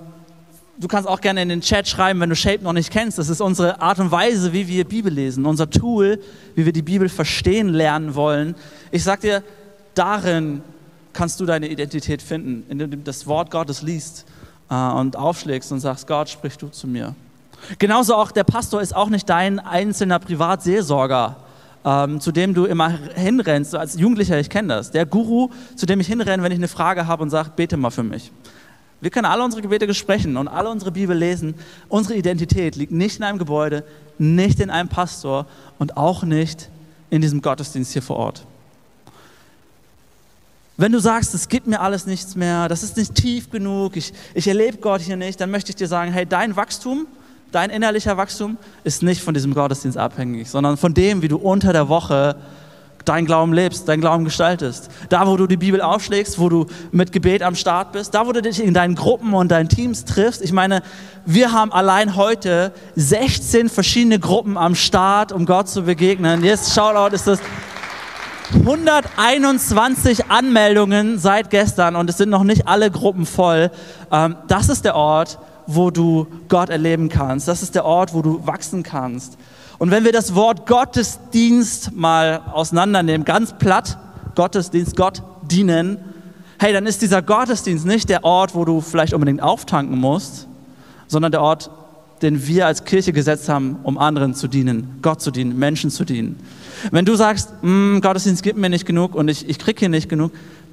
du 0.78 0.88
kannst 0.88 1.08
auch 1.08 1.22
gerne 1.22 1.42
in 1.42 1.50
den 1.50 1.62
Chat 1.62 1.88
schreiben, 1.88 2.20
wenn 2.20 2.30
du 2.30 2.36
Shape 2.36 2.64
noch 2.64 2.74
nicht 2.74 2.92
kennst. 2.92 3.18
Das 3.18 3.30
ist 3.30 3.42
unsere 3.42 3.82
Art 3.82 4.00
und 4.00 4.12
Weise, 4.12 4.54
wie 4.54 4.68
wir 4.68 4.86
Bibel 4.86 5.12
lesen, 5.12 5.46
unser 5.46 5.70
Tool, 5.70 6.20
wie 6.56 6.66
wir 6.66 6.74
die 6.74 6.82
Bibel 6.82 7.10
verstehen 7.10 7.70
lernen 7.70 8.16
wollen. 8.16 8.56
Ich 8.92 9.04
sag 9.04 9.22
dir, 9.22 9.44
darin 9.94 10.62
kannst 11.18 11.40
du 11.40 11.48
deine 11.48 11.68
Identität 11.68 12.22
finden, 12.22 12.64
indem 12.70 12.92
du 12.92 12.98
das 12.98 13.26
Wort 13.26 13.50
Gottes 13.50 13.82
liest 13.82 14.26
äh, 14.70 14.76
und 14.76 15.16
aufschlägst 15.16 15.72
und 15.72 15.80
sagst, 15.80 16.06
Gott, 16.06 16.30
sprich 16.30 16.60
du 16.60 16.68
zu 16.68 16.86
mir. 16.86 17.16
Genauso 17.80 18.14
auch 18.14 18.32
der 18.32 18.44
Pastor 18.44 18.84
ist 18.84 18.96
auch 18.96 19.10
nicht 19.10 19.28
dein 19.28 19.60
einzelner 19.60 20.20
Privatseelsorger, 20.20 21.38
ähm, 21.84 22.22
zu 22.22 22.32
dem 22.32 22.54
du 22.54 22.66
immer 22.66 23.00
hinrennst. 23.16 23.74
Als 23.74 24.00
Jugendlicher, 24.00 24.40
ich 24.40 24.52
kenne 24.52 24.68
das. 24.68 24.92
Der 24.92 25.08
Guru, 25.08 25.50
zu 25.76 25.88
dem 25.88 26.00
ich 26.00 26.06
hinrenne, 26.06 26.44
wenn 26.44 26.52
ich 26.52 26.60
eine 26.60 26.68
Frage 26.68 27.08
habe 27.08 27.24
und 27.24 27.32
sage, 27.32 27.50
bete 27.56 27.78
mal 27.78 27.90
für 27.90 28.04
mich. 28.04 28.32
Wir 29.02 29.10
können 29.10 29.26
alle 29.26 29.44
unsere 29.44 29.64
Gebete 29.64 29.92
sprechen 29.96 30.38
und 30.38 30.48
alle 30.48 30.70
unsere 30.70 30.92
Bibel 30.92 31.18
lesen. 31.18 31.56
Unsere 31.90 32.16
Identität 32.16 32.76
liegt 32.76 32.92
nicht 32.92 33.18
in 33.18 33.24
einem 33.24 33.40
Gebäude, 33.40 33.84
nicht 34.20 34.60
in 34.60 34.70
einem 34.70 34.88
Pastor 34.88 35.48
und 35.80 35.98
auch 35.98 36.22
nicht 36.22 36.70
in 37.10 37.22
diesem 37.22 37.42
Gottesdienst 37.42 37.94
hier 37.94 38.04
vor 38.04 38.18
Ort. 38.18 38.46
Wenn 40.80 40.92
du 40.92 41.00
sagst, 41.00 41.34
es 41.34 41.48
gibt 41.48 41.66
mir 41.66 41.82
alles 41.82 42.06
nichts 42.06 42.36
mehr, 42.36 42.68
das 42.68 42.84
ist 42.84 42.98
nicht 42.98 43.16
tief 43.16 43.50
genug, 43.50 43.98
ich, 43.98 44.14
ich 44.36 44.48
erlebe 44.48 44.78
Gott 44.78 45.02
hier 45.02 45.18
nicht, 45.18 45.42
dann 45.42 45.50
möchte 45.50 45.72
ich 45.72 45.76
dir 45.76 45.88
sagen, 45.88 46.12
hey, 46.12 46.28
dein 46.28 46.56
Wachstum, 46.56 47.08
dein 47.52 47.72
innerlicher 47.72 48.16
Wachstum 48.16 48.58
ist 48.84 49.02
nicht 49.02 49.24
von 49.24 49.34
diesem 49.34 49.56
Gottesdienst 49.56 49.98
abhängig, 49.98 50.48
sondern 50.48 50.78
von 50.78 50.94
dem, 50.94 51.24
wie 51.24 51.30
du 51.30 51.38
unter 51.38 51.74
der 51.74 51.90
Woche 51.90 52.36
dein 53.06 53.26
Glauben 53.26 53.54
lebst, 53.54 53.88
dein 53.88 54.02
Glauben 54.02 54.24
gestaltest. 54.24 54.92
Da, 55.10 55.26
wo 55.26 55.36
du 55.36 55.48
die 55.48 55.58
Bibel 55.58 55.82
aufschlägst, 55.82 56.38
wo 56.38 56.48
du 56.48 56.68
mit 56.92 57.12
Gebet 57.12 57.42
am 57.42 57.56
Start 57.56 57.94
bist, 57.94 58.14
da, 58.14 58.28
wo 58.28 58.32
du 58.32 58.44
dich 58.44 58.64
in 58.64 58.76
deinen 58.76 58.94
Gruppen 58.94 59.34
und 59.34 59.50
deinen 59.50 59.70
Teams 59.70 60.06
triffst. 60.06 60.44
Ich 60.44 60.52
meine, 60.52 60.84
wir 61.26 61.54
haben 61.54 61.72
allein 61.72 62.16
heute 62.16 62.72
16 62.96 63.70
verschiedene 63.70 64.20
Gruppen 64.20 64.58
am 64.58 64.76
Start, 64.76 65.32
um 65.32 65.48
Gott 65.48 65.70
zu 65.70 65.84
begegnen. 65.84 66.44
Jetzt, 66.44 66.76
Shoutout 66.76 67.16
ist 67.16 67.26
das 67.26 67.40
121 68.54 70.30
Anmeldungen 70.30 71.20
seit 71.20 71.50
gestern 71.50 71.98
und 71.98 72.10
es 72.10 72.18
sind 72.18 72.30
noch 72.30 72.44
nicht 72.44 72.68
alle 72.68 72.90
Gruppen 72.90 73.26
voll. 73.26 73.72
Ähm, 74.12 74.38
das 74.48 74.70
ist 74.70 74.86
der 74.86 74.96
Ort, 74.96 75.38
wo 75.66 75.92
du 75.92 76.28
Gott 76.48 76.70
erleben 76.70 77.10
kannst. 77.10 77.48
Das 77.50 77.62
ist 77.62 77.76
der 77.76 77.84
Ort, 77.84 78.14
wo 78.14 78.22
du 78.22 78.48
wachsen 78.48 78.84
kannst. 78.84 79.38
Und 79.80 79.92
wenn 79.92 80.06
wir 80.06 80.14
das 80.14 80.34
Wort 80.34 80.66
Gottesdienst 80.66 81.92
mal 81.94 82.42
auseinandernehmen, 82.52 83.26
ganz 83.26 83.54
platt, 83.58 83.98
Gottesdienst, 84.36 84.96
Gott 84.96 85.22
dienen, 85.42 85.98
hey, 86.58 86.72
dann 86.72 86.86
ist 86.86 87.02
dieser 87.02 87.22
Gottesdienst 87.22 87.86
nicht 87.86 88.08
der 88.08 88.24
Ort, 88.24 88.56
wo 88.56 88.64
du 88.64 88.80
vielleicht 88.80 89.14
unbedingt 89.14 89.42
auftanken 89.42 89.98
musst, 89.98 90.48
sondern 91.08 91.34
der 91.34 91.42
Ort, 91.42 91.70
den 92.22 92.48
wir 92.48 92.66
als 92.66 92.84
Kirche 92.84 93.14
gesetzt 93.14 93.50
haben, 93.50 93.78
um 93.84 93.98
anderen 93.98 94.34
zu 94.34 94.48
dienen, 94.48 95.00
Gott 95.02 95.22
zu 95.22 95.32
dienen, 95.32 95.58
Menschen 95.58 95.92
zu 95.92 96.04
dienen. 96.04 96.40
Wenn 96.92 97.06
du 97.06 97.16
sagst, 97.16 97.52
mm, 97.62 98.00
Gottesdienst 98.00 98.44
gibt 98.44 98.58
mir 98.58 98.70
nicht 98.70 98.86
genug 98.86 99.16
und 99.16 99.28
ich, 99.28 99.48
ich 99.50 99.60
kriege 99.60 99.80
hier 99.80 99.90
nicht 99.90 100.10
genug, 100.10 100.32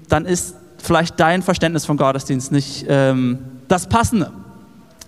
dann 0.09 0.27
ist 0.27 0.55
vielleicht 0.79 1.19
dein 1.19 1.43
Verständnis 1.43 1.87
von 1.87 1.97
Gottesdienst 1.97 2.53
nicht 2.53 2.87
ähm, 2.89 3.39
das 3.69 3.89
Passende. 3.89 4.31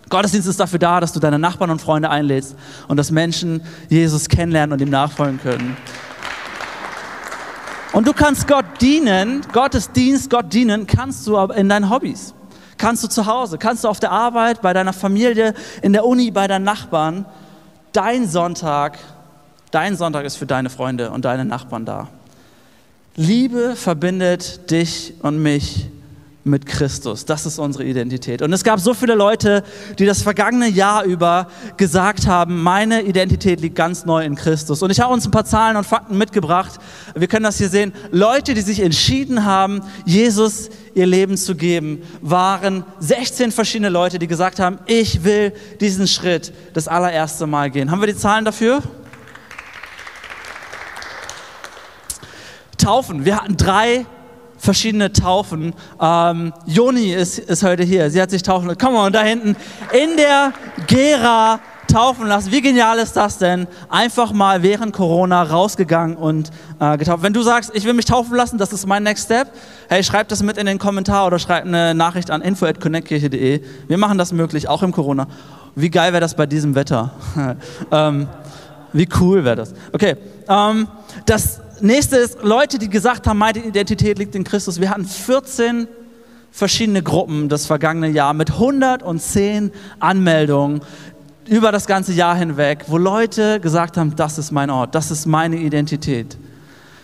Gottesdienst 0.08 0.48
ist 0.48 0.60
dafür 0.60 0.78
da, 0.78 1.00
dass 1.00 1.12
du 1.12 1.20
deine 1.20 1.38
Nachbarn 1.38 1.70
und 1.70 1.80
Freunde 1.80 2.10
einlädst 2.10 2.54
und 2.88 2.96
dass 2.96 3.10
Menschen 3.10 3.60
Jesus 3.88 4.28
kennenlernen 4.28 4.72
und 4.72 4.80
ihm 4.80 4.90
nachfolgen 4.90 5.40
können. 5.40 5.76
Und 7.92 8.06
du 8.06 8.12
kannst 8.12 8.46
Gott 8.46 8.64
dienen, 8.80 9.40
Gottesdienst, 9.52 10.30
Gott 10.30 10.52
dienen, 10.52 10.86
kannst 10.86 11.26
du 11.26 11.36
in 11.38 11.68
deinen 11.68 11.90
Hobbys. 11.90 12.34
Kannst 12.78 13.02
du 13.04 13.08
zu 13.08 13.26
Hause, 13.26 13.58
kannst 13.58 13.84
du 13.84 13.88
auf 13.88 14.00
der 14.00 14.10
Arbeit, 14.10 14.60
bei 14.62 14.72
deiner 14.72 14.92
Familie, 14.92 15.54
in 15.82 15.92
der 15.92 16.04
Uni, 16.04 16.30
bei 16.30 16.46
deinen 16.46 16.64
Nachbarn. 16.64 17.24
Dein 17.92 18.28
Sonntag, 18.28 18.98
dein 19.70 19.96
Sonntag 19.96 20.24
ist 20.24 20.36
für 20.36 20.46
deine 20.46 20.68
Freunde 20.68 21.10
und 21.10 21.24
deine 21.24 21.44
Nachbarn 21.44 21.84
da. 21.84 22.08
Liebe 23.16 23.76
verbindet 23.76 24.70
dich 24.70 25.14
und 25.22 25.42
mich 25.42 25.88
mit 26.46 26.64
Christus. 26.64 27.24
Das 27.24 27.44
ist 27.44 27.58
unsere 27.58 27.84
Identität. 27.84 28.40
Und 28.40 28.52
es 28.52 28.64
gab 28.64 28.80
so 28.80 28.94
viele 28.94 29.14
Leute, 29.14 29.62
die 29.98 30.06
das 30.06 30.22
vergangene 30.22 30.68
Jahr 30.68 31.04
über 31.04 31.48
gesagt 31.76 32.26
haben, 32.26 32.62
meine 32.62 33.02
Identität 33.02 33.60
liegt 33.60 33.74
ganz 33.74 34.04
neu 34.06 34.24
in 34.24 34.36
Christus. 34.36 34.82
Und 34.82 34.90
ich 34.90 35.00
habe 35.00 35.12
uns 35.12 35.26
ein 35.26 35.30
paar 35.30 35.44
Zahlen 35.44 35.76
und 35.76 35.84
Fakten 35.84 36.16
mitgebracht. 36.16 36.78
Wir 37.14 37.26
können 37.26 37.44
das 37.44 37.58
hier 37.58 37.68
sehen. 37.68 37.92
Leute, 38.10 38.54
die 38.54 38.60
sich 38.60 38.80
entschieden 38.80 39.44
haben, 39.44 39.82
Jesus 40.04 40.70
ihr 40.94 41.06
Leben 41.06 41.36
zu 41.36 41.54
geben, 41.54 42.02
waren 42.22 42.84
16 43.00 43.52
verschiedene 43.52 43.90
Leute, 43.90 44.18
die 44.18 44.26
gesagt 44.26 44.58
haben, 44.58 44.78
ich 44.86 45.24
will 45.24 45.52
diesen 45.80 46.06
Schritt 46.06 46.52
das 46.72 46.88
allererste 46.88 47.46
Mal 47.46 47.70
gehen. 47.70 47.90
Haben 47.90 48.00
wir 48.00 48.06
die 48.06 48.16
Zahlen 48.16 48.44
dafür? 48.44 48.82
Taufen. 52.78 53.24
Wir 53.24 53.36
hatten 53.36 53.56
drei 53.56 54.06
verschiedene 54.58 55.12
Taufen. 55.12 55.74
Ähm, 56.00 56.52
Joni 56.66 57.12
ist, 57.12 57.38
ist 57.38 57.62
heute 57.62 57.82
hier. 57.82 58.10
Sie 58.10 58.20
hat 58.20 58.30
sich 58.30 58.42
taufen 58.42 58.68
lassen. 58.68 58.78
Komm 58.80 58.94
mal, 58.94 59.06
und 59.06 59.14
da 59.14 59.22
hinten 59.22 59.56
in 59.92 60.16
der 60.16 60.52
Gera 60.86 61.60
taufen 61.86 62.26
lassen. 62.26 62.52
Wie 62.52 62.60
genial 62.60 62.98
ist 62.98 63.16
das 63.16 63.38
denn? 63.38 63.66
Einfach 63.88 64.32
mal 64.32 64.62
während 64.62 64.92
Corona 64.92 65.42
rausgegangen 65.42 66.16
und 66.16 66.50
äh, 66.80 66.96
getauft. 66.98 67.22
Wenn 67.22 67.32
du 67.32 67.42
sagst, 67.42 67.70
ich 67.74 67.84
will 67.84 67.94
mich 67.94 68.04
taufen 68.04 68.36
lassen, 68.36 68.58
das 68.58 68.72
ist 68.72 68.86
mein 68.86 69.02
Next 69.02 69.26
Step, 69.26 69.48
hey, 69.88 70.02
schreib 70.02 70.28
das 70.28 70.42
mit 70.42 70.58
in 70.58 70.66
den 70.66 70.78
Kommentar 70.78 71.26
oder 71.26 71.38
schreib 71.38 71.64
eine 71.64 71.94
Nachricht 71.94 72.30
an 72.30 72.42
info.connectkirche.de. 72.42 73.62
Wir 73.88 73.98
machen 73.98 74.18
das 74.18 74.32
möglich, 74.32 74.68
auch 74.68 74.82
im 74.82 74.92
Corona. 74.92 75.26
Wie 75.74 75.90
geil 75.90 76.12
wäre 76.12 76.20
das 76.20 76.34
bei 76.34 76.46
diesem 76.46 76.74
Wetter? 76.74 77.12
ähm, 77.92 78.28
wie 78.92 79.08
cool 79.20 79.44
wäre 79.44 79.56
das? 79.56 79.74
Okay, 79.92 80.16
ähm, 80.48 80.88
das 81.26 81.60
nächste 81.80 82.16
ist 82.16 82.38
Leute, 82.42 82.78
die 82.78 82.88
gesagt 82.88 83.26
haben, 83.26 83.38
meine 83.38 83.58
Identität 83.58 84.18
liegt 84.18 84.34
in 84.34 84.44
Christus. 84.44 84.80
Wir 84.80 84.90
hatten 84.90 85.04
14 85.04 85.88
verschiedene 86.50 87.02
Gruppen 87.02 87.48
das 87.48 87.66
vergangene 87.66 88.08
Jahr 88.08 88.32
mit 88.32 88.50
110 88.50 89.72
Anmeldungen 90.00 90.80
über 91.48 91.70
das 91.70 91.86
ganze 91.86 92.12
Jahr 92.12 92.34
hinweg, 92.36 92.84
wo 92.88 92.98
Leute 92.98 93.60
gesagt 93.60 93.96
haben, 93.96 94.16
das 94.16 94.38
ist 94.38 94.50
mein 94.50 94.70
Ort, 94.70 94.94
das 94.94 95.10
ist 95.10 95.26
meine 95.26 95.56
Identität. 95.56 96.36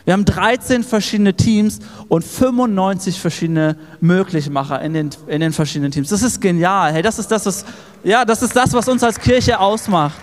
Wir 0.04 0.14
haben 0.14 0.24
13 0.24 0.82
verschiedene 0.82 1.34
Teams 1.34 1.78
und 2.08 2.24
95 2.24 3.20
verschiedene 3.20 3.76
Möglichmacher 4.00 4.80
in 4.82 4.94
den, 4.94 5.10
in 5.28 5.40
den 5.40 5.52
verschiedenen 5.52 5.92
Teams. 5.92 6.08
Das 6.08 6.22
ist 6.22 6.40
genial. 6.40 6.92
Hey, 6.92 7.02
das 7.02 7.20
ist 7.20 7.30
das, 7.30 7.46
was, 7.46 7.64
ja, 8.02 8.24
das 8.24 8.42
ist 8.42 8.56
das, 8.56 8.72
was 8.72 8.88
uns 8.88 9.04
als 9.04 9.20
Kirche 9.20 9.60
ausmacht. 9.60 10.16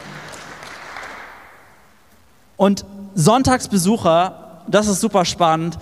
Und 2.58 2.84
Sonntagsbesucher, 3.16 4.64
das 4.68 4.88
ist 4.88 5.02
super 5.02 5.26
spannend. 5.26 5.78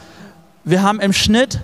Wir 0.63 0.81
haben 0.83 0.99
im 0.99 1.13
Schnitt 1.13 1.59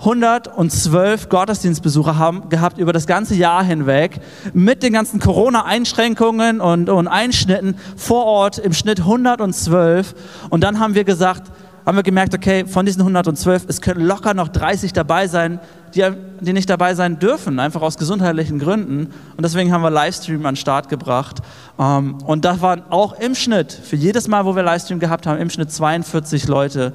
112 0.00 1.28
Gottesdienstbesucher 1.28 2.18
haben, 2.18 2.48
gehabt 2.50 2.78
über 2.78 2.92
das 2.92 3.06
ganze 3.06 3.34
Jahr 3.34 3.64
hinweg 3.64 4.20
mit 4.52 4.82
den 4.82 4.92
ganzen 4.92 5.18
Corona-Einschränkungen 5.18 6.60
und, 6.60 6.90
und 6.90 7.08
Einschnitten 7.08 7.76
vor 7.96 8.24
Ort 8.26 8.58
im 8.58 8.72
Schnitt 8.74 9.00
112. 9.00 10.14
Und 10.50 10.62
dann 10.62 10.78
haben 10.78 10.94
wir 10.94 11.04
gesagt, 11.04 11.50
haben 11.86 11.96
wir 11.96 12.02
gemerkt, 12.02 12.34
okay, 12.34 12.66
von 12.66 12.84
diesen 12.84 13.00
112, 13.02 13.64
es 13.68 13.80
können 13.80 14.04
locker 14.04 14.34
noch 14.34 14.48
30 14.48 14.92
dabei 14.92 15.26
sein, 15.26 15.60
die, 15.94 16.04
die 16.40 16.52
nicht 16.52 16.68
dabei 16.68 16.94
sein 16.94 17.18
dürfen, 17.18 17.58
einfach 17.58 17.82
aus 17.82 17.96
gesundheitlichen 17.96 18.58
Gründen. 18.58 19.12
Und 19.36 19.42
deswegen 19.42 19.72
haben 19.72 19.82
wir 19.82 19.90
Livestream 19.90 20.44
an 20.46 20.54
den 20.54 20.56
Start 20.56 20.88
gebracht. 20.88 21.38
Ähm, 21.78 22.18
und 22.24 22.44
da 22.44 22.60
waren 22.60 22.82
auch 22.90 23.18
im 23.20 23.34
Schnitt, 23.34 23.72
für 23.72 23.96
jedes 23.96 24.28
Mal, 24.28 24.44
wo 24.44 24.56
wir 24.56 24.62
Livestream 24.62 24.98
gehabt 24.98 25.26
haben, 25.26 25.38
im 25.38 25.50
Schnitt 25.50 25.70
42 25.70 26.48
Leute, 26.48 26.92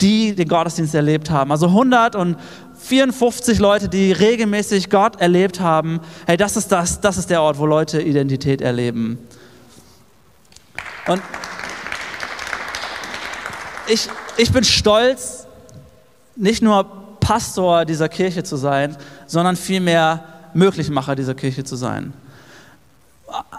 die 0.00 0.34
den 0.34 0.48
Gottesdienst 0.48 0.94
erlebt 0.94 1.30
haben. 1.30 1.50
Also 1.50 1.66
154 1.66 3.58
Leute, 3.58 3.88
die 3.88 4.12
regelmäßig 4.12 4.90
Gott 4.90 5.20
erlebt 5.20 5.60
haben. 5.60 6.00
Hey, 6.26 6.36
das 6.36 6.56
ist 6.56 6.70
das, 6.70 7.00
das 7.00 7.16
ist 7.16 7.30
der 7.30 7.42
Ort, 7.42 7.58
wo 7.58 7.66
Leute 7.66 8.02
Identität 8.02 8.60
erleben. 8.60 9.18
Und 11.08 11.22
ich, 13.88 14.08
ich 14.36 14.52
bin 14.52 14.62
stolz, 14.62 15.46
nicht 16.36 16.62
nur 16.62 17.01
Pastor 17.22 17.84
dieser 17.84 18.08
Kirche 18.08 18.42
zu 18.42 18.56
sein, 18.56 18.96
sondern 19.26 19.56
vielmehr 19.56 20.24
Möglichmacher 20.52 21.14
dieser 21.14 21.34
Kirche 21.34 21.64
zu 21.64 21.76
sein. 21.76 22.12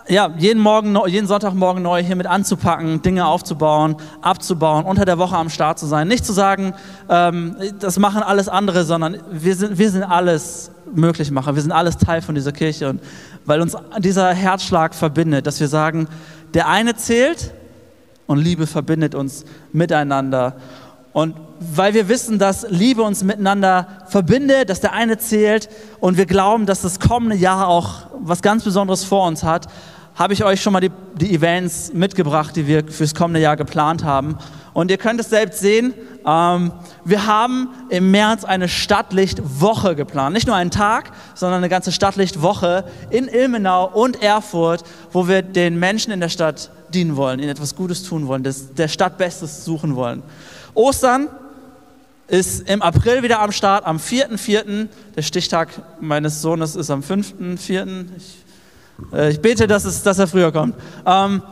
Ja, 0.07 0.30
jeden, 0.38 0.61
Morgen, 0.61 0.95
jeden 1.07 1.26
Sonntagmorgen 1.26 1.82
neu 1.82 2.03
hier 2.03 2.16
mit 2.16 2.28
anzupacken, 2.28 3.01
Dinge 3.01 3.26
aufzubauen, 3.26 3.95
abzubauen, 4.22 4.86
unter 4.86 5.05
der 5.05 5.18
Woche 5.18 5.36
am 5.36 5.49
Start 5.49 5.80
zu 5.80 5.88
sein. 5.88 6.07
Nicht 6.07 6.26
zu 6.26 6.34
sagen, 6.34 6.74
ähm, 7.09 7.55
das 7.80 7.97
machen 7.97 8.22
alles 8.22 8.49
andere, 8.49 8.84
sondern 8.84 9.18
wir 9.32 9.55
sind, 9.55 9.80
wir 9.80 9.89
sind 9.89 10.03
alles 10.03 10.70
Möglichmacher, 10.93 11.55
wir 11.55 11.61
sind 11.61 11.72
alles 11.72 11.97
Teil 11.97 12.22
von 12.22 12.36
dieser 12.36 12.51
Kirche. 12.51 12.89
Und 12.89 13.01
weil 13.45 13.61
uns 13.61 13.76
dieser 13.97 14.32
Herzschlag 14.34 14.93
verbindet, 14.93 15.47
dass 15.47 15.59
wir 15.59 15.70
sagen, 15.70 16.07
der 16.53 16.68
eine 16.68 16.95
zählt 16.95 17.51
und 18.28 18.38
Liebe 18.38 18.68
verbindet 18.68 19.16
uns 19.16 19.45
miteinander. 19.72 20.55
Und 21.14 21.36
weil 21.59 21.93
wir 21.93 22.09
wissen, 22.09 22.39
dass 22.39 22.66
Liebe 22.70 23.03
uns 23.03 23.24
miteinander 23.24 23.88
verbindet, 24.07 24.70
dass 24.70 24.82
der 24.82 24.93
eine 24.93 25.18
zählt 25.20 25.70
und 25.99 26.18
wir 26.18 26.26
glauben, 26.26 26.66
dass 26.66 26.82
das 26.82 26.99
kommende 26.99 27.36
Jahr 27.36 27.68
auch 27.68 28.07
was 28.20 28.41
ganz 28.41 28.64
Besonderes 28.64 29.03
vor 29.03 29.28
uns 29.28 29.43
hat, 29.43 29.68
habe 30.16 30.34
ich 30.34 30.43
euch 30.43 30.61
schon 30.61 30.74
mal 30.74 30.80
die, 30.80 30.91
die 31.16 31.34
Events 31.34 31.91
mitgebracht, 31.93 32.55
die 32.55 32.68
wir 32.68 32.84
fürs 32.88 33.16
kommende 33.16 33.39
Jahr 33.39 33.55
geplant 33.55 34.03
haben. 34.03 34.38
Und 34.74 34.91
ihr 34.91 34.97
könnt 34.97 35.20
es 35.20 35.30
selbst 35.30 35.59
sehen, 35.59 35.93
ähm, 36.26 36.72
wir 37.05 37.26
haben 37.26 37.70
im 37.89 38.11
März 38.11 38.43
eine 38.43 38.68
Stadtlichtwoche 38.68 39.95
geplant. 39.95 40.34
Nicht 40.34 40.47
nur 40.47 40.55
einen 40.55 40.72
Tag, 40.72 41.11
sondern 41.36 41.59
eine 41.59 41.70
ganze 41.70 41.91
Stadtlichtwoche 41.91 42.86
in 43.09 43.28
Ilmenau 43.28 43.86
und 43.88 44.22
Erfurt, 44.22 44.84
wo 45.11 45.28
wir 45.28 45.41
den 45.41 45.80
Menschen 45.80 46.11
in 46.11 46.20
der 46.20 46.30
Stadt 46.30 46.72
dienen 46.89 47.16
wollen, 47.16 47.39
ihnen 47.39 47.49
etwas 47.49 47.76
Gutes 47.76 48.03
tun 48.03 48.28
wollen, 48.28 48.43
das, 48.43 48.74
der 48.74 48.88
Stadt 48.88 49.18
Bestes 49.18 49.66
suchen 49.66 49.95
wollen. 49.95 50.24
Ostern 50.76 51.28
ist 52.28 52.67
im 52.67 52.82
April 52.82 53.21
wieder 53.21 53.39
am 53.41 53.51
Start, 53.51 53.86
am 53.86 53.97
4.4. 53.97 54.88
Der 55.15 55.21
Stichtag 55.21 55.69
meines 55.99 56.41
Sohnes 56.41 56.76
ist 56.76 56.89
am 56.89 57.01
5.4. 57.01 58.05
Ich, 58.17 58.43
äh, 59.13 59.32
ich 59.32 59.41
bete, 59.41 59.67
dass, 59.67 59.86
es, 59.86 60.03
dass 60.03 60.19
er 60.19 60.28
früher 60.28 60.51
kommt. 60.51 60.76
Ähm, 61.05 61.43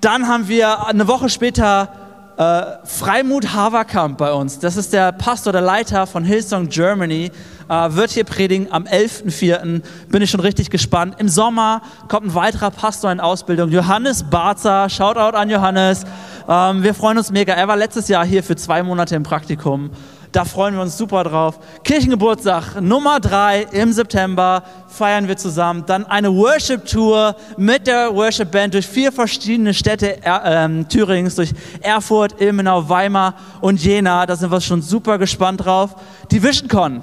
dann 0.00 0.28
haben 0.28 0.48
wir 0.48 0.86
eine 0.86 1.08
Woche 1.08 1.28
später 1.28 2.05
äh, 2.36 2.62
Freimut 2.84 3.54
Haverkamp 3.54 4.18
bei 4.18 4.32
uns. 4.32 4.58
Das 4.58 4.76
ist 4.76 4.92
der 4.92 5.12
Pastor, 5.12 5.52
der 5.52 5.62
Leiter 5.62 6.06
von 6.06 6.24
Hillsong 6.24 6.68
Germany. 6.68 7.30
Äh, 7.68 7.94
wird 7.94 8.10
hier 8.10 8.24
predigen 8.24 8.68
am 8.70 8.84
11.04. 8.84 9.82
Bin 10.08 10.22
ich 10.22 10.30
schon 10.30 10.40
richtig 10.40 10.70
gespannt. 10.70 11.16
Im 11.18 11.28
Sommer 11.28 11.82
kommt 12.08 12.26
ein 12.26 12.34
weiterer 12.34 12.70
Pastor 12.70 13.10
in 13.10 13.20
Ausbildung, 13.20 13.70
Johannes 13.70 14.22
Barzer. 14.22 14.88
Shoutout 14.88 15.36
an 15.36 15.50
Johannes. 15.50 16.04
Ähm, 16.48 16.82
wir 16.82 16.94
freuen 16.94 17.18
uns 17.18 17.30
mega. 17.30 17.54
Er 17.54 17.68
war 17.68 17.76
letztes 17.76 18.08
Jahr 18.08 18.24
hier 18.24 18.42
für 18.42 18.56
zwei 18.56 18.82
Monate 18.82 19.16
im 19.16 19.22
Praktikum. 19.22 19.90
Da 20.36 20.44
freuen 20.44 20.74
wir 20.74 20.82
uns 20.82 20.98
super 20.98 21.24
drauf. 21.24 21.58
Kirchengeburtstag 21.82 22.78
Nummer 22.82 23.20
drei 23.20 23.62
im 23.72 23.90
September 23.90 24.62
feiern 24.86 25.28
wir 25.28 25.38
zusammen. 25.38 25.84
Dann 25.86 26.04
eine 26.04 26.30
Worship-Tour 26.30 27.34
mit 27.56 27.86
der 27.86 28.14
Worship-Band 28.14 28.74
durch 28.74 28.86
vier 28.86 29.12
verschiedene 29.12 29.72
Städte 29.72 30.22
äh, 30.22 30.84
Thürings, 30.90 31.36
durch 31.36 31.54
Erfurt, 31.80 32.38
Ilmenau, 32.38 32.86
Weimar 32.86 33.32
und 33.62 33.82
Jena. 33.82 34.26
Da 34.26 34.36
sind 34.36 34.50
wir 34.50 34.60
schon 34.60 34.82
super 34.82 35.16
gespannt 35.16 35.64
drauf. 35.64 35.96
Die 36.30 36.42
VisionCon. 36.42 37.00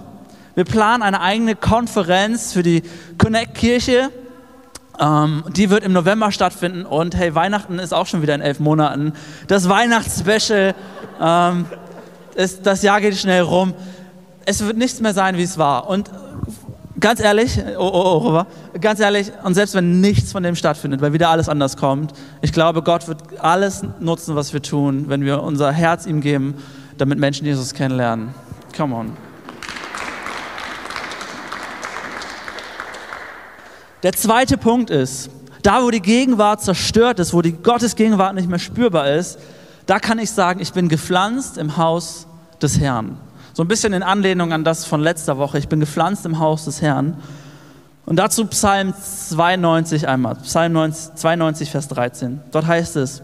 Wir 0.53 0.65
planen 0.65 1.01
eine 1.01 1.19
eigene 1.19 1.55
Konferenz 1.55 2.53
für 2.53 2.61
die 2.61 2.83
Connect-Kirche. 3.17 4.11
Ähm, 4.99 5.43
die 5.49 5.71
wird 5.71 5.83
im 5.83 5.93
November 5.93 6.31
stattfinden 6.31 6.85
und 6.85 7.15
hey, 7.15 7.33
Weihnachten 7.33 7.79
ist 7.79 7.95
auch 7.95 8.05
schon 8.05 8.21
wieder 8.21 8.35
in 8.35 8.41
elf 8.41 8.59
Monaten. 8.59 9.13
Das 9.47 9.67
Weihnachtsspecial. 9.67 10.75
Ähm, 11.19 11.65
ist, 12.35 12.65
das 12.65 12.81
Jahr 12.81 13.01
geht 13.01 13.15
schnell 13.15 13.41
rum. 13.41 13.73
Es 14.45 14.63
wird 14.65 14.77
nichts 14.77 14.99
mehr 14.99 15.13
sein, 15.13 15.37
wie 15.37 15.43
es 15.43 15.57
war. 15.57 15.89
Und 15.89 16.09
ganz 16.99 17.19
ehrlich, 17.19 17.59
oh, 17.77 17.91
oh, 17.93 18.21
oh, 18.23 18.79
ganz 18.79 18.99
ehrlich, 18.99 19.31
und 19.43 19.53
selbst 19.53 19.75
wenn 19.75 20.01
nichts 20.01 20.31
von 20.31 20.43
dem 20.43 20.55
stattfindet, 20.55 21.01
weil 21.01 21.13
wieder 21.13 21.29
alles 21.29 21.49
anders 21.49 21.77
kommt, 21.77 22.13
ich 22.41 22.53
glaube, 22.53 22.81
Gott 22.81 23.07
wird 23.07 23.39
alles 23.39 23.83
nutzen, 23.99 24.35
was 24.35 24.53
wir 24.53 24.61
tun, 24.61 25.05
wenn 25.09 25.23
wir 25.25 25.43
unser 25.43 25.71
Herz 25.71 26.05
ihm 26.05 26.21
geben, 26.21 26.55
damit 26.97 27.19
Menschen 27.19 27.45
Jesus 27.45 27.73
kennenlernen. 27.73 28.33
Come 28.75 28.95
on. 28.95 29.17
Der 34.03 34.13
zweite 34.13 34.57
Punkt 34.57 34.89
ist, 34.89 35.29
da 35.61 35.81
wo 35.81 35.89
die 35.89 36.01
Gegenwart 36.01 36.61
zerstört 36.61 37.19
ist, 37.19 37.33
wo 37.33 37.41
die 37.41 37.53
Gottes 37.53 37.95
Gegenwart 37.95 38.35
nicht 38.35 38.49
mehr 38.49 38.59
spürbar 38.59 39.09
ist, 39.09 39.39
da 39.85 39.99
kann 39.99 40.19
ich 40.19 40.31
sagen, 40.31 40.59
ich 40.61 40.73
bin 40.73 40.89
gepflanzt 40.89 41.57
im 41.57 41.77
Haus 41.77 42.27
des 42.61 42.79
Herrn. 42.79 43.17
So 43.53 43.63
ein 43.63 43.67
bisschen 43.67 43.93
in 43.93 44.03
Anlehnung 44.03 44.51
an 44.53 44.63
das 44.63 44.85
von 44.85 45.01
letzter 45.01 45.37
Woche. 45.37 45.59
Ich 45.59 45.67
bin 45.67 45.79
gepflanzt 45.79 46.25
im 46.25 46.39
Haus 46.39 46.65
des 46.65 46.81
Herrn. 46.81 47.17
Und 48.05 48.17
dazu 48.17 48.45
Psalm 48.47 48.93
92 48.93 50.07
einmal. 50.07 50.35
Psalm 50.35 50.73
92, 50.73 51.69
Vers 51.69 51.87
13. 51.89 52.41
Dort 52.51 52.65
heißt 52.65 52.95
es, 52.95 53.21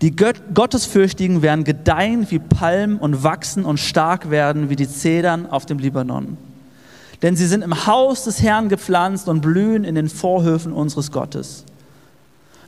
die 0.00 0.14
Gottesfürchtigen 0.16 1.42
werden 1.42 1.64
gedeihen 1.64 2.28
wie 2.30 2.40
Palmen 2.40 2.98
und 2.98 3.22
wachsen 3.22 3.64
und 3.64 3.78
stark 3.78 4.30
werden 4.30 4.68
wie 4.68 4.76
die 4.76 4.88
Zedern 4.88 5.48
auf 5.48 5.64
dem 5.64 5.78
Libanon. 5.78 6.36
Denn 7.22 7.36
sie 7.36 7.46
sind 7.46 7.62
im 7.62 7.86
Haus 7.86 8.24
des 8.24 8.42
Herrn 8.42 8.68
gepflanzt 8.68 9.28
und 9.28 9.42
blühen 9.42 9.84
in 9.84 9.94
den 9.94 10.08
Vorhöfen 10.08 10.72
unseres 10.72 11.12
Gottes. 11.12 11.64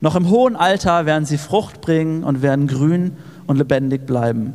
Noch 0.01 0.17
im 0.17 0.29
hohen 0.29 0.57
Alter 0.57 1.07
werden 1.07 1.25
sie 1.25 1.39
Frucht 1.39 1.81
bringen 1.81 2.25
und 2.25 2.43
werden 2.43 2.67
grün 2.67 3.17
und 3.47 3.57
lebendig 3.57 4.07
bleiben. 4.07 4.55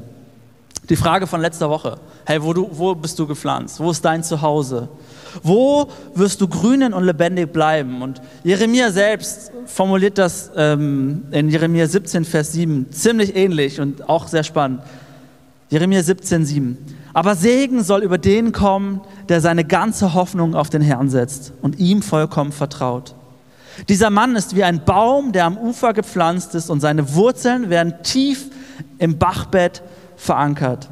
Die 0.89 0.95
Frage 0.95 1.27
von 1.27 1.39
letzter 1.39 1.69
Woche. 1.69 1.97
Hey, 2.25 2.41
wo, 2.41 2.51
du, 2.51 2.67
wo 2.71 2.95
bist 2.95 3.19
du 3.19 3.27
gepflanzt? 3.27 3.79
Wo 3.79 3.91
ist 3.91 4.03
dein 4.03 4.23
Zuhause? 4.23 4.89
Wo 5.43 5.87
wirst 6.15 6.41
du 6.41 6.47
grünen 6.47 6.93
und 6.93 7.03
lebendig 7.03 7.53
bleiben? 7.53 8.01
Und 8.01 8.19
Jeremia 8.43 8.91
selbst 8.91 9.51
formuliert 9.67 10.17
das 10.17 10.49
ähm, 10.55 11.25
in 11.29 11.49
Jeremia 11.49 11.85
17, 11.87 12.25
Vers 12.25 12.53
7 12.53 12.91
ziemlich 12.91 13.35
ähnlich 13.35 13.79
und 13.79 14.09
auch 14.09 14.27
sehr 14.27 14.43
spannend. 14.43 14.81
Jeremia 15.69 16.01
17, 16.01 16.45
7. 16.45 16.77
Aber 17.13 17.35
Segen 17.35 17.83
soll 17.83 18.01
über 18.01 18.17
den 18.17 18.51
kommen, 18.51 19.01
der 19.29 19.41
seine 19.41 19.65
ganze 19.65 20.15
Hoffnung 20.15 20.55
auf 20.55 20.71
den 20.71 20.81
Herrn 20.81 21.09
setzt 21.09 21.53
und 21.61 21.77
ihm 21.77 22.01
vollkommen 22.01 22.51
vertraut. 22.51 23.13
Dieser 23.87 24.09
Mann 24.09 24.35
ist 24.35 24.55
wie 24.55 24.63
ein 24.63 24.83
Baum, 24.83 25.31
der 25.31 25.45
am 25.45 25.57
Ufer 25.57 25.93
gepflanzt 25.93 26.55
ist 26.55 26.69
und 26.69 26.81
seine 26.81 27.13
Wurzeln 27.15 27.69
werden 27.69 27.93
tief 28.03 28.47
im 28.97 29.17
Bachbett 29.17 29.81
verankert. 30.15 30.89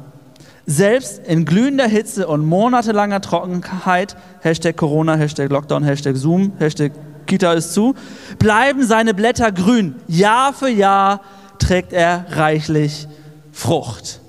Selbst 0.66 1.20
in 1.26 1.44
glühender 1.44 1.86
Hitze 1.86 2.28
und 2.28 2.44
monatelanger 2.44 3.20
Trockenheit, 3.20 4.16
Hashtag 4.40 4.76
Corona, 4.76 5.14
Hashtag 5.14 5.50
Lockdown, 5.50 5.82
Hashtag 5.82 6.16
Zoom, 6.16 6.52
Hashtag 6.58 6.92
Kita 7.26 7.52
ist 7.52 7.74
zu, 7.74 7.94
bleiben 8.38 8.86
seine 8.86 9.14
Blätter 9.14 9.52
grün. 9.52 9.96
Jahr 10.08 10.52
für 10.52 10.68
Jahr 10.68 11.20
trägt 11.58 11.92
er 11.92 12.26
reichlich 12.30 13.06
Frucht. 13.52 14.20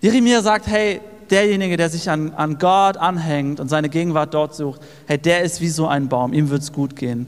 Jeremia 0.00 0.42
sagt, 0.42 0.66
hey, 0.66 1.00
derjenige, 1.30 1.76
der 1.76 1.88
sich 1.88 2.10
an, 2.10 2.32
an 2.34 2.58
Gott 2.58 2.96
anhängt 2.96 3.60
und 3.60 3.68
seine 3.68 3.88
Gegenwart 3.88 4.34
dort 4.34 4.54
sucht, 4.54 4.80
hey, 5.06 5.18
der 5.18 5.42
ist 5.42 5.60
wie 5.60 5.68
so 5.68 5.86
ein 5.86 6.08
Baum, 6.08 6.32
ihm 6.32 6.50
wird 6.50 6.62
es 6.62 6.72
gut 6.72 6.96
gehen. 6.96 7.26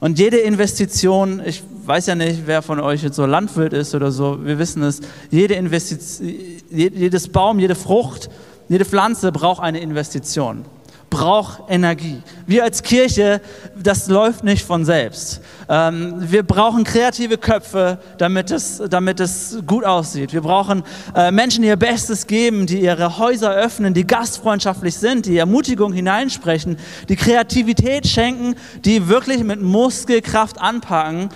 Und 0.00 0.18
jede 0.18 0.38
Investition, 0.38 1.42
ich 1.44 1.62
weiß 1.84 2.06
ja 2.06 2.14
nicht, 2.14 2.46
wer 2.46 2.62
von 2.62 2.80
euch 2.80 3.02
jetzt 3.02 3.16
so 3.16 3.26
Landwirt 3.26 3.74
ist 3.74 3.94
oder 3.94 4.10
so, 4.10 4.44
wir 4.44 4.58
wissen 4.58 4.82
es, 4.82 5.00
jede 5.30 5.54
Investition, 5.54 6.36
jedes 6.70 7.28
Baum, 7.28 7.58
jede 7.58 7.74
Frucht, 7.74 8.30
jede 8.68 8.86
Pflanze 8.86 9.30
braucht 9.30 9.62
eine 9.62 9.80
Investition 9.80 10.64
braucht 11.10 11.64
Energie. 11.68 12.22
Wir 12.46 12.64
als 12.64 12.82
Kirche, 12.82 13.40
das 13.76 14.08
läuft 14.08 14.44
nicht 14.44 14.64
von 14.64 14.84
selbst. 14.84 15.40
Ähm, 15.68 16.14
wir 16.18 16.44
brauchen 16.44 16.84
kreative 16.84 17.36
Köpfe, 17.36 17.98
damit 18.16 18.50
es, 18.50 18.80
damit 18.88 19.20
es 19.20 19.58
gut 19.66 19.84
aussieht. 19.84 20.32
Wir 20.32 20.40
brauchen 20.40 20.84
äh, 21.14 21.30
Menschen, 21.32 21.62
die 21.62 21.68
ihr 21.68 21.76
Bestes 21.76 22.26
geben, 22.26 22.66
die 22.66 22.80
ihre 22.80 23.18
Häuser 23.18 23.52
öffnen, 23.52 23.92
die 23.92 24.06
gastfreundschaftlich 24.06 24.96
sind, 24.96 25.26
die 25.26 25.36
Ermutigung 25.36 25.92
hineinsprechen, 25.92 26.78
die 27.08 27.16
Kreativität 27.16 28.06
schenken, 28.06 28.54
die 28.84 29.08
wirklich 29.08 29.44
mit 29.44 29.60
Muskelkraft 29.60 30.60
anpacken. 30.60 31.28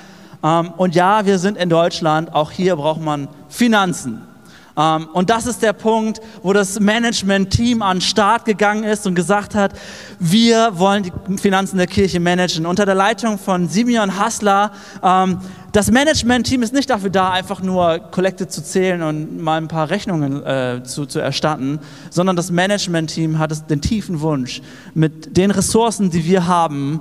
Ähm, 0.42 0.72
und 0.76 0.94
ja, 0.94 1.26
wir 1.26 1.38
sind 1.38 1.58
in 1.58 1.68
Deutschland, 1.68 2.32
auch 2.32 2.52
hier 2.52 2.76
braucht 2.76 3.00
man 3.00 3.28
Finanzen. 3.48 4.33
Ähm, 4.76 5.08
und 5.12 5.30
das 5.30 5.46
ist 5.46 5.62
der 5.62 5.72
Punkt, 5.72 6.20
wo 6.42 6.52
das 6.52 6.80
Management-Team 6.80 7.82
an 7.82 7.98
den 7.98 8.02
Start 8.02 8.44
gegangen 8.44 8.84
ist 8.84 9.06
und 9.06 9.14
gesagt 9.14 9.54
hat, 9.54 9.72
wir 10.18 10.78
wollen 10.78 11.04
die 11.04 11.38
Finanzen 11.38 11.76
der 11.76 11.86
Kirche 11.86 12.20
managen. 12.20 12.66
Unter 12.66 12.86
der 12.86 12.94
Leitung 12.94 13.38
von 13.38 13.68
Simeon 13.68 14.18
Hassler. 14.18 14.72
Ähm, 15.02 15.38
das 15.72 15.90
Management-Team 15.90 16.62
ist 16.62 16.72
nicht 16.72 16.88
dafür 16.88 17.10
da, 17.10 17.30
einfach 17.30 17.60
nur 17.60 17.98
Kollekte 17.98 18.46
zu 18.46 18.62
zählen 18.62 19.02
und 19.02 19.42
mal 19.42 19.60
ein 19.60 19.66
paar 19.66 19.90
Rechnungen 19.90 20.44
äh, 20.44 20.82
zu, 20.84 21.06
zu 21.06 21.18
erstatten, 21.18 21.80
sondern 22.10 22.36
das 22.36 22.52
Management-Team 22.52 23.38
hat 23.40 23.70
den 23.70 23.80
tiefen 23.80 24.20
Wunsch, 24.20 24.62
mit 24.94 25.36
den 25.36 25.50
Ressourcen, 25.50 26.10
die 26.10 26.24
wir 26.24 26.46
haben, 26.46 27.00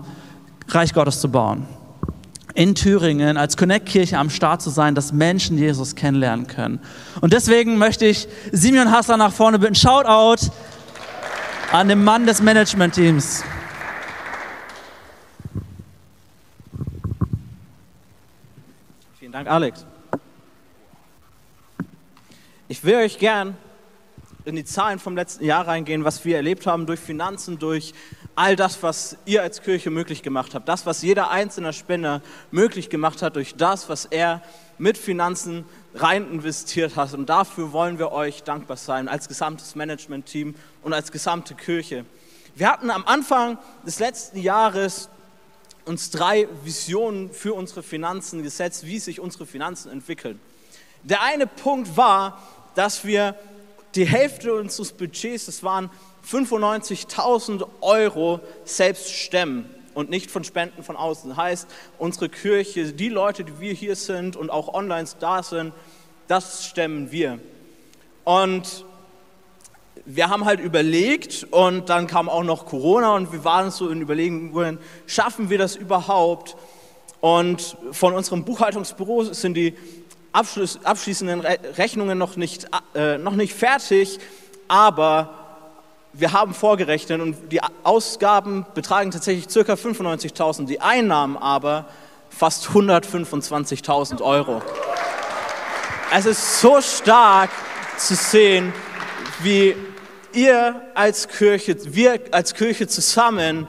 Reich 0.69 0.93
Gottes 0.93 1.19
zu 1.19 1.29
bauen 1.29 1.67
in 2.55 2.75
Thüringen 2.75 3.37
als 3.37 3.57
Connect-Kirche 3.57 4.17
am 4.17 4.29
Start 4.29 4.61
zu 4.61 4.69
sein, 4.69 4.95
dass 4.95 5.11
Menschen 5.11 5.57
Jesus 5.57 5.95
kennenlernen 5.95 6.47
können. 6.47 6.79
Und 7.21 7.33
deswegen 7.33 7.77
möchte 7.77 8.05
ich 8.05 8.27
Simeon 8.51 8.91
Hassler 8.91 9.17
nach 9.17 9.33
vorne 9.33 9.57
bitten. 9.57 9.75
Shoutout 9.75 10.51
an 11.71 11.87
den 11.87 12.03
Mann 12.03 12.27
des 12.27 12.41
Management-Teams. 12.41 13.43
Vielen 19.19 19.31
Dank, 19.31 19.47
Alex. 19.47 19.85
Ich 22.67 22.83
will 22.83 22.95
euch 22.95 23.17
gern 23.17 23.57
in 24.45 24.55
die 24.55 24.65
Zahlen 24.65 24.99
vom 24.99 25.15
letzten 25.15 25.45
Jahr 25.45 25.67
reingehen, 25.67 26.03
was 26.03 26.23
wir 26.25 26.35
erlebt 26.35 26.67
haben 26.67 26.85
durch 26.85 26.99
Finanzen, 26.99 27.57
durch 27.57 27.93
all 28.35 28.55
das, 28.55 28.81
was 28.81 29.17
ihr 29.25 29.41
als 29.43 29.61
Kirche 29.61 29.89
möglich 29.89 30.23
gemacht 30.23 30.55
habt, 30.55 30.67
das, 30.67 30.85
was 30.85 31.01
jeder 31.01 31.29
einzelne 31.29 31.73
Spender 31.73 32.21
möglich 32.51 32.89
gemacht 32.89 33.21
hat 33.21 33.35
durch 33.35 33.55
das, 33.55 33.89
was 33.89 34.05
er 34.05 34.41
mit 34.77 34.97
Finanzen 34.97 35.65
rein 35.93 36.29
investiert 36.31 36.95
hat. 36.95 37.13
Und 37.13 37.27
dafür 37.29 37.71
wollen 37.71 37.99
wir 37.99 38.11
euch 38.11 38.43
dankbar 38.43 38.77
sein 38.77 39.07
als 39.07 39.27
gesamtes 39.27 39.75
Management-Team 39.75 40.55
und 40.81 40.93
als 40.93 41.11
gesamte 41.11 41.53
Kirche. 41.53 42.05
Wir 42.55 42.69
hatten 42.69 42.89
am 42.89 43.05
Anfang 43.05 43.57
des 43.85 43.99
letzten 43.99 44.39
Jahres 44.39 45.09
uns 45.85 46.09
drei 46.09 46.47
Visionen 46.63 47.31
für 47.31 47.53
unsere 47.53 47.83
Finanzen 47.83 48.41
gesetzt, 48.41 48.85
wie 48.85 48.99
sich 48.99 49.19
unsere 49.19 49.45
Finanzen 49.45 49.91
entwickeln. 49.91 50.39
Der 51.03 51.21
eine 51.21 51.45
Punkt 51.45 51.97
war, 51.97 52.41
dass 52.75 53.03
wir 53.03 53.35
die 53.95 54.05
Hälfte 54.05 54.53
unseres 54.53 54.93
Budgets, 54.93 55.45
das 55.45 55.61
waren 55.63 55.89
95.000 56.29 57.65
Euro, 57.81 58.39
selbst 58.65 59.11
stemmen 59.11 59.69
und 59.93 60.09
nicht 60.09 60.31
von 60.31 60.43
Spenden 60.43 60.83
von 60.83 60.95
außen. 60.95 61.37
Heißt, 61.37 61.67
unsere 61.97 62.29
Kirche, 62.29 62.93
die 62.93 63.09
Leute, 63.09 63.43
die 63.43 63.59
wir 63.59 63.73
hier 63.73 63.95
sind 63.95 64.35
und 64.35 64.49
auch 64.49 64.73
online 64.73 65.07
da 65.19 65.43
sind, 65.43 65.73
das 66.27 66.65
stemmen 66.65 67.11
wir. 67.11 67.39
Und 68.23 68.85
wir 70.05 70.29
haben 70.29 70.45
halt 70.45 70.59
überlegt 70.59 71.47
und 71.51 71.89
dann 71.89 72.07
kam 72.07 72.27
auch 72.27 72.43
noch 72.43 72.65
Corona 72.65 73.15
und 73.15 73.31
wir 73.31 73.43
waren 73.45 73.71
so 73.71 73.89
in 73.89 74.01
Überlegungen, 74.01 74.79
schaffen 75.05 75.49
wir 75.49 75.57
das 75.57 75.75
überhaupt? 75.75 76.55
Und 77.21 77.77
von 77.91 78.13
unserem 78.13 78.43
Buchhaltungsbüro 78.43 79.23
sind 79.23 79.55
die 79.55 79.75
abschließenden 80.33 81.41
Rechnungen 81.41 82.17
noch 82.17 82.35
nicht, 82.35 82.67
äh, 82.95 83.17
noch 83.17 83.35
nicht 83.35 83.53
fertig, 83.53 84.19
aber 84.67 85.42
wir 86.13 86.31
haben 86.31 86.53
vorgerechnet 86.53 87.21
und 87.21 87.51
die 87.51 87.59
Ausgaben 87.83 88.65
betragen 88.75 89.11
tatsächlich 89.11 89.47
ca. 89.47 89.73
95.000, 89.73 90.65
die 90.65 90.79
Einnahmen 90.79 91.37
aber 91.37 91.87
fast 92.29 92.67
125.000 92.67 94.21
Euro. 94.21 94.61
Es 96.15 96.25
ist 96.25 96.61
so 96.61 96.79
stark 96.81 97.49
zu 97.97 98.15
sehen, 98.15 98.73
wie 99.41 99.75
ihr 100.33 100.81
als 100.93 101.27
Kirche, 101.27 101.75
wir 101.95 102.19
als 102.31 102.53
Kirche 102.53 102.87
zusammen 102.87 103.67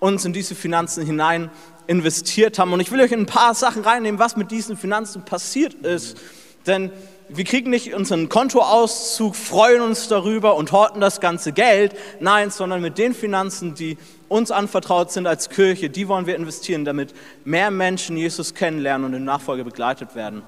uns 0.00 0.24
in 0.24 0.32
diese 0.32 0.54
Finanzen 0.54 1.04
hinein 1.04 1.50
investiert 1.86 2.58
haben. 2.58 2.72
Und 2.72 2.80
ich 2.80 2.90
will 2.90 3.00
euch 3.00 3.12
in 3.12 3.20
ein 3.20 3.26
paar 3.26 3.54
Sachen 3.54 3.82
reinnehmen, 3.82 4.18
was 4.18 4.36
mit 4.36 4.50
diesen 4.50 4.76
Finanzen 4.76 5.24
passiert 5.24 5.74
ist. 5.74 6.18
Denn 6.66 6.92
wir 7.28 7.44
kriegen 7.44 7.70
nicht 7.70 7.94
unseren 7.94 8.28
Kontoauszug, 8.28 9.36
freuen 9.36 9.82
uns 9.82 10.08
darüber 10.08 10.56
und 10.56 10.72
horten 10.72 11.00
das 11.00 11.20
ganze 11.20 11.52
Geld. 11.52 11.94
Nein, 12.20 12.50
sondern 12.50 12.80
mit 12.80 12.98
den 12.98 13.14
Finanzen, 13.14 13.74
die 13.74 13.98
uns 14.28 14.50
anvertraut 14.50 15.10
sind 15.10 15.26
als 15.26 15.50
Kirche, 15.50 15.90
die 15.90 16.08
wollen 16.08 16.26
wir 16.26 16.36
investieren, 16.36 16.84
damit 16.84 17.14
mehr 17.44 17.70
Menschen 17.70 18.16
Jesus 18.16 18.54
kennenlernen 18.54 19.06
und 19.06 19.14
in 19.14 19.24
Nachfolge 19.24 19.64
begleitet 19.64 20.14
werden. 20.14 20.42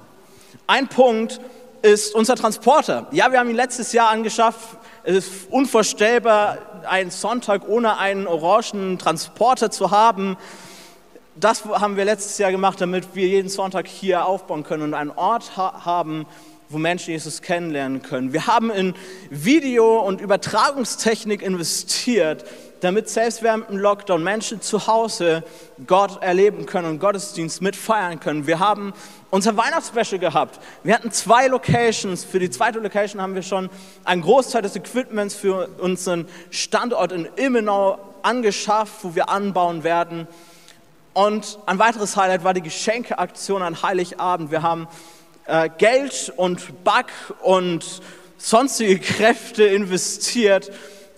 Ein 0.67 0.87
Punkt 0.87 1.39
ist 1.81 2.13
unser 2.13 2.35
Transporter. 2.35 3.07
Ja, 3.11 3.31
wir 3.31 3.39
haben 3.39 3.49
ihn 3.49 3.55
letztes 3.55 3.91
Jahr 3.93 4.09
angeschafft. 4.09 4.77
Es 5.03 5.15
ist 5.15 5.31
unvorstellbar, 5.49 6.57
einen 6.87 7.11
Sonntag 7.11 7.67
ohne 7.67 7.97
einen 7.97 8.27
orangen 8.27 8.99
Transporter 8.99 9.71
zu 9.71 9.91
haben. 9.91 10.37
Das 11.35 11.65
haben 11.65 11.97
wir 11.97 12.05
letztes 12.05 12.37
Jahr 12.37 12.51
gemacht, 12.51 12.81
damit 12.81 13.15
wir 13.15 13.27
jeden 13.27 13.49
Sonntag 13.49 13.87
hier 13.87 14.25
aufbauen 14.25 14.63
können 14.63 14.83
und 14.83 14.93
einen 14.93 15.11
Ort 15.11 15.57
ha 15.57 15.85
haben, 15.85 16.27
wo 16.71 16.77
Menschen 16.77 17.11
Jesus 17.11 17.41
kennenlernen 17.41 18.01
können. 18.01 18.33
Wir 18.33 18.47
haben 18.47 18.71
in 18.71 18.93
Video- 19.29 19.99
und 19.99 20.21
Übertragungstechnik 20.21 21.41
investiert, 21.41 22.45
damit 22.79 23.09
selbst 23.09 23.43
während 23.43 23.69
dem 23.69 23.77
Lockdown 23.77 24.23
Menschen 24.23 24.61
zu 24.61 24.87
Hause 24.87 25.43
Gott 25.85 26.21
erleben 26.21 26.65
können 26.65 26.87
und 26.87 26.99
Gottesdienst 26.99 27.61
mitfeiern 27.61 28.19
können. 28.19 28.47
Wir 28.47 28.59
haben 28.59 28.93
unser 29.29 29.55
Weihnachtsspecial 29.55 30.19
gehabt. 30.19 30.59
Wir 30.83 30.95
hatten 30.95 31.11
zwei 31.11 31.47
Locations. 31.47 32.23
Für 32.23 32.39
die 32.39 32.49
zweite 32.49 32.79
Location 32.79 33.21
haben 33.21 33.35
wir 33.35 33.43
schon 33.43 33.69
einen 34.03 34.21
Großteil 34.21 34.61
des 34.61 34.75
Equipments 34.75 35.35
für 35.35 35.67
unseren 35.79 36.27
Standort 36.49 37.11
in 37.11 37.25
Immenau 37.35 37.99
angeschafft, 38.23 39.03
wo 39.03 39.15
wir 39.15 39.29
anbauen 39.29 39.83
werden. 39.83 40.27
Und 41.13 41.59
ein 41.65 41.77
weiteres 41.77 42.15
Highlight 42.15 42.43
war 42.43 42.53
die 42.53 42.61
Geschenkeaktion 42.61 43.61
an 43.61 43.83
Heiligabend. 43.83 44.49
Wir 44.49 44.61
haben 44.61 44.87
äh, 45.45 45.69
Geld 45.77 46.31
und 46.35 46.83
Back 46.83 47.11
und 47.41 48.01
sonstige 48.37 48.99
Kräfte 48.99 49.63
investiert, 49.63 50.71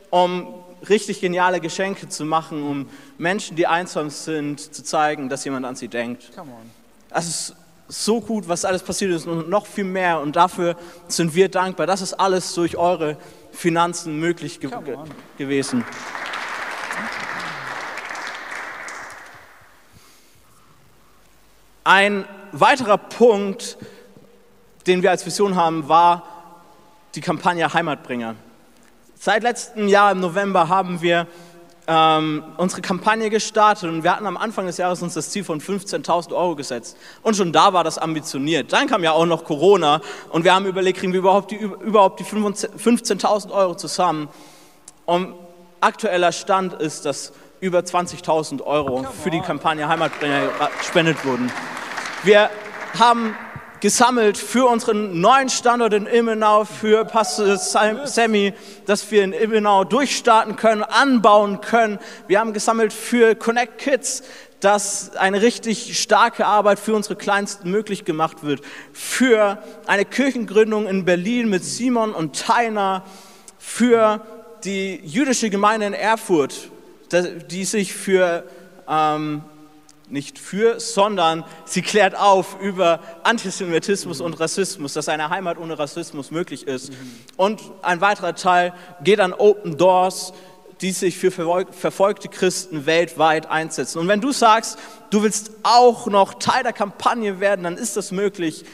um 0.10 0.64
richtig 0.90 1.22
geniale 1.22 1.60
Geschenke 1.60 2.10
zu 2.10 2.26
machen, 2.26 2.64
um 2.64 2.90
Menschen, 3.18 3.56
die 3.56 3.68
einsam 3.68 4.10
sind, 4.10 4.60
zu 4.60 4.84
zeigen, 4.84 5.30
dass 5.30 5.46
jemand 5.46 5.66
an 5.66 5.76
sie 5.76 5.88
denkt. 5.88 6.32
Das 7.10 7.28
ist 7.28 7.56
so 7.88 8.22
gut, 8.22 8.48
was 8.48 8.66
alles 8.66 8.84
passiert 8.84 9.12
ist 9.12 9.28
und 9.28 9.50
noch 9.50 9.66
viel 9.66 9.84
mehr. 9.84 10.20
Und 10.20 10.36
dafür 10.36 10.76
sind 11.08 11.36
wir 11.36 11.50
dankbar. 11.50 11.88
Das 11.88 12.02
ist 12.02 12.14
alles 12.14 12.54
durch 12.54 12.76
eure 12.78 13.18
Finanzen 13.52 14.20
möglich 14.20 14.60
ge 14.60 14.70
ge 14.84 14.98
gewesen. 15.38 15.86
Ein 21.84 22.26
weiterer 22.54 22.98
Punkt, 22.98 23.78
den 24.88 25.04
wir 25.04 25.12
als 25.12 25.26
Vision 25.26 25.56
haben, 25.56 25.88
war 25.88 26.24
die 27.16 27.22
Kampagne 27.22 27.74
Heimatbringer. 27.74 28.36
Seit 29.16 29.44
letztem 29.44 29.88
Jahr 29.88 30.12
im 30.12 30.20
November 30.20 30.68
haben 30.68 31.02
wir 31.02 31.28
ähm, 31.88 32.44
unsere 32.58 32.82
Kampagne 32.82 33.30
gestartet 33.30 33.90
und 33.90 34.04
wir 34.04 34.12
hatten 34.14 34.26
am 34.26 34.38
Anfang 34.38 34.66
des 34.66 34.78
Jahres 34.78 35.02
uns 35.02 35.14
das 35.14 35.30
Ziel 35.30 35.44
von 35.44 35.60
15.000 35.60 36.34
Euro 36.34 36.56
gesetzt. 36.56 36.98
Und 37.22 37.36
schon 37.36 37.52
da 37.52 37.74
war 37.74 37.84
das 37.84 37.98
ambitioniert. 37.98 38.72
Dann 38.72 38.88
kam 38.88 39.04
ja 39.04 39.12
auch 39.12 39.26
noch 39.26 39.44
Corona 39.44 40.02
und 40.30 40.44
wir 40.44 40.54
haben 40.54 40.66
überlegt, 40.66 41.00
kriegen 41.00 41.14
wir 41.14 41.20
überhaupt 41.20 41.52
die, 41.52 41.56
überhaupt 41.56 42.20
die 42.20 42.26
15.000 42.26 43.52
Euro 43.52 43.76
zusammen. 43.76 44.30
Und 45.06 45.36
aktueller 45.82 46.32
Stand 46.32 46.74
ist, 46.74 47.06
dass 47.06 47.34
über 47.60 47.80
20.000 47.80 48.62
Euro 48.62 49.04
für 49.24 49.30
die 49.30 49.42
Kampagne 49.42 49.88
Heimatbringer 49.88 50.50
gespendet 50.78 51.24
wurden. 51.26 51.52
Wir 52.24 52.50
haben 52.98 53.36
gesammelt 53.84 54.38
für 54.38 54.66
unseren 54.66 55.20
neuen 55.20 55.50
Standort 55.50 55.94
in 55.94 56.06
Immenau, 56.06 56.64
für 56.64 57.04
Pastor 57.04 57.58
Sammy, 57.58 58.54
dass 58.86 59.12
wir 59.12 59.26
in 59.26 59.34
Immenau 59.34 59.84
durchstarten 59.84 60.56
können, 60.56 60.84
anbauen 60.84 61.60
können. 61.60 62.00
Wir 62.28 62.40
haben 62.40 62.54
gesammelt 62.54 62.94
für 62.94 63.36
Connect 63.36 63.80
Kids, 63.80 64.24
dass 64.62 65.18
eine 65.18 65.42
richtig 65.42 66.00
starke 66.00 66.46
Arbeit 66.46 66.80
für 66.80 66.96
unsere 66.96 67.18
Kleinsten 67.18 67.72
möglich 67.72 68.06
gemacht 68.06 68.44
wird. 68.44 68.62
Für 68.94 69.62
eine 69.86 70.06
Kirchengründung 70.06 70.88
in 70.88 71.04
Berlin 71.04 71.50
mit 71.50 71.66
Simon 71.66 72.14
und 72.14 72.40
Taina. 72.40 73.04
Für 73.60 74.22
die 74.64 75.02
jüdische 75.04 75.50
Gemeinde 75.50 75.88
in 75.88 75.94
Erfurt, 75.94 76.70
die 77.52 77.66
sich 77.66 77.94
für 77.94 78.46
ähm, 78.88 79.44
nicht 80.14 80.38
für, 80.38 80.80
sondern 80.80 81.44
sie 81.66 81.82
klärt 81.82 82.16
auf 82.16 82.62
über 82.62 83.00
Antisemitismus 83.24 84.22
und 84.22 84.40
Rassismus, 84.40 84.94
dass 84.94 85.10
eine 85.10 85.30
Heimat 85.30 85.58
ohne 85.58 85.78
Rassismus 85.78 86.30
möglich 86.30 86.68
ist. 86.68 86.94
Und 87.36 87.60
ein 87.82 88.00
weiterer 88.00 88.36
Teil 88.36 88.74
geht 89.04 89.20
an 89.20 89.34
Open 89.34 89.76
Doors, 89.76 90.34
die 90.82 90.92
sich 90.92 91.18
für 91.18 91.32
verfolgte 91.72 92.30
Christen 92.30 92.86
weltweit 92.86 93.50
einsetzen. 93.50 94.00
Und 94.00 94.08
wenn 94.08 94.22
du 94.22 94.32
sagst, 94.32 94.78
du 95.10 95.24
willst 95.24 95.52
auch 95.64 96.06
noch 96.08 96.36
Teil 96.36 96.62
der 96.62 96.74
Kampagne 96.74 97.40
werden, 97.40 97.64
dann 97.64 97.78
ist 97.78 97.98
das 97.98 98.12
möglich. 98.12 98.66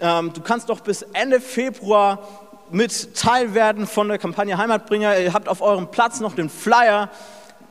Ähm, 0.00 0.32
du 0.34 0.42
kannst 0.42 0.68
doch 0.68 0.80
bis 0.80 1.02
Ende 1.14 1.40
Februar 1.40 2.28
mit 2.70 3.14
Teil 3.14 3.54
werden 3.54 3.86
von 3.86 4.08
der 4.08 4.18
Kampagne 4.18 4.58
Heimatbringer. 4.58 5.18
Ihr 5.18 5.32
habt 5.32 5.48
auf 5.48 5.62
eurem 5.62 5.90
Platz 5.90 6.20
noch 6.20 6.34
den 6.34 6.50
Flyer. 6.50 7.08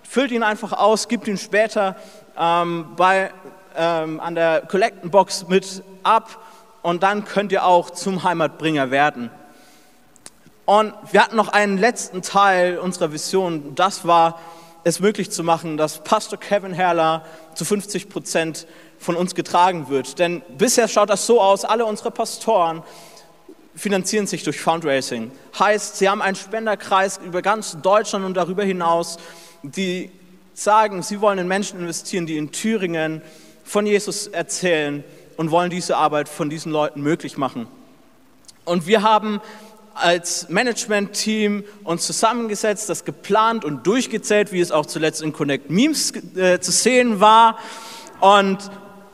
Füllt 0.02 0.32
ihn 0.32 0.44
einfach 0.44 0.74
aus, 0.74 1.08
gebt 1.08 1.28
ihn 1.28 1.38
später 1.38 1.96
ähm, 2.38 2.88
bei, 2.96 3.32
ähm, 3.76 4.20
an 4.20 4.36
der 4.36 4.62
Kollektenbox 4.62 5.48
mit 5.48 5.84
ab 6.04 6.40
und 6.82 7.04
dann 7.04 7.26
könnt 7.26 7.52
ihr 7.52 7.66
auch 7.66 7.90
zum 7.90 8.24
Heimatbringer 8.24 8.92
werden. 8.92 9.30
Und 10.66 10.94
wir 11.12 11.22
hatten 11.22 11.36
noch 11.36 11.50
einen 11.50 11.78
letzten 11.78 12.22
Teil 12.22 12.78
unserer 12.78 13.12
Vision, 13.12 13.76
das 13.76 14.08
war 14.08 14.40
es 14.86 15.00
möglich 15.00 15.32
zu 15.32 15.44
machen, 15.44 15.78
dass 15.78 16.04
Pastor 16.04 16.40
Kevin 16.40 16.74
Herrler 16.74 17.24
zu 17.54 17.66
50 17.66 18.10
Prozent 18.10 18.68
von 19.00 19.16
uns 19.16 19.36
getragen 19.36 19.90
wird. 19.90 20.20
Denn 20.20 20.42
bisher 20.58 20.88
schaut 20.88 21.10
das 21.10 21.26
so 21.26 21.42
aus, 21.42 21.66
alle 21.66 21.86
unsere 21.86 22.12
Pastoren 22.12 22.84
finanzieren 23.76 24.28
sich 24.28 24.44
durch 24.44 24.60
Fundraising. 24.60 25.32
Heißt, 25.58 25.98
sie 25.98 26.10
haben 26.10 26.22
einen 26.22 26.36
Spenderkreis 26.36 27.20
über 27.24 27.42
ganz 27.42 27.78
Deutschland 27.82 28.26
und 28.26 28.36
darüber 28.36 28.64
hinaus, 28.64 29.18
die 29.64 30.12
sagen, 30.54 31.02
sie 31.02 31.22
wollen 31.22 31.40
in 31.40 31.48
Menschen 31.48 31.80
investieren, 31.80 32.26
die 32.26 32.38
in 32.38 32.52
Thüringen 32.52 33.22
von 33.64 33.86
Jesus 33.86 34.28
erzählen 34.28 35.04
und 35.38 35.52
wollen 35.52 35.70
diese 35.70 35.98
Arbeit 35.98 36.30
von 36.30 36.50
diesen 36.50 36.72
Leuten 36.72 37.02
möglich 37.02 37.38
machen. 37.38 37.68
Und 38.66 38.88
wir 38.88 39.02
haben 39.02 39.42
als 39.96 40.50
Management-Team 40.50 41.64
uns 41.84 42.06
zusammengesetzt, 42.06 42.90
das 42.90 43.06
geplant 43.06 43.64
und 43.64 43.86
durchgezählt, 43.86 44.52
wie 44.52 44.60
es 44.60 44.72
auch 44.72 44.86
zuletzt 44.86 45.22
in 45.22 45.34
Connect 45.34 45.70
Memes 45.70 46.14
äh, 46.36 46.60
zu 46.60 46.72
sehen 46.72 47.20
war. 47.20 47.58
Und 48.20 48.58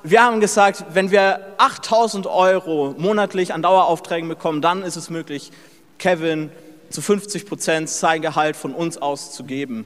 wir 0.04 0.24
haben 0.24 0.40
gesagt, 0.40 0.86
wenn 0.94 1.12
wir 1.12 1.56
8000 1.58 2.28
Euro 2.28 2.96
monatlich 2.98 3.54
an 3.54 3.62
Daueraufträgen 3.62 4.30
bekommen, 4.30 4.62
dann 4.62 4.84
ist 4.84 4.96
es 4.96 5.10
möglich, 5.10 5.52
Kevin 5.98 6.52
zu 6.90 7.02
50 7.02 7.46
Prozent 7.46 7.90
sein 7.90 8.22
Gehalt 8.22 8.56
von 8.56 8.74
uns 8.74 8.98
aus 8.98 9.34
zu 9.34 9.44
geben. 9.44 9.86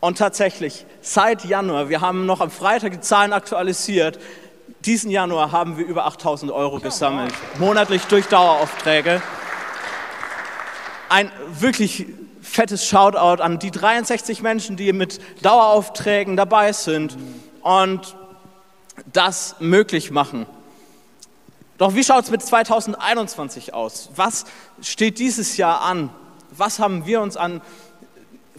Und 0.00 0.16
tatsächlich, 0.16 0.86
seit 1.02 1.44
Januar, 1.44 1.90
wir 1.90 2.00
haben 2.00 2.24
noch 2.24 2.40
am 2.40 2.50
Freitag 2.50 2.92
die 2.92 3.00
Zahlen 3.00 3.32
aktualisiert, 3.32 4.18
diesen 4.86 5.10
Januar 5.10 5.52
haben 5.52 5.76
wir 5.76 5.84
über 5.84 6.06
8000 6.06 6.50
Euro 6.50 6.80
gesammelt, 6.80 7.34
monatlich 7.58 8.04
durch 8.04 8.26
Daueraufträge. 8.28 9.20
Ein 11.10 11.30
wirklich 11.52 12.06
fettes 12.40 12.86
Shoutout 12.86 13.42
an 13.42 13.58
die 13.58 13.70
63 13.70 14.40
Menschen, 14.40 14.76
die 14.76 14.94
mit 14.94 15.20
Daueraufträgen 15.42 16.36
dabei 16.36 16.72
sind 16.72 17.18
und 17.60 18.16
das 19.12 19.56
möglich 19.60 20.10
machen. 20.10 20.46
Doch 21.76 21.94
wie 21.94 22.04
schaut 22.04 22.24
es 22.24 22.30
mit 22.30 22.42
2021 22.42 23.74
aus? 23.74 24.10
Was 24.16 24.46
steht 24.80 25.18
dieses 25.18 25.58
Jahr 25.58 25.82
an? 25.82 26.08
Was 26.50 26.78
haben 26.78 27.04
wir 27.04 27.20
uns 27.20 27.36
an 27.36 27.60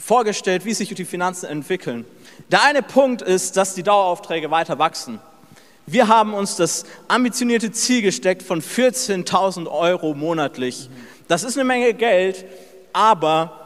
vorgestellt, 0.02 0.66
wie 0.66 0.74
sich 0.74 0.94
die 0.94 1.06
Finanzen 1.06 1.46
entwickeln? 1.46 2.06
Der 2.52 2.64
eine 2.64 2.82
Punkt 2.82 3.22
ist, 3.22 3.56
dass 3.56 3.76
die 3.76 3.84
Daueraufträge 3.84 4.52
weiter 4.52 4.80
wachsen. 4.80 5.20
Wir 5.86 6.08
haben 6.08 6.34
uns 6.34 6.56
das 6.56 6.86
ambitionierte 7.08 7.72
Ziel 7.72 8.02
gesteckt 8.02 8.44
von 8.44 8.62
14.000 8.62 9.70
Euro 9.70 10.14
monatlich. 10.14 10.90
Das 11.28 11.44
ist 11.44 11.58
eine 11.58 11.66
Menge 11.66 11.94
Geld, 11.94 12.46
aber 12.94 13.58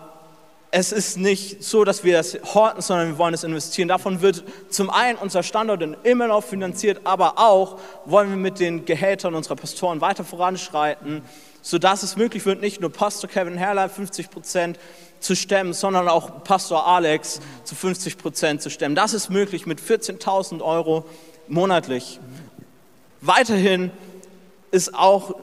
es 0.71 0.91
ist 0.91 1.17
nicht 1.17 1.63
so, 1.63 1.85
dass 1.85 2.03
wir 2.03 2.17
das 2.17 2.37
horten, 2.53 2.81
sondern 2.81 3.07
wir 3.07 3.17
wollen 3.17 3.33
es 3.33 3.43
investieren. 3.43 3.87
Davon 3.87 4.21
wird 4.21 4.43
zum 4.69 4.89
einen 4.89 5.17
unser 5.17 5.41
Standort 5.41 5.81
in 5.81 5.95
Immenau 6.03 6.41
finanziert, 6.41 7.01
aber 7.05 7.37
auch 7.37 7.79
wollen 8.03 8.29
wir 8.29 8.37
mit 8.37 8.59
den 8.59 8.83
Gehältern 8.83 9.35
unserer 9.35 9.55
Pastoren 9.55 10.01
weiter 10.01 10.25
voranschreiten, 10.25 11.21
sodass 11.61 12.03
es 12.03 12.17
möglich 12.17 12.45
wird, 12.45 12.61
nicht 12.61 12.81
nur 12.81 12.91
Pastor 12.91 13.29
Kevin 13.29 13.57
Herrlein 13.57 13.89
50 13.89 14.29
Prozent 14.29 14.77
zu 15.25 15.35
stemmen, 15.35 15.73
sondern 15.73 16.07
auch 16.07 16.43
Pastor 16.43 16.87
Alex 16.87 17.41
zu 17.63 17.75
50 17.75 18.17
Prozent 18.17 18.61
zu 18.61 18.69
stemmen. 18.69 18.95
Das 18.95 19.13
ist 19.13 19.29
möglich 19.29 19.65
mit 19.65 19.81
14.000 19.81 20.61
Euro 20.61 21.05
monatlich. 21.47 22.19
Weiterhin 23.21 23.91
ist 24.71 24.93
auch 24.93 25.35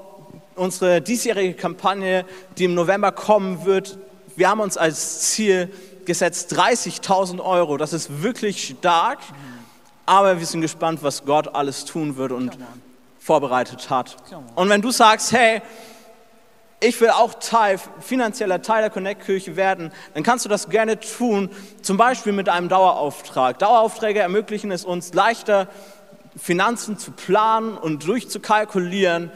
unsere 0.55 1.01
diesjährige 1.01 1.55
Kampagne, 1.55 2.25
die 2.59 2.65
im 2.65 2.75
November 2.75 3.13
kommen 3.13 3.65
wird, 3.65 3.99
wir 4.37 4.49
haben 4.49 4.61
uns 4.61 4.77
als 4.77 5.33
Ziel 5.33 5.71
gesetzt 6.05 6.55
30.000 6.55 7.41
Euro. 7.45 7.77
Das 7.77 7.93
ist 7.93 8.23
wirklich 8.23 8.75
stark, 8.79 9.19
aber 10.07 10.39
wir 10.39 10.47
sind 10.47 10.63
gespannt, 10.63 11.03
was 11.03 11.25
Gott 11.25 11.55
alles 11.55 11.85
tun 11.85 12.17
wird 12.17 12.33
und 12.33 12.59
vorbereitet 13.21 13.91
hat. 13.91 14.17
Und 14.55 14.69
wenn 14.69 14.83
du 14.83 14.91
sagst, 14.91 15.33
hey, 15.33 15.63
ich 16.83 17.01
will 17.01 17.11
auch 17.11 17.35
Teil, 17.35 17.79
finanzieller 18.01 18.61
Teil 18.61 18.83
der 18.83 18.91
Connect-Kirche 18.91 19.57
werden, 19.57 19.93
dann 20.15 20.23
kannst 20.23 20.45
du 20.45 20.49
das 20.49 20.69
gerne 20.69 20.99
tun, 20.99 21.49
zum 21.81 21.97
Beispiel 21.97 22.33
mit 22.33 22.49
einem 22.49 22.69
Dauerauftrag. 22.69 23.59
Daueraufträge 23.61 24.19
ermöglichen 24.19 24.73
es 24.73 24.85
uns 24.85 25.15
leichter, 25.15 25.69
Finanzen 26.37 26.99
zu 26.99 27.13
planen 27.13 27.77
und 27.77 28.07
durchzukalkulieren. 28.07 29.31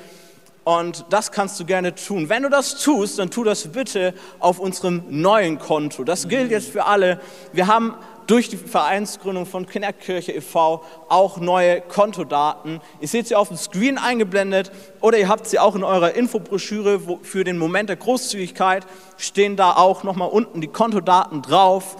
Und 0.65 1.05
das 1.11 1.31
kannst 1.31 1.61
du 1.61 1.65
gerne 1.65 1.95
tun. 1.95 2.29
Wenn 2.29 2.43
du 2.43 2.49
das 2.49 2.83
tust, 2.83 3.21
dann 3.21 3.31
tu 3.31 3.45
das 3.45 3.69
bitte 3.69 4.15
auf 4.41 4.59
unserem 4.59 5.05
neuen 5.09 5.61
Konto. 5.61 6.03
Das 6.03 6.27
gilt 6.27 6.51
jetzt 6.51 6.71
für 6.71 6.87
alle. 6.87 7.21
Wir 7.53 7.69
haben 7.69 7.95
durch 8.27 8.49
die 8.49 8.57
Vereinsgründung 8.57 9.47
von 9.47 9.67
Kinderkirche 9.67 10.33
e.V. 10.33 10.85
auch 11.09 11.39
neue 11.39 11.81
Kontodaten. 11.81 12.81
Ihr 13.01 13.09
seht 13.09 13.29
sie 13.29 13.35
auf 13.35 13.49
dem 13.49 13.57
Screen 13.57 13.99
eingeblendet 13.99 14.73
oder 15.01 15.19
ihr 15.19 15.29
habt 15.29 15.47
sie 15.47 15.59
auch 15.59 15.75
in 15.75 15.85
eurer 15.85 16.15
Infobroschüre 16.15 17.01
für 17.23 17.45
den 17.45 17.59
Moment 17.59 17.89
der 17.89 17.97
Großzügigkeit. 17.97 18.87
Stehen 19.17 19.57
da 19.57 19.73
auch 19.77 20.03
nochmal 20.03 20.29
unten 20.29 20.61
die 20.61 20.69
Kontodaten 20.69 21.43
drauf. 21.43 21.97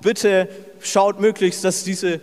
Bitte 0.00 0.48
schaut 0.80 1.20
möglichst, 1.20 1.64
dass, 1.64 1.84
diese, 1.84 2.20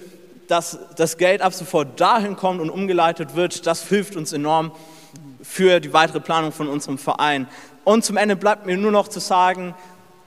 dass 0.48 0.78
das 0.96 1.18
Geld 1.18 1.42
ab 1.42 1.54
sofort 1.54 2.00
dahin 2.00 2.36
kommt 2.36 2.62
und 2.62 2.70
umgeleitet 2.70 3.36
wird. 3.36 3.66
Das 3.66 3.88
hilft 3.88 4.16
uns 4.16 4.34
enorm 4.34 4.72
für 5.42 5.80
die 5.80 5.94
weitere 5.94 6.20
Planung 6.20 6.52
von 6.52 6.68
unserem 6.68 6.98
Verein. 6.98 7.48
Und 7.84 8.06
zum 8.06 8.18
Ende 8.18 8.36
bleibt 8.36 8.66
mir 8.66 8.78
nur 8.78 8.92
noch 8.92 9.08
zu 9.08 9.20
sagen, 9.20 9.74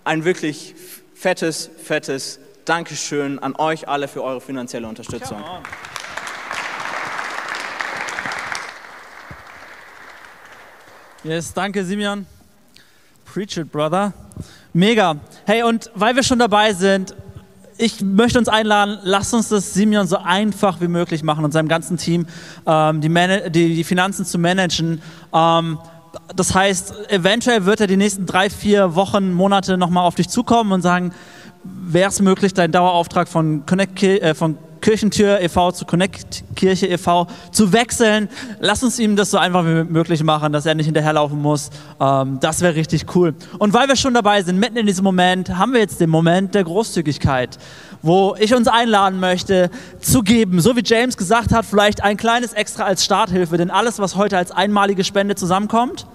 ein 0.05 0.25
wirklich 0.25 0.75
fettes, 1.14 1.70
fettes 1.85 2.41
Dankeschön 2.65 3.41
an 3.41 3.57
euch 3.57 3.89
alle 3.89 4.07
für 4.07 4.23
eure 4.23 4.41
finanzielle 4.41 4.87
Unterstützung. 4.87 5.43
Yes, 11.25 11.53
danke 11.53 11.85
Simeon. 11.85 12.25
Preach 13.25 13.57
it, 13.57 13.73
brother. 13.73 14.13
Mega. 14.73 15.17
Hey, 15.45 15.65
und 15.65 15.91
weil 15.97 16.15
wir 16.15 16.23
schon 16.23 16.39
dabei 16.39 16.73
sind, 16.73 17.17
ich 17.79 18.01
möchte 18.01 18.39
uns 18.39 18.49
einladen, 18.49 18.99
lasst 19.03 19.35
uns 19.35 19.49
das 19.49 19.75
Simeon 19.75 20.07
so 20.07 20.19
einfach 20.19 20.81
wie 20.81 20.89
möglich 20.89 21.25
machen 21.25 21.45
und 21.45 21.51
seinem 21.51 21.69
ganzen 21.69 21.97
Team 21.97 22.27
ähm, 22.65 23.01
die, 23.01 23.09
die, 23.51 23.75
die, 23.75 23.85
Finanzen 23.85 24.25
zu 24.25 24.39
managen. 24.39 25.03
Ähm, 25.33 25.79
das 26.37 26.55
heißt, 26.55 27.11
eventuell 27.11 27.65
wird 27.65 27.81
er 27.81 27.87
die 27.87 27.97
nächsten 27.97 28.27
drei, 28.27 28.51
vier 28.51 28.95
Wochen, 28.95 29.33
Monate 29.33 29.77
nochmal 29.79 30.07
auf 30.07 30.15
dich 30.15 30.29
zukommen 30.29 30.73
und 30.73 30.83
sagen, 30.83 31.13
wäre 31.65 32.09
es 32.09 32.21
möglich, 32.21 32.55
deinen 32.55 32.73
Dauerauftrag 32.73 33.29
von, 33.29 33.65
Connect, 33.67 34.03
äh, 34.03 34.35
von 34.35 34.57
Kirchentür 34.83 35.41
e.V. 35.41 35.71
zu 35.71 35.85
Connect 35.85 36.43
Kirche 36.57 36.89
e.V. 36.89 37.29
zu 37.53 37.73
wechseln. 37.73 38.29
Lass 38.59 38.83
uns 38.83 38.99
ihm 38.99 39.15
das 39.15 39.31
so 39.31 39.39
einfach 39.39 39.65
wie 39.65 39.85
möglich 39.85 40.23
machen, 40.25 40.53
dass 40.53 40.67
er 40.67 40.75
nicht 40.75 40.87
hinterherlaufen 40.87 41.41
muss. 41.41 41.71
Ähm, 42.01 42.39
das 42.41 42.61
wäre 42.61 42.75
richtig 42.75 43.07
cool. 43.15 43.35
Und 43.59 43.73
weil 43.73 43.89
wir 43.89 43.97
schon 43.97 44.13
dabei 44.13 44.43
sind, 44.43 44.59
mitten 44.59 44.77
in 44.77 44.87
diesem 44.87 45.05
Moment, 45.05 45.57
haben 45.57 45.73
wir 45.73 45.81
jetzt 45.81 46.01
den 46.01 46.11
Moment 46.11 46.55
der 46.55 46.65
Großzügigkeit, 46.65 47.59
wo 48.03 48.35
ich 48.39 48.55
uns 48.55 48.67
einladen 48.67 49.21
möchte, 49.21 49.71
zu 50.01 50.23
geben. 50.23 50.61
So 50.61 50.77
wie 50.77 50.83
James 50.85 51.17
gesagt 51.17 51.53
hat, 51.53 51.65
vielleicht 51.65 52.03
ein 52.03 52.17
kleines 52.17 52.53
Extra 52.53 52.83
als 52.83 53.05
Starthilfe, 53.05 53.57
denn 53.57 53.71
alles, 53.71 54.01
was 54.01 54.17
heute 54.17 54.37
als 54.37 54.51
einmalige 54.51 55.05
Spende 55.05 55.37
zusammenkommt, 55.37 56.07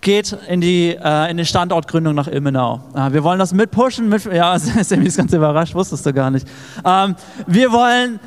geht 0.00 0.36
in 0.48 0.60
die, 0.60 0.96
äh, 1.02 1.30
in 1.30 1.36
die 1.36 1.44
Standortgründung 1.44 2.14
nach 2.14 2.28
Ilmenau. 2.28 2.80
Äh, 2.94 3.12
wir 3.12 3.24
wollen 3.24 3.38
das 3.38 3.52
mitpushen. 3.52 4.08
Mit, 4.08 4.24
ja, 4.24 4.58
Sammy 4.58 5.06
ist 5.06 5.16
ganz 5.16 5.32
überrascht, 5.32 5.74
wusstest 5.74 6.06
du 6.06 6.12
gar 6.12 6.30
nicht. 6.30 6.46
Ähm, 6.84 7.16
wir 7.46 7.72
wollen 7.72 8.20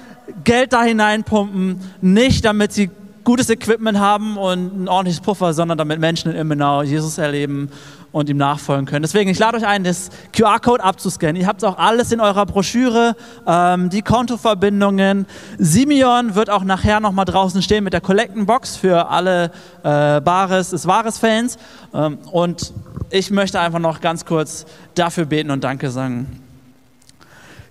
Geld 0.44 0.74
da 0.74 0.84
hineinpumpen, 0.84 1.80
nicht 2.02 2.46
damit 2.46 2.74
sie 2.74 2.90
gutes 3.24 3.50
Equipment 3.50 4.00
haben 4.00 4.38
und 4.38 4.84
ein 4.84 4.88
ordentliches 4.88 5.22
Puffer, 5.22 5.54
sondern 5.54 5.78
damit 5.78 6.00
Menschen 6.00 6.32
in 6.32 6.38
Ilmenau 6.38 6.82
Jesus 6.82 7.18
erleben 7.18 7.70
und 8.12 8.30
ihm 8.30 8.38
nachfolgen 8.38 8.86
können. 8.86 9.04
Deswegen, 9.04 9.30
ich 9.30 9.40
lade 9.40 9.58
euch 9.58 9.66
ein, 9.66 9.84
das 9.84 10.10
QR-Code 10.36 10.84
abzuscannen. 10.84 11.36
Ihr 11.36 11.48
habt 11.48 11.64
auch 11.64 11.78
alles 11.78 12.12
in 12.12 12.20
eurer 12.20 12.46
Broschüre, 12.46 13.16
ähm, 13.46 13.90
die 13.90 14.02
Kontoverbindungen. 14.02 15.26
Simeon 15.58 16.36
wird 16.36 16.50
auch 16.50 16.64
nachher 16.64 17.00
nochmal 17.00 17.26
draußen 17.26 17.62
stehen 17.62 17.84
mit 17.84 17.94
der 17.94 18.02
Kollektenbox 18.02 18.76
für 18.78 19.10
alle 19.10 19.52
äh, 19.84 20.22
Bares 20.22 20.74
ist 20.74 20.88
Wahres-Fans. 20.88 21.58
Ähm, 21.94 22.18
und 22.32 22.74
ich 23.12 23.32
möchte 23.32 23.60
einfach 23.60 23.80
noch 23.80 24.02
ganz 24.02 24.26
kurz 24.26 24.66
dafür 24.96 25.26
beten 25.26 25.52
und 25.52 25.64
Danke 25.64 25.90
sagen. 25.92 26.42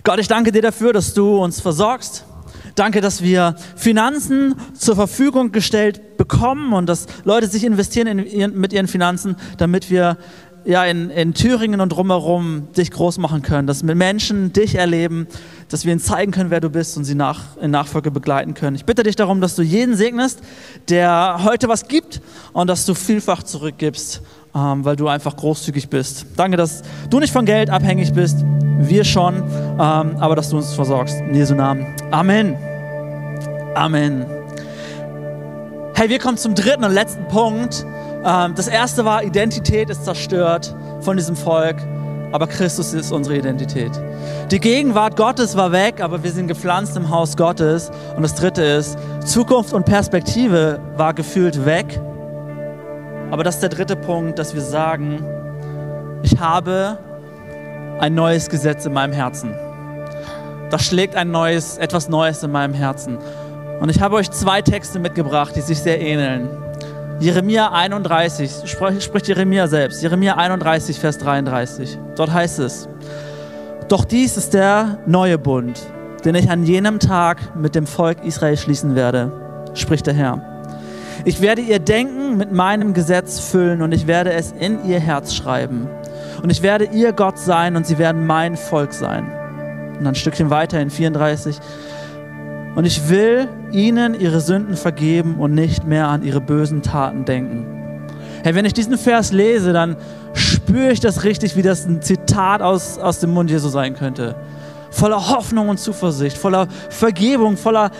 Gott, 0.04 0.20
ich 0.20 0.28
danke 0.28 0.52
dir 0.52 0.62
dafür, 0.62 0.92
dass 0.92 1.12
du 1.14 1.38
uns 1.38 1.60
versorgst 1.60 2.24
Danke, 2.78 3.00
dass 3.00 3.22
wir 3.22 3.56
Finanzen 3.74 4.54
zur 4.74 4.94
Verfügung 4.94 5.50
gestellt 5.50 6.16
bekommen 6.16 6.72
und 6.72 6.88
dass 6.88 7.06
Leute 7.24 7.48
sich 7.48 7.64
investieren 7.64 8.06
in 8.06 8.24
ihren, 8.24 8.58
mit 8.58 8.72
ihren 8.72 8.86
Finanzen, 8.86 9.36
damit 9.56 9.90
wir 9.90 10.16
ja, 10.64 10.84
in, 10.84 11.10
in 11.10 11.34
Thüringen 11.34 11.80
und 11.80 11.88
drumherum 11.88 12.68
dich 12.76 12.90
groß 12.90 13.18
machen 13.18 13.42
können, 13.42 13.66
dass 13.66 13.82
Menschen 13.82 14.52
dich 14.52 14.74
erleben, 14.74 15.26
dass 15.70 15.86
wir 15.86 15.92
ihnen 15.92 16.00
zeigen 16.00 16.30
können, 16.30 16.50
wer 16.50 16.60
du 16.60 16.68
bist 16.68 16.96
und 16.96 17.04
sie 17.04 17.14
nach, 17.14 17.56
in 17.56 17.70
Nachfolge 17.70 18.10
begleiten 18.10 18.54
können. 18.54 18.76
Ich 18.76 18.84
bitte 18.84 19.02
dich 19.02 19.16
darum, 19.16 19.40
dass 19.40 19.56
du 19.56 19.62
jeden 19.62 19.96
segnest, 19.96 20.40
der 20.88 21.40
heute 21.42 21.68
was 21.68 21.88
gibt 21.88 22.20
und 22.52 22.68
dass 22.68 22.84
du 22.84 22.94
vielfach 22.94 23.42
zurückgibst, 23.42 24.20
ähm, 24.54 24.84
weil 24.84 24.96
du 24.96 25.08
einfach 25.08 25.36
großzügig 25.36 25.88
bist. 25.88 26.26
Danke, 26.36 26.56
dass 26.56 26.82
du 27.08 27.18
nicht 27.18 27.32
von 27.32 27.46
Geld 27.46 27.70
abhängig 27.70 28.12
bist, 28.12 28.44
wir 28.78 29.04
schon, 29.04 29.36
ähm, 29.36 29.78
aber 29.78 30.36
dass 30.36 30.50
du 30.50 30.58
uns 30.58 30.74
versorgst. 30.74 31.18
In 31.20 31.34
Jesu 31.34 31.54
Namen. 31.54 31.86
Amen. 32.10 32.67
Amen. 33.74 34.26
Hey, 35.94 36.08
wir 36.08 36.18
kommen 36.18 36.36
zum 36.36 36.54
dritten 36.54 36.84
und 36.84 36.92
letzten 36.92 37.26
Punkt. 37.28 37.84
Ähm, 38.24 38.54
das 38.54 38.68
erste 38.68 39.04
war, 39.04 39.22
Identität 39.24 39.90
ist 39.90 40.04
zerstört 40.04 40.74
von 41.00 41.16
diesem 41.16 41.36
Volk, 41.36 41.76
aber 42.32 42.46
Christus 42.46 42.92
ist 42.92 43.12
unsere 43.12 43.36
Identität. 43.36 43.90
Die 44.50 44.60
Gegenwart 44.60 45.16
Gottes 45.16 45.56
war 45.56 45.72
weg, 45.72 46.00
aber 46.00 46.22
wir 46.22 46.30
sind 46.30 46.48
gepflanzt 46.48 46.96
im 46.96 47.10
Haus 47.10 47.36
Gottes. 47.36 47.90
Und 48.16 48.22
das 48.22 48.34
dritte 48.34 48.62
ist, 48.62 48.98
Zukunft 49.24 49.72
und 49.72 49.86
Perspektive 49.86 50.80
war 50.96 51.14
gefühlt 51.14 51.64
weg, 51.64 52.00
Aber 53.30 53.44
das 53.44 53.56
ist 53.56 53.60
der 53.60 53.68
dritte 53.68 53.96
Punkt, 53.96 54.38
dass 54.38 54.54
wir 54.54 54.62
sagen, 54.62 55.22
ich 56.22 56.38
habe 56.38 56.96
ein 58.00 58.14
neues 58.14 58.48
Gesetz 58.48 58.86
in 58.86 58.94
meinem 58.94 59.12
Herzen. 59.12 59.54
Da 60.70 60.78
schlägt 60.78 61.14
ein 61.14 61.30
neues, 61.30 61.78
etwas 61.78 62.08
Neues 62.08 62.42
in 62.42 62.50
meinem 62.52 62.74
Herzen. 62.74 63.18
Und 63.80 63.90
ich 63.90 64.00
habe 64.00 64.16
euch 64.16 64.30
zwei 64.30 64.60
Texte 64.62 64.98
mitgebracht, 64.98 65.54
die 65.54 65.60
sich 65.60 65.78
sehr 65.78 66.00
ähneln. 66.00 66.48
Jeremia 67.20 67.72
31, 67.72 68.50
spricht, 68.66 69.28
Jeremia 69.28 69.66
selbst. 69.66 70.02
Jeremia 70.02 70.36
31, 70.36 70.98
Vers 70.98 71.18
33. 71.18 71.98
Dort 72.16 72.32
heißt 72.32 72.60
es, 72.60 72.88
doch 73.88 74.04
dies 74.04 74.36
ist 74.36 74.54
der 74.54 74.98
neue 75.06 75.38
Bund, 75.38 75.80
den 76.24 76.34
ich 76.34 76.50
an 76.50 76.64
jenem 76.64 77.00
Tag 77.00 77.56
mit 77.56 77.74
dem 77.74 77.86
Volk 77.86 78.24
Israel 78.24 78.56
schließen 78.56 78.94
werde, 78.94 79.32
spricht 79.74 80.06
der 80.06 80.14
Herr. 80.14 80.42
Ich 81.24 81.40
werde 81.40 81.62
ihr 81.62 81.78
Denken 81.78 82.36
mit 82.36 82.52
meinem 82.52 82.94
Gesetz 82.94 83.40
füllen 83.40 83.82
und 83.82 83.92
ich 83.92 84.06
werde 84.06 84.32
es 84.32 84.52
in 84.52 84.84
ihr 84.84 85.00
Herz 85.00 85.34
schreiben. 85.34 85.88
Und 86.42 86.50
ich 86.50 86.62
werde 86.62 86.84
ihr 86.84 87.12
Gott 87.12 87.38
sein 87.38 87.76
und 87.76 87.86
sie 87.86 87.98
werden 87.98 88.26
mein 88.26 88.56
Volk 88.56 88.92
sein. 88.92 89.24
Und 89.90 90.04
dann 90.04 90.08
ein 90.08 90.14
Stückchen 90.14 90.50
weiter 90.50 90.80
in 90.80 90.90
34. 90.90 91.58
Und 92.74 92.84
ich 92.84 93.08
will 93.08 93.48
ihnen 93.72 94.18
ihre 94.18 94.40
Sünden 94.40 94.76
vergeben 94.76 95.36
und 95.36 95.52
nicht 95.54 95.84
mehr 95.84 96.08
an 96.08 96.22
ihre 96.22 96.40
bösen 96.40 96.82
Taten 96.82 97.24
denken. 97.24 97.66
Hey, 98.44 98.54
wenn 98.54 98.64
ich 98.64 98.72
diesen 98.72 98.96
Vers 98.96 99.32
lese, 99.32 99.72
dann 99.72 99.96
spüre 100.34 100.92
ich 100.92 101.00
das 101.00 101.24
richtig, 101.24 101.56
wie 101.56 101.62
das 101.62 101.86
ein 101.86 102.02
Zitat 102.02 102.62
aus, 102.62 102.98
aus 102.98 103.18
dem 103.18 103.30
Mund 103.30 103.50
Jesu 103.50 103.68
sein 103.68 103.94
könnte. 103.94 104.36
Voller 104.90 105.28
Hoffnung 105.30 105.68
und 105.68 105.78
Zuversicht, 105.78 106.38
voller 106.38 106.68
Vergebung, 106.88 107.56
voller, 107.56 107.90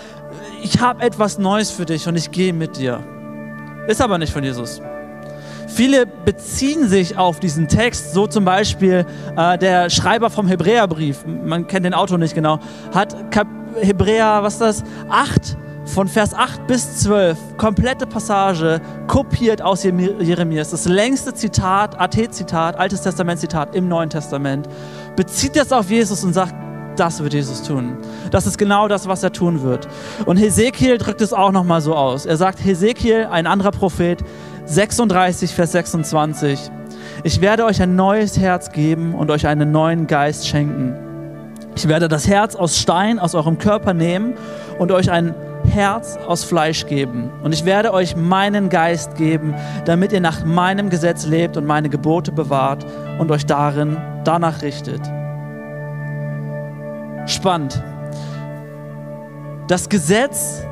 ich 0.62 0.80
habe 0.80 1.02
etwas 1.02 1.38
Neues 1.38 1.70
für 1.70 1.84
dich 1.84 2.06
und 2.06 2.16
ich 2.16 2.30
gehe 2.30 2.52
mit 2.52 2.76
dir. 2.76 3.00
Ist 3.88 4.00
aber 4.00 4.18
nicht 4.18 4.32
von 4.32 4.44
Jesus. 4.44 4.80
Viele 5.66 6.06
beziehen 6.06 6.88
sich 6.88 7.18
auf 7.18 7.40
diesen 7.40 7.68
Text, 7.68 8.14
so 8.14 8.26
zum 8.26 8.44
Beispiel 8.44 9.04
äh, 9.36 9.58
der 9.58 9.90
Schreiber 9.90 10.30
vom 10.30 10.48
Hebräerbrief, 10.48 11.24
man 11.26 11.66
kennt 11.66 11.84
den 11.84 11.94
Autor 11.94 12.18
nicht 12.18 12.34
genau, 12.34 12.58
hat 12.94 13.30
Kap 13.30 13.46
Hebräer, 13.80 14.42
was 14.42 14.54
ist 14.54 14.60
das, 14.60 14.84
8 15.08 15.56
von 15.84 16.06
Vers 16.06 16.34
8 16.34 16.66
bis 16.66 16.98
12, 16.98 17.56
komplette 17.56 18.06
Passage, 18.06 18.80
kopiert 19.06 19.62
aus 19.62 19.82
Jeremia. 19.84 20.62
Das 20.62 20.84
längste 20.84 21.32
Zitat, 21.32 21.98
AT-Zitat, 21.98 22.76
Altes 22.76 23.02
Testament-Zitat 23.02 23.74
im 23.74 23.88
Neuen 23.88 24.10
Testament. 24.10 24.68
Bezieht 25.16 25.56
das 25.56 25.72
auf 25.72 25.90
Jesus 25.90 26.22
und 26.24 26.34
sagt, 26.34 26.54
das 26.96 27.22
wird 27.22 27.32
Jesus 27.32 27.62
tun. 27.62 27.96
Das 28.30 28.46
ist 28.46 28.58
genau 28.58 28.88
das, 28.88 29.08
was 29.08 29.22
er 29.22 29.32
tun 29.32 29.62
wird. 29.62 29.88
Und 30.26 30.36
Hesekiel 30.36 30.98
drückt 30.98 31.20
es 31.20 31.32
auch 31.32 31.52
nochmal 31.52 31.80
so 31.80 31.94
aus. 31.94 32.26
Er 32.26 32.36
sagt, 32.36 32.62
Hesekiel, 32.64 33.26
ein 33.30 33.46
anderer 33.46 33.70
Prophet, 33.70 34.22
36, 34.66 35.54
Vers 35.54 35.72
26, 35.72 36.70
ich 37.24 37.40
werde 37.40 37.64
euch 37.64 37.80
ein 37.80 37.96
neues 37.96 38.38
Herz 38.38 38.72
geben 38.72 39.14
und 39.14 39.30
euch 39.30 39.46
einen 39.46 39.72
neuen 39.72 40.06
Geist 40.06 40.46
schenken. 40.46 41.07
Ich 41.78 41.86
werde 41.86 42.08
das 42.08 42.26
Herz 42.26 42.56
aus 42.56 42.76
Stein 42.76 43.20
aus 43.20 43.36
eurem 43.36 43.58
Körper 43.58 43.94
nehmen 43.94 44.34
und 44.80 44.90
euch 44.90 45.12
ein 45.12 45.32
Herz 45.70 46.16
aus 46.26 46.42
Fleisch 46.42 46.86
geben. 46.86 47.30
Und 47.44 47.54
ich 47.54 47.64
werde 47.64 47.92
euch 47.92 48.16
meinen 48.16 48.68
Geist 48.68 49.14
geben, 49.14 49.54
damit 49.84 50.12
ihr 50.12 50.20
nach 50.20 50.44
meinem 50.44 50.90
Gesetz 50.90 51.24
lebt 51.24 51.56
und 51.56 51.66
meine 51.66 51.88
Gebote 51.88 52.32
bewahrt 52.32 52.84
und 53.20 53.30
euch 53.30 53.46
darin 53.46 53.96
danach 54.24 54.62
richtet. 54.62 55.00
Spannend. 57.26 57.80
Das 59.68 59.88
Gesetz 59.88 60.64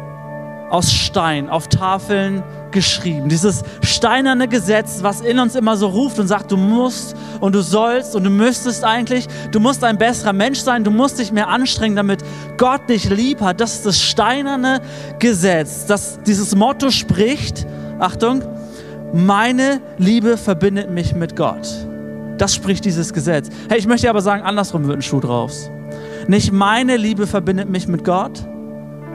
aus 0.77 0.93
Stein 0.93 1.49
auf 1.49 1.69
Tafeln 1.69 2.43
geschrieben. 2.71 3.31
Dieses 3.31 3.63
steinerne 3.81 4.47
Gesetz, 4.47 4.99
was 5.01 5.23
in 5.23 5.39
uns 5.39 5.55
immer 5.55 5.79
so 5.79 5.89
ruft 5.89 6.19
und 6.19 6.29
sagt, 6.29 6.53
du 6.53 6.59
musst 6.59 7.17
und 7.41 7.55
du 7.55 7.63
sollst 7.63 8.15
und 8.15 8.25
du 8.25 8.31
müsstest 8.31 8.85
eigentlich, 8.85 9.27
du 9.51 9.59
musst 9.59 9.83
ein 9.83 9.97
besserer 9.97 10.35
Mensch 10.35 10.59
sein, 10.59 10.85
du 10.85 10.91
musst 10.91 11.19
dich 11.19 11.33
mehr 11.33 11.49
anstrengen, 11.49 11.97
damit 11.97 12.23
Gott 12.59 12.91
dich 12.91 13.09
lieb 13.09 13.41
hat. 13.41 13.63
Das 13.63 13.77
ist 13.77 13.87
das 13.87 13.99
steinerne 13.99 14.83
Gesetz, 15.19 15.87
das 15.87 16.19
dieses 16.27 16.55
Motto 16.55 16.91
spricht, 16.91 17.67
Achtung, 17.99 18.43
meine 19.15 19.81
Liebe 19.97 20.37
verbindet 20.37 20.91
mich 20.91 21.15
mit 21.15 21.37
Gott. 21.37 21.67
Das 22.37 22.55
spricht 22.55 22.85
dieses 22.85 23.15
Gesetz. 23.15 23.49
Hey, 23.71 23.79
ich 23.79 23.87
möchte 23.87 24.11
aber 24.11 24.21
sagen, 24.21 24.43
andersrum 24.43 24.87
wird 24.87 24.99
ein 24.99 25.03
Schuh 25.03 25.21
draus. 25.21 25.71
Nicht 26.29 26.53
meine 26.53 26.99
Liebe 26.99 27.27
verbindet 27.27 27.71
mich 27.71 27.89
mit 27.89 28.05
Gott, 28.05 28.47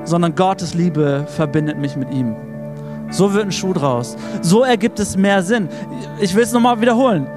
sondern 0.04 0.36
Gottes 0.36 0.74
Liebe 0.74 1.26
verbindet 1.28 1.78
mich 1.78 1.96
mit 1.96 2.12
ihm. 2.12 2.36
So 3.12 3.34
wird 3.34 3.46
ein 3.46 3.52
Schuh 3.52 3.74
draus. 3.74 4.16
So 4.42 4.64
ergibt 4.64 5.00
es 5.00 5.18
mehr 5.18 5.44
Sinn. 5.44 5.70
Ich 6.20 6.34
will 6.34 6.44
es 6.44 6.54
nochmal 6.54 6.80
wiederholen. 6.80 7.28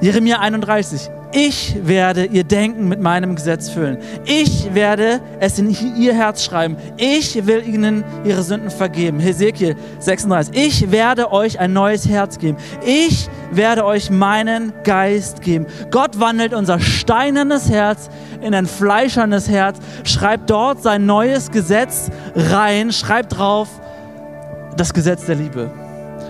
Jeremia 0.00 0.38
31. 0.38 1.10
Ich 1.32 1.76
werde 1.84 2.24
ihr 2.24 2.42
Denken 2.42 2.88
mit 2.88 3.00
meinem 3.00 3.36
Gesetz 3.36 3.68
füllen. 3.70 3.98
Ich 4.24 4.74
werde 4.74 5.20
es 5.38 5.58
in 5.60 5.76
ihr 5.96 6.12
Herz 6.12 6.44
schreiben. 6.44 6.76
Ich 6.96 7.46
will 7.46 7.62
ihnen 7.66 8.04
ihre 8.24 8.42
Sünden 8.42 8.70
vergeben. 8.70 9.20
Hesekiel 9.20 9.76
36. 10.00 10.56
Ich 10.56 10.90
werde 10.90 11.30
euch 11.30 11.60
ein 11.60 11.72
neues 11.72 12.08
Herz 12.08 12.38
geben. 12.38 12.58
Ich 12.84 13.28
werde 13.52 13.84
euch 13.84 14.10
meinen 14.10 14.72
Geist 14.82 15.42
geben. 15.42 15.66
Gott 15.90 16.18
wandelt 16.18 16.52
unser 16.52 16.80
steinernes 16.80 17.70
Herz 17.70 18.10
in 18.40 18.54
ein 18.54 18.66
fleischernes 18.66 19.48
Herz, 19.48 19.78
schreibt 20.04 20.50
dort 20.50 20.82
sein 20.82 21.06
neues 21.06 21.50
Gesetz 21.50 22.10
rein, 22.34 22.92
schreibt 22.92 23.36
drauf, 23.36 23.68
das 24.76 24.92
Gesetz 24.94 25.26
der 25.26 25.36
Liebe, 25.36 25.70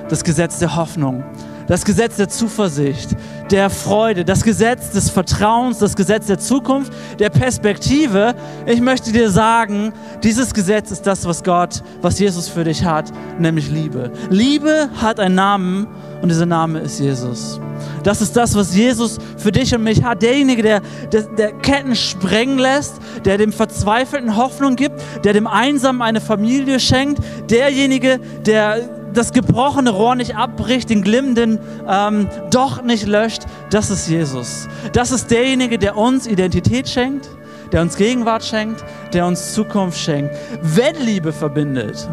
das 0.09 0.25
Gesetz 0.25 0.59
der 0.59 0.77
Hoffnung, 0.77 1.23
das 1.69 1.85
Gesetz 1.85 2.17
der 2.17 2.29
Zuversicht, 2.29 3.11
der 3.51 3.71
Freude, 3.71 4.25
das 4.25 4.43
Gesetz 4.43 4.91
des 4.91 5.11
Vertrauens, 5.11 5.79
das 5.79 5.97
Gesetz 5.97 6.27
der 6.27 6.39
Zukunft, 6.39 6.93
der 7.19 7.31
Perspektive. 7.31 8.35
Ich 8.67 8.81
möchte 8.81 9.13
dir 9.13 9.31
sagen, 9.31 9.93
dieses 10.23 10.55
Gesetz 10.55 10.91
ist 10.91 11.07
das, 11.07 11.25
was 11.27 11.43
Gott, 11.43 11.83
was 12.01 12.19
Jesus 12.19 12.49
für 12.49 12.65
dich 12.65 12.85
hat, 12.85 13.11
nämlich 13.39 13.71
Liebe. 13.71 14.11
Liebe 14.31 14.89
hat 15.01 15.19
einen 15.19 15.35
Namen 15.35 15.87
und 16.23 16.29
dieser 16.29 16.47
Name 16.47 16.81
ist 16.81 17.01
Jesus. 17.01 17.61
Das 18.03 18.21
ist 18.21 18.37
das, 18.37 18.55
was 18.55 18.75
Jesus 18.75 19.19
für 19.37 19.53
dich 19.53 19.75
und 19.75 19.83
mich 19.83 20.03
hat. 20.03 20.23
Derjenige, 20.23 20.63
der, 20.63 20.83
der, 21.13 21.23
der, 21.23 21.53
Ketten 21.53 21.95
sprengen 21.95 22.59
lässt, 22.59 22.95
der 23.25 23.39
dem 23.39 23.53
Verzweifelten 23.53 24.37
Hoffnung 24.37 24.77
gibt, 24.77 25.01
der 25.25 25.33
dem 25.33 25.47
Einsamen 25.47 26.03
eine 26.03 26.21
Familie 26.21 26.79
schenkt. 26.79 27.21
Derjenige, 27.51 28.21
der 28.45 29.00
das 29.13 29.33
gebrochene 29.33 29.91
Rohr 29.91 30.15
nicht 30.15 30.37
abbricht, 30.37 30.91
den 30.91 31.03
glimmenden 31.03 31.59
ähm, 31.89 32.29
doch 32.51 32.83
nicht 32.83 33.07
löscht. 33.07 33.43
Das 33.71 33.91
ist 33.91 34.09
Jesus. 34.09 34.69
Das 34.93 35.11
ist 35.11 35.31
derjenige, 35.31 35.79
der 35.79 35.97
uns 35.97 36.27
Identität 36.27 36.89
schenkt, 36.89 37.29
der 37.73 37.83
uns 37.83 37.97
Gegenwart 37.97 38.45
schenkt, 38.45 38.85
der 39.13 39.27
uns 39.27 39.55
Zukunft 39.55 39.99
schenkt. 39.99 40.35
Wenn 40.63 40.97
Liebe 40.97 41.33
verbindet, 41.33 42.09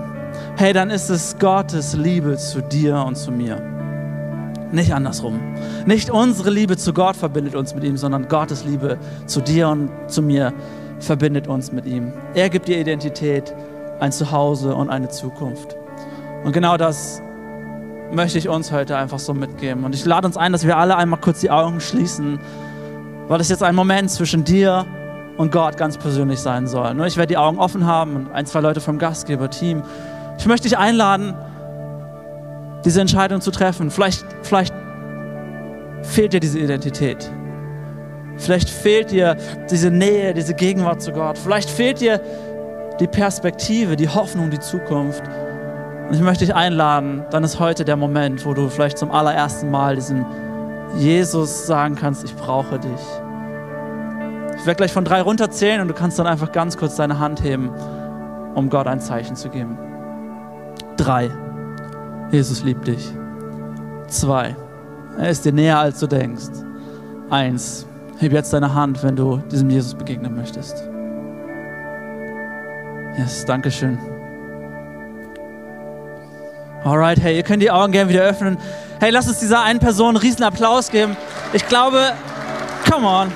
hey, 0.57 0.73
dann 0.73 0.89
ist 0.89 1.09
es 1.09 1.37
Gottes 1.39 1.95
Liebe 1.95 2.37
zu 2.37 2.61
dir 2.61 3.03
und 3.05 3.15
zu 3.15 3.31
mir. 3.31 3.61
Nicht 4.71 4.93
andersrum. 4.93 5.39
Nicht 5.85 6.09
unsere 6.09 6.49
Liebe 6.49 6.75
zu 6.75 6.93
Gott 6.93 7.15
verbindet 7.15 7.55
uns 7.55 7.73
mit 7.73 7.83
ihm, 7.85 7.95
sondern 7.95 8.27
Gottes 8.27 8.65
Liebe 8.65 8.97
zu 9.25 9.39
dir 9.39 9.69
und 9.69 9.89
zu 10.07 10.21
mir 10.21 10.53
verbindet 10.99 11.47
uns 11.47 11.71
mit 11.71 11.85
ihm. 11.85 12.11
Er 12.33 12.49
gibt 12.49 12.67
dir 12.67 12.77
Identität, 12.77 13.53
ein 13.99 14.11
Zuhause 14.11 14.75
und 14.75 14.89
eine 14.89 15.09
Zukunft. 15.09 15.76
Und 16.43 16.53
genau 16.53 16.77
das 16.77 17.21
möchte 18.11 18.37
ich 18.37 18.49
uns 18.49 18.71
heute 18.71 18.97
einfach 18.97 19.19
so 19.19 19.33
mitgeben. 19.33 19.83
Und 19.83 19.93
ich 19.93 20.05
lade 20.05 20.27
uns 20.27 20.37
ein, 20.37 20.51
dass 20.51 20.65
wir 20.65 20.77
alle 20.77 20.95
einmal 20.95 21.19
kurz 21.19 21.41
die 21.41 21.51
Augen 21.51 21.79
schließen, 21.79 22.39
weil 23.27 23.41
es 23.41 23.49
jetzt 23.49 23.63
ein 23.63 23.75
Moment 23.75 24.09
zwischen 24.09 24.43
dir 24.43 24.85
und 25.37 25.51
Gott 25.51 25.77
ganz 25.77 25.97
persönlich 25.97 26.39
sein 26.39 26.67
soll. 26.67 26.93
Nur 26.93 27.05
ich 27.05 27.17
werde 27.17 27.27
die 27.27 27.37
Augen 27.37 27.59
offen 27.59 27.85
haben 27.85 28.15
und 28.15 28.31
ein, 28.31 28.45
zwei 28.45 28.61
Leute 28.61 28.81
vom 28.81 28.97
Gastgeberteam. 28.97 29.83
Ich 30.37 30.45
möchte 30.45 30.67
dich 30.67 30.77
einladen, 30.77 31.35
diese 32.85 33.01
Entscheidung 33.01 33.41
zu 33.41 33.51
treffen. 33.51 33.91
Vielleicht, 33.91 34.25
vielleicht 34.43 34.73
fehlt 36.03 36.33
dir 36.33 36.39
diese 36.39 36.59
Identität. 36.59 37.29
Vielleicht 38.37 38.69
fehlt 38.69 39.11
dir 39.11 39.35
diese 39.69 39.89
Nähe, 39.89 40.33
diese 40.33 40.53
Gegenwart 40.53 41.01
zu 41.01 41.11
Gott. 41.11 41.37
Vielleicht 41.37 41.69
fehlt 41.69 42.01
dir 42.01 42.21
die 42.99 43.07
Perspektive, 43.07 43.95
die 43.95 44.07
Hoffnung, 44.07 44.49
die 44.49 44.59
Zukunft. 44.59 45.23
Und 46.07 46.13
ich 46.13 46.21
möchte 46.21 46.45
dich 46.45 46.55
einladen, 46.55 47.25
dann 47.31 47.43
ist 47.43 47.59
heute 47.59 47.83
der 47.83 47.97
Moment, 47.97 48.45
wo 48.45 48.53
du 48.53 48.69
vielleicht 48.69 48.97
zum 48.97 49.11
allerersten 49.11 49.69
Mal 49.69 49.95
diesem 49.95 50.25
Jesus 50.95 51.67
sagen 51.67 51.95
kannst, 51.95 52.23
ich 52.23 52.35
brauche 52.35 52.79
dich. 52.79 53.01
Ich 54.57 54.65
werde 54.65 54.77
gleich 54.77 54.93
von 54.93 55.03
drei 55.03 55.21
runterzählen 55.21 55.81
und 55.81 55.89
du 55.89 55.93
kannst 55.93 56.17
dann 56.17 56.25
einfach 56.25 56.51
ganz 56.51 56.77
kurz 56.77 56.95
deine 56.95 57.19
Hand 57.19 57.43
heben, 57.43 57.69
um 58.55 58.69
Gott 58.69 58.87
ein 58.87 59.01
Zeichen 59.01 59.35
zu 59.35 59.49
geben. 59.49 59.77
Drei. 60.95 61.29
Jesus 62.31 62.63
liebt 62.63 62.87
dich. 62.87 63.13
Zwei. 64.07 64.55
Er 65.19 65.29
ist 65.29 65.45
dir 65.45 65.53
näher, 65.53 65.79
als 65.79 65.99
du 65.99 66.07
denkst. 66.07 66.63
Eins. 67.29 67.85
Heb 68.19 68.31
jetzt 68.31 68.51
deine 68.51 68.73
Hand, 68.73 69.03
wenn 69.03 69.15
du 69.15 69.37
diesem 69.51 69.69
Jesus 69.69 69.93
begegnen 69.93 70.35
möchtest. 70.35 70.83
Yes, 73.17 73.45
Dankeschön. 73.45 74.16
Alright, 76.87 77.19
hey, 77.21 77.35
ihr 77.35 77.43
könnt 77.43 77.61
die 77.61 77.69
Augen 77.69 77.91
gerne 77.91 78.09
wieder 78.09 78.21
öffnen. 78.21 78.57
Hey, 79.01 79.09
lass 79.11 79.27
uns 79.27 79.39
dieser 79.39 79.61
einen 79.61 79.79
Person 79.79 80.15
einen 80.15 80.17
riesen 80.17 80.43
Applaus 80.43 80.89
geben. 80.89 81.17
Ich 81.51 81.67
glaube, 81.67 82.13
come 82.89 83.05
on. 83.05 83.29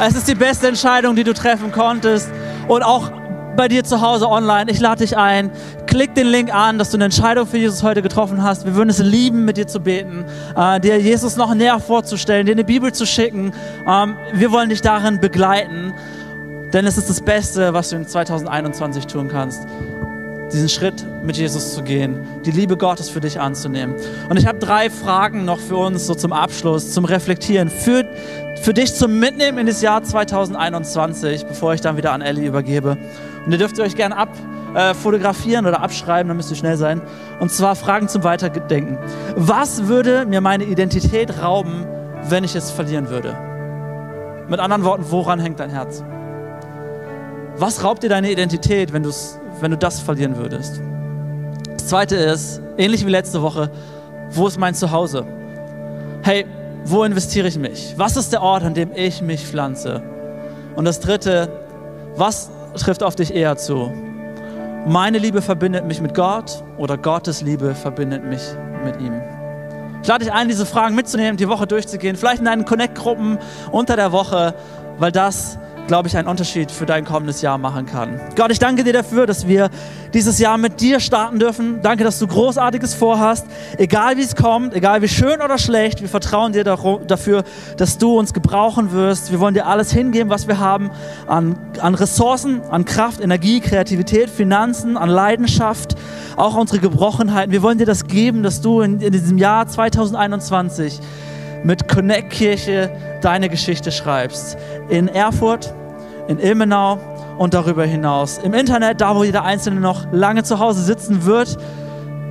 Es 0.00 0.14
ist 0.14 0.26
die 0.26 0.34
beste 0.34 0.66
Entscheidung, 0.66 1.14
die 1.14 1.24
du 1.24 1.34
treffen 1.34 1.72
konntest. 1.72 2.30
Und 2.68 2.82
auch 2.82 3.10
bei 3.54 3.68
dir 3.68 3.84
zu 3.84 4.00
Hause 4.00 4.30
online. 4.30 4.70
Ich 4.70 4.80
lade 4.80 5.04
dich 5.04 5.14
ein. 5.18 5.50
Klick 5.86 6.14
den 6.14 6.28
Link 6.28 6.54
an, 6.54 6.78
dass 6.78 6.88
du 6.88 6.96
eine 6.96 7.04
Entscheidung 7.04 7.46
für 7.46 7.58
Jesus 7.58 7.82
heute 7.82 8.00
getroffen 8.00 8.42
hast. 8.42 8.64
Wir 8.64 8.74
würden 8.76 8.88
es 8.88 8.98
lieben, 8.98 9.44
mit 9.44 9.58
dir 9.58 9.66
zu 9.66 9.80
beten, 9.80 10.24
äh, 10.56 10.80
dir 10.80 10.98
Jesus 10.98 11.36
noch 11.36 11.54
näher 11.54 11.80
vorzustellen, 11.80 12.46
dir 12.46 12.52
eine 12.52 12.64
Bibel 12.64 12.94
zu 12.94 13.04
schicken. 13.04 13.52
Ähm, 13.86 14.16
wir 14.32 14.52
wollen 14.52 14.70
dich 14.70 14.80
darin 14.80 15.20
begleiten, 15.20 15.92
denn 16.72 16.86
es 16.86 16.96
ist 16.96 17.10
das 17.10 17.20
Beste, 17.20 17.74
was 17.74 17.90
du 17.90 17.96
in 17.96 18.06
2021 18.06 19.06
tun 19.06 19.28
kannst 19.28 19.66
diesen 20.52 20.68
Schritt 20.68 21.04
mit 21.24 21.36
Jesus 21.36 21.74
zu 21.74 21.82
gehen, 21.82 22.26
die 22.44 22.50
Liebe 22.50 22.76
Gottes 22.76 23.08
für 23.08 23.20
dich 23.20 23.40
anzunehmen. 23.40 23.96
Und 24.28 24.36
ich 24.36 24.46
habe 24.46 24.58
drei 24.58 24.90
Fragen 24.90 25.44
noch 25.44 25.58
für 25.58 25.76
uns, 25.76 26.06
so 26.06 26.14
zum 26.14 26.32
Abschluss, 26.32 26.92
zum 26.92 27.04
Reflektieren, 27.04 27.68
für, 27.68 28.04
für 28.62 28.72
dich 28.72 28.94
zum 28.94 29.18
Mitnehmen 29.18 29.58
in 29.58 29.66
das 29.66 29.82
Jahr 29.82 30.02
2021, 30.02 31.46
bevor 31.46 31.74
ich 31.74 31.80
dann 31.80 31.96
wieder 31.96 32.12
an 32.12 32.22
Ellie 32.22 32.46
übergebe. 32.46 32.96
Und 33.44 33.52
ihr 33.52 33.58
dürft 33.58 33.78
euch 33.80 33.96
gerne 33.96 34.16
abfotografieren 34.16 35.64
äh, 35.64 35.68
oder 35.68 35.82
abschreiben, 35.82 36.28
dann 36.28 36.36
müsst 36.36 36.50
ihr 36.50 36.56
schnell 36.56 36.76
sein. 36.76 37.02
Und 37.40 37.50
zwar 37.50 37.74
Fragen 37.74 38.08
zum 38.08 38.22
Weiterdenken. 38.22 38.98
Was 39.34 39.88
würde 39.88 40.26
mir 40.26 40.40
meine 40.40 40.64
Identität 40.64 41.42
rauben, 41.42 41.86
wenn 42.28 42.44
ich 42.44 42.54
es 42.54 42.70
verlieren 42.70 43.08
würde? 43.08 43.36
Mit 44.48 44.60
anderen 44.60 44.84
Worten, 44.84 45.04
woran 45.10 45.40
hängt 45.40 45.58
dein 45.58 45.70
Herz? 45.70 46.04
Was 47.58 47.82
raubt 47.82 48.02
dir 48.02 48.10
deine 48.10 48.30
Identität, 48.30 48.92
wenn 48.92 49.02
du 49.02 49.08
es 49.08 49.40
wenn 49.60 49.70
du 49.70 49.76
das 49.76 50.00
verlieren 50.00 50.36
würdest. 50.36 50.80
Das 51.74 51.88
zweite 51.88 52.16
ist, 52.16 52.60
ähnlich 52.76 53.06
wie 53.06 53.10
letzte 53.10 53.42
Woche, 53.42 53.70
wo 54.30 54.46
ist 54.46 54.58
mein 54.58 54.74
Zuhause? 54.74 55.24
Hey, 56.22 56.46
wo 56.84 57.04
investiere 57.04 57.48
ich 57.48 57.58
mich? 57.58 57.94
Was 57.96 58.16
ist 58.16 58.32
der 58.32 58.42
Ort, 58.42 58.64
an 58.64 58.74
dem 58.74 58.90
ich 58.94 59.22
mich 59.22 59.44
pflanze? 59.44 60.02
Und 60.74 60.84
das 60.84 61.00
dritte, 61.00 61.48
was 62.16 62.50
trifft 62.74 63.02
auf 63.02 63.16
dich 63.16 63.34
eher 63.34 63.56
zu? 63.56 63.92
Meine 64.86 65.18
Liebe 65.18 65.42
verbindet 65.42 65.84
mich 65.84 66.00
mit 66.00 66.14
Gott 66.14 66.62
oder 66.78 66.96
Gottes 66.96 67.42
Liebe 67.42 67.74
verbindet 67.74 68.24
mich 68.24 68.42
mit 68.84 69.00
ihm? 69.00 69.20
Ich 70.02 70.08
lade 70.08 70.24
dich 70.24 70.32
ein, 70.32 70.46
diese 70.46 70.66
Fragen 70.66 70.94
mitzunehmen, 70.94 71.36
die 71.36 71.48
Woche 71.48 71.66
durchzugehen, 71.66 72.14
vielleicht 72.14 72.38
in 72.38 72.44
deinen 72.44 72.64
Connect-Gruppen 72.64 73.38
unter 73.72 73.96
der 73.96 74.12
Woche, 74.12 74.54
weil 74.98 75.10
das 75.10 75.58
glaube 75.86 76.08
ich, 76.08 76.16
einen 76.16 76.28
Unterschied 76.28 76.70
für 76.70 76.86
dein 76.86 77.04
kommendes 77.04 77.42
Jahr 77.42 77.58
machen 77.58 77.86
kann. 77.86 78.20
Gott, 78.34 78.50
ich 78.50 78.58
danke 78.58 78.84
dir 78.84 78.92
dafür, 78.92 79.26
dass 79.26 79.46
wir 79.46 79.70
dieses 80.14 80.38
Jahr 80.38 80.58
mit 80.58 80.80
dir 80.80 81.00
starten 81.00 81.38
dürfen. 81.38 81.80
Danke, 81.82 82.04
dass 82.04 82.18
du 82.18 82.26
Großartiges 82.26 82.94
vorhast. 82.94 83.46
Egal 83.78 84.16
wie 84.16 84.22
es 84.22 84.34
kommt, 84.34 84.74
egal 84.74 85.02
wie 85.02 85.08
schön 85.08 85.40
oder 85.42 85.58
schlecht, 85.58 86.00
wir 86.00 86.08
vertrauen 86.08 86.52
dir 86.52 86.64
dafür, 86.64 87.44
dass 87.76 87.98
du 87.98 88.18
uns 88.18 88.32
gebrauchen 88.32 88.92
wirst. 88.92 89.30
Wir 89.30 89.40
wollen 89.40 89.54
dir 89.54 89.66
alles 89.66 89.92
hingeben, 89.92 90.30
was 90.30 90.48
wir 90.48 90.58
haben 90.58 90.90
an, 91.26 91.58
an 91.80 91.94
Ressourcen, 91.94 92.62
an 92.70 92.84
Kraft, 92.84 93.20
Energie, 93.20 93.60
Kreativität, 93.60 94.30
Finanzen, 94.30 94.96
an 94.96 95.08
Leidenschaft, 95.08 95.96
auch 96.36 96.56
unsere 96.56 96.80
Gebrochenheiten. 96.80 97.52
Wir 97.52 97.62
wollen 97.62 97.78
dir 97.78 97.86
das 97.86 98.06
geben, 98.06 98.42
dass 98.42 98.60
du 98.60 98.80
in, 98.80 99.00
in 99.00 99.12
diesem 99.12 99.38
Jahr 99.38 99.66
2021 99.66 101.00
mit 101.66 101.88
Connect 101.88 102.30
Kirche 102.30 102.90
deine 103.20 103.48
Geschichte 103.48 103.90
schreibst. 103.90 104.56
In 104.88 105.08
Erfurt, 105.08 105.74
in 106.28 106.38
Ilmenau 106.38 106.98
und 107.38 107.54
darüber 107.54 107.84
hinaus. 107.84 108.38
Im 108.38 108.54
Internet, 108.54 109.00
da 109.00 109.16
wo 109.16 109.24
jeder 109.24 109.42
Einzelne 109.42 109.80
noch 109.80 110.06
lange 110.12 110.44
zu 110.44 110.60
Hause 110.60 110.82
sitzen 110.82 111.26
wird. 111.26 111.58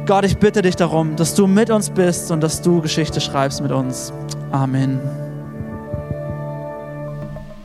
Gott, 0.06 0.24
ich 0.24 0.38
bitte 0.38 0.62
dich 0.62 0.78
darum, 0.78 1.18
dass 1.18 1.36
du 1.36 1.48
mit 1.48 1.70
uns 1.70 1.90
bist 1.90 2.32
und 2.32 2.42
dass 2.42 2.62
du 2.62 2.82
Geschichte 2.82 3.20
schreibst 3.20 3.62
mit 3.62 3.72
uns. 3.72 4.14
Amen. 4.52 5.02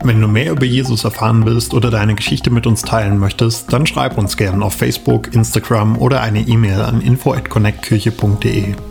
Wenn 0.03 0.19
du 0.19 0.27
mehr 0.27 0.51
über 0.51 0.65
Jesus 0.65 1.03
erfahren 1.03 1.45
willst 1.45 1.73
oder 1.73 1.89
deine 1.89 2.15
Geschichte 2.15 2.49
mit 2.49 2.67
uns 2.67 2.81
teilen 2.81 3.17
möchtest, 3.17 3.71
dann 3.71 3.85
schreib 3.85 4.17
uns 4.17 4.35
gerne 4.35 4.65
auf 4.65 4.73
Facebook, 4.73 5.33
Instagram 5.33 5.97
oder 5.97 6.21
eine 6.21 6.41
E-Mail 6.41 6.81
an 6.81 7.01
info@connectkirche.de. 7.01 8.90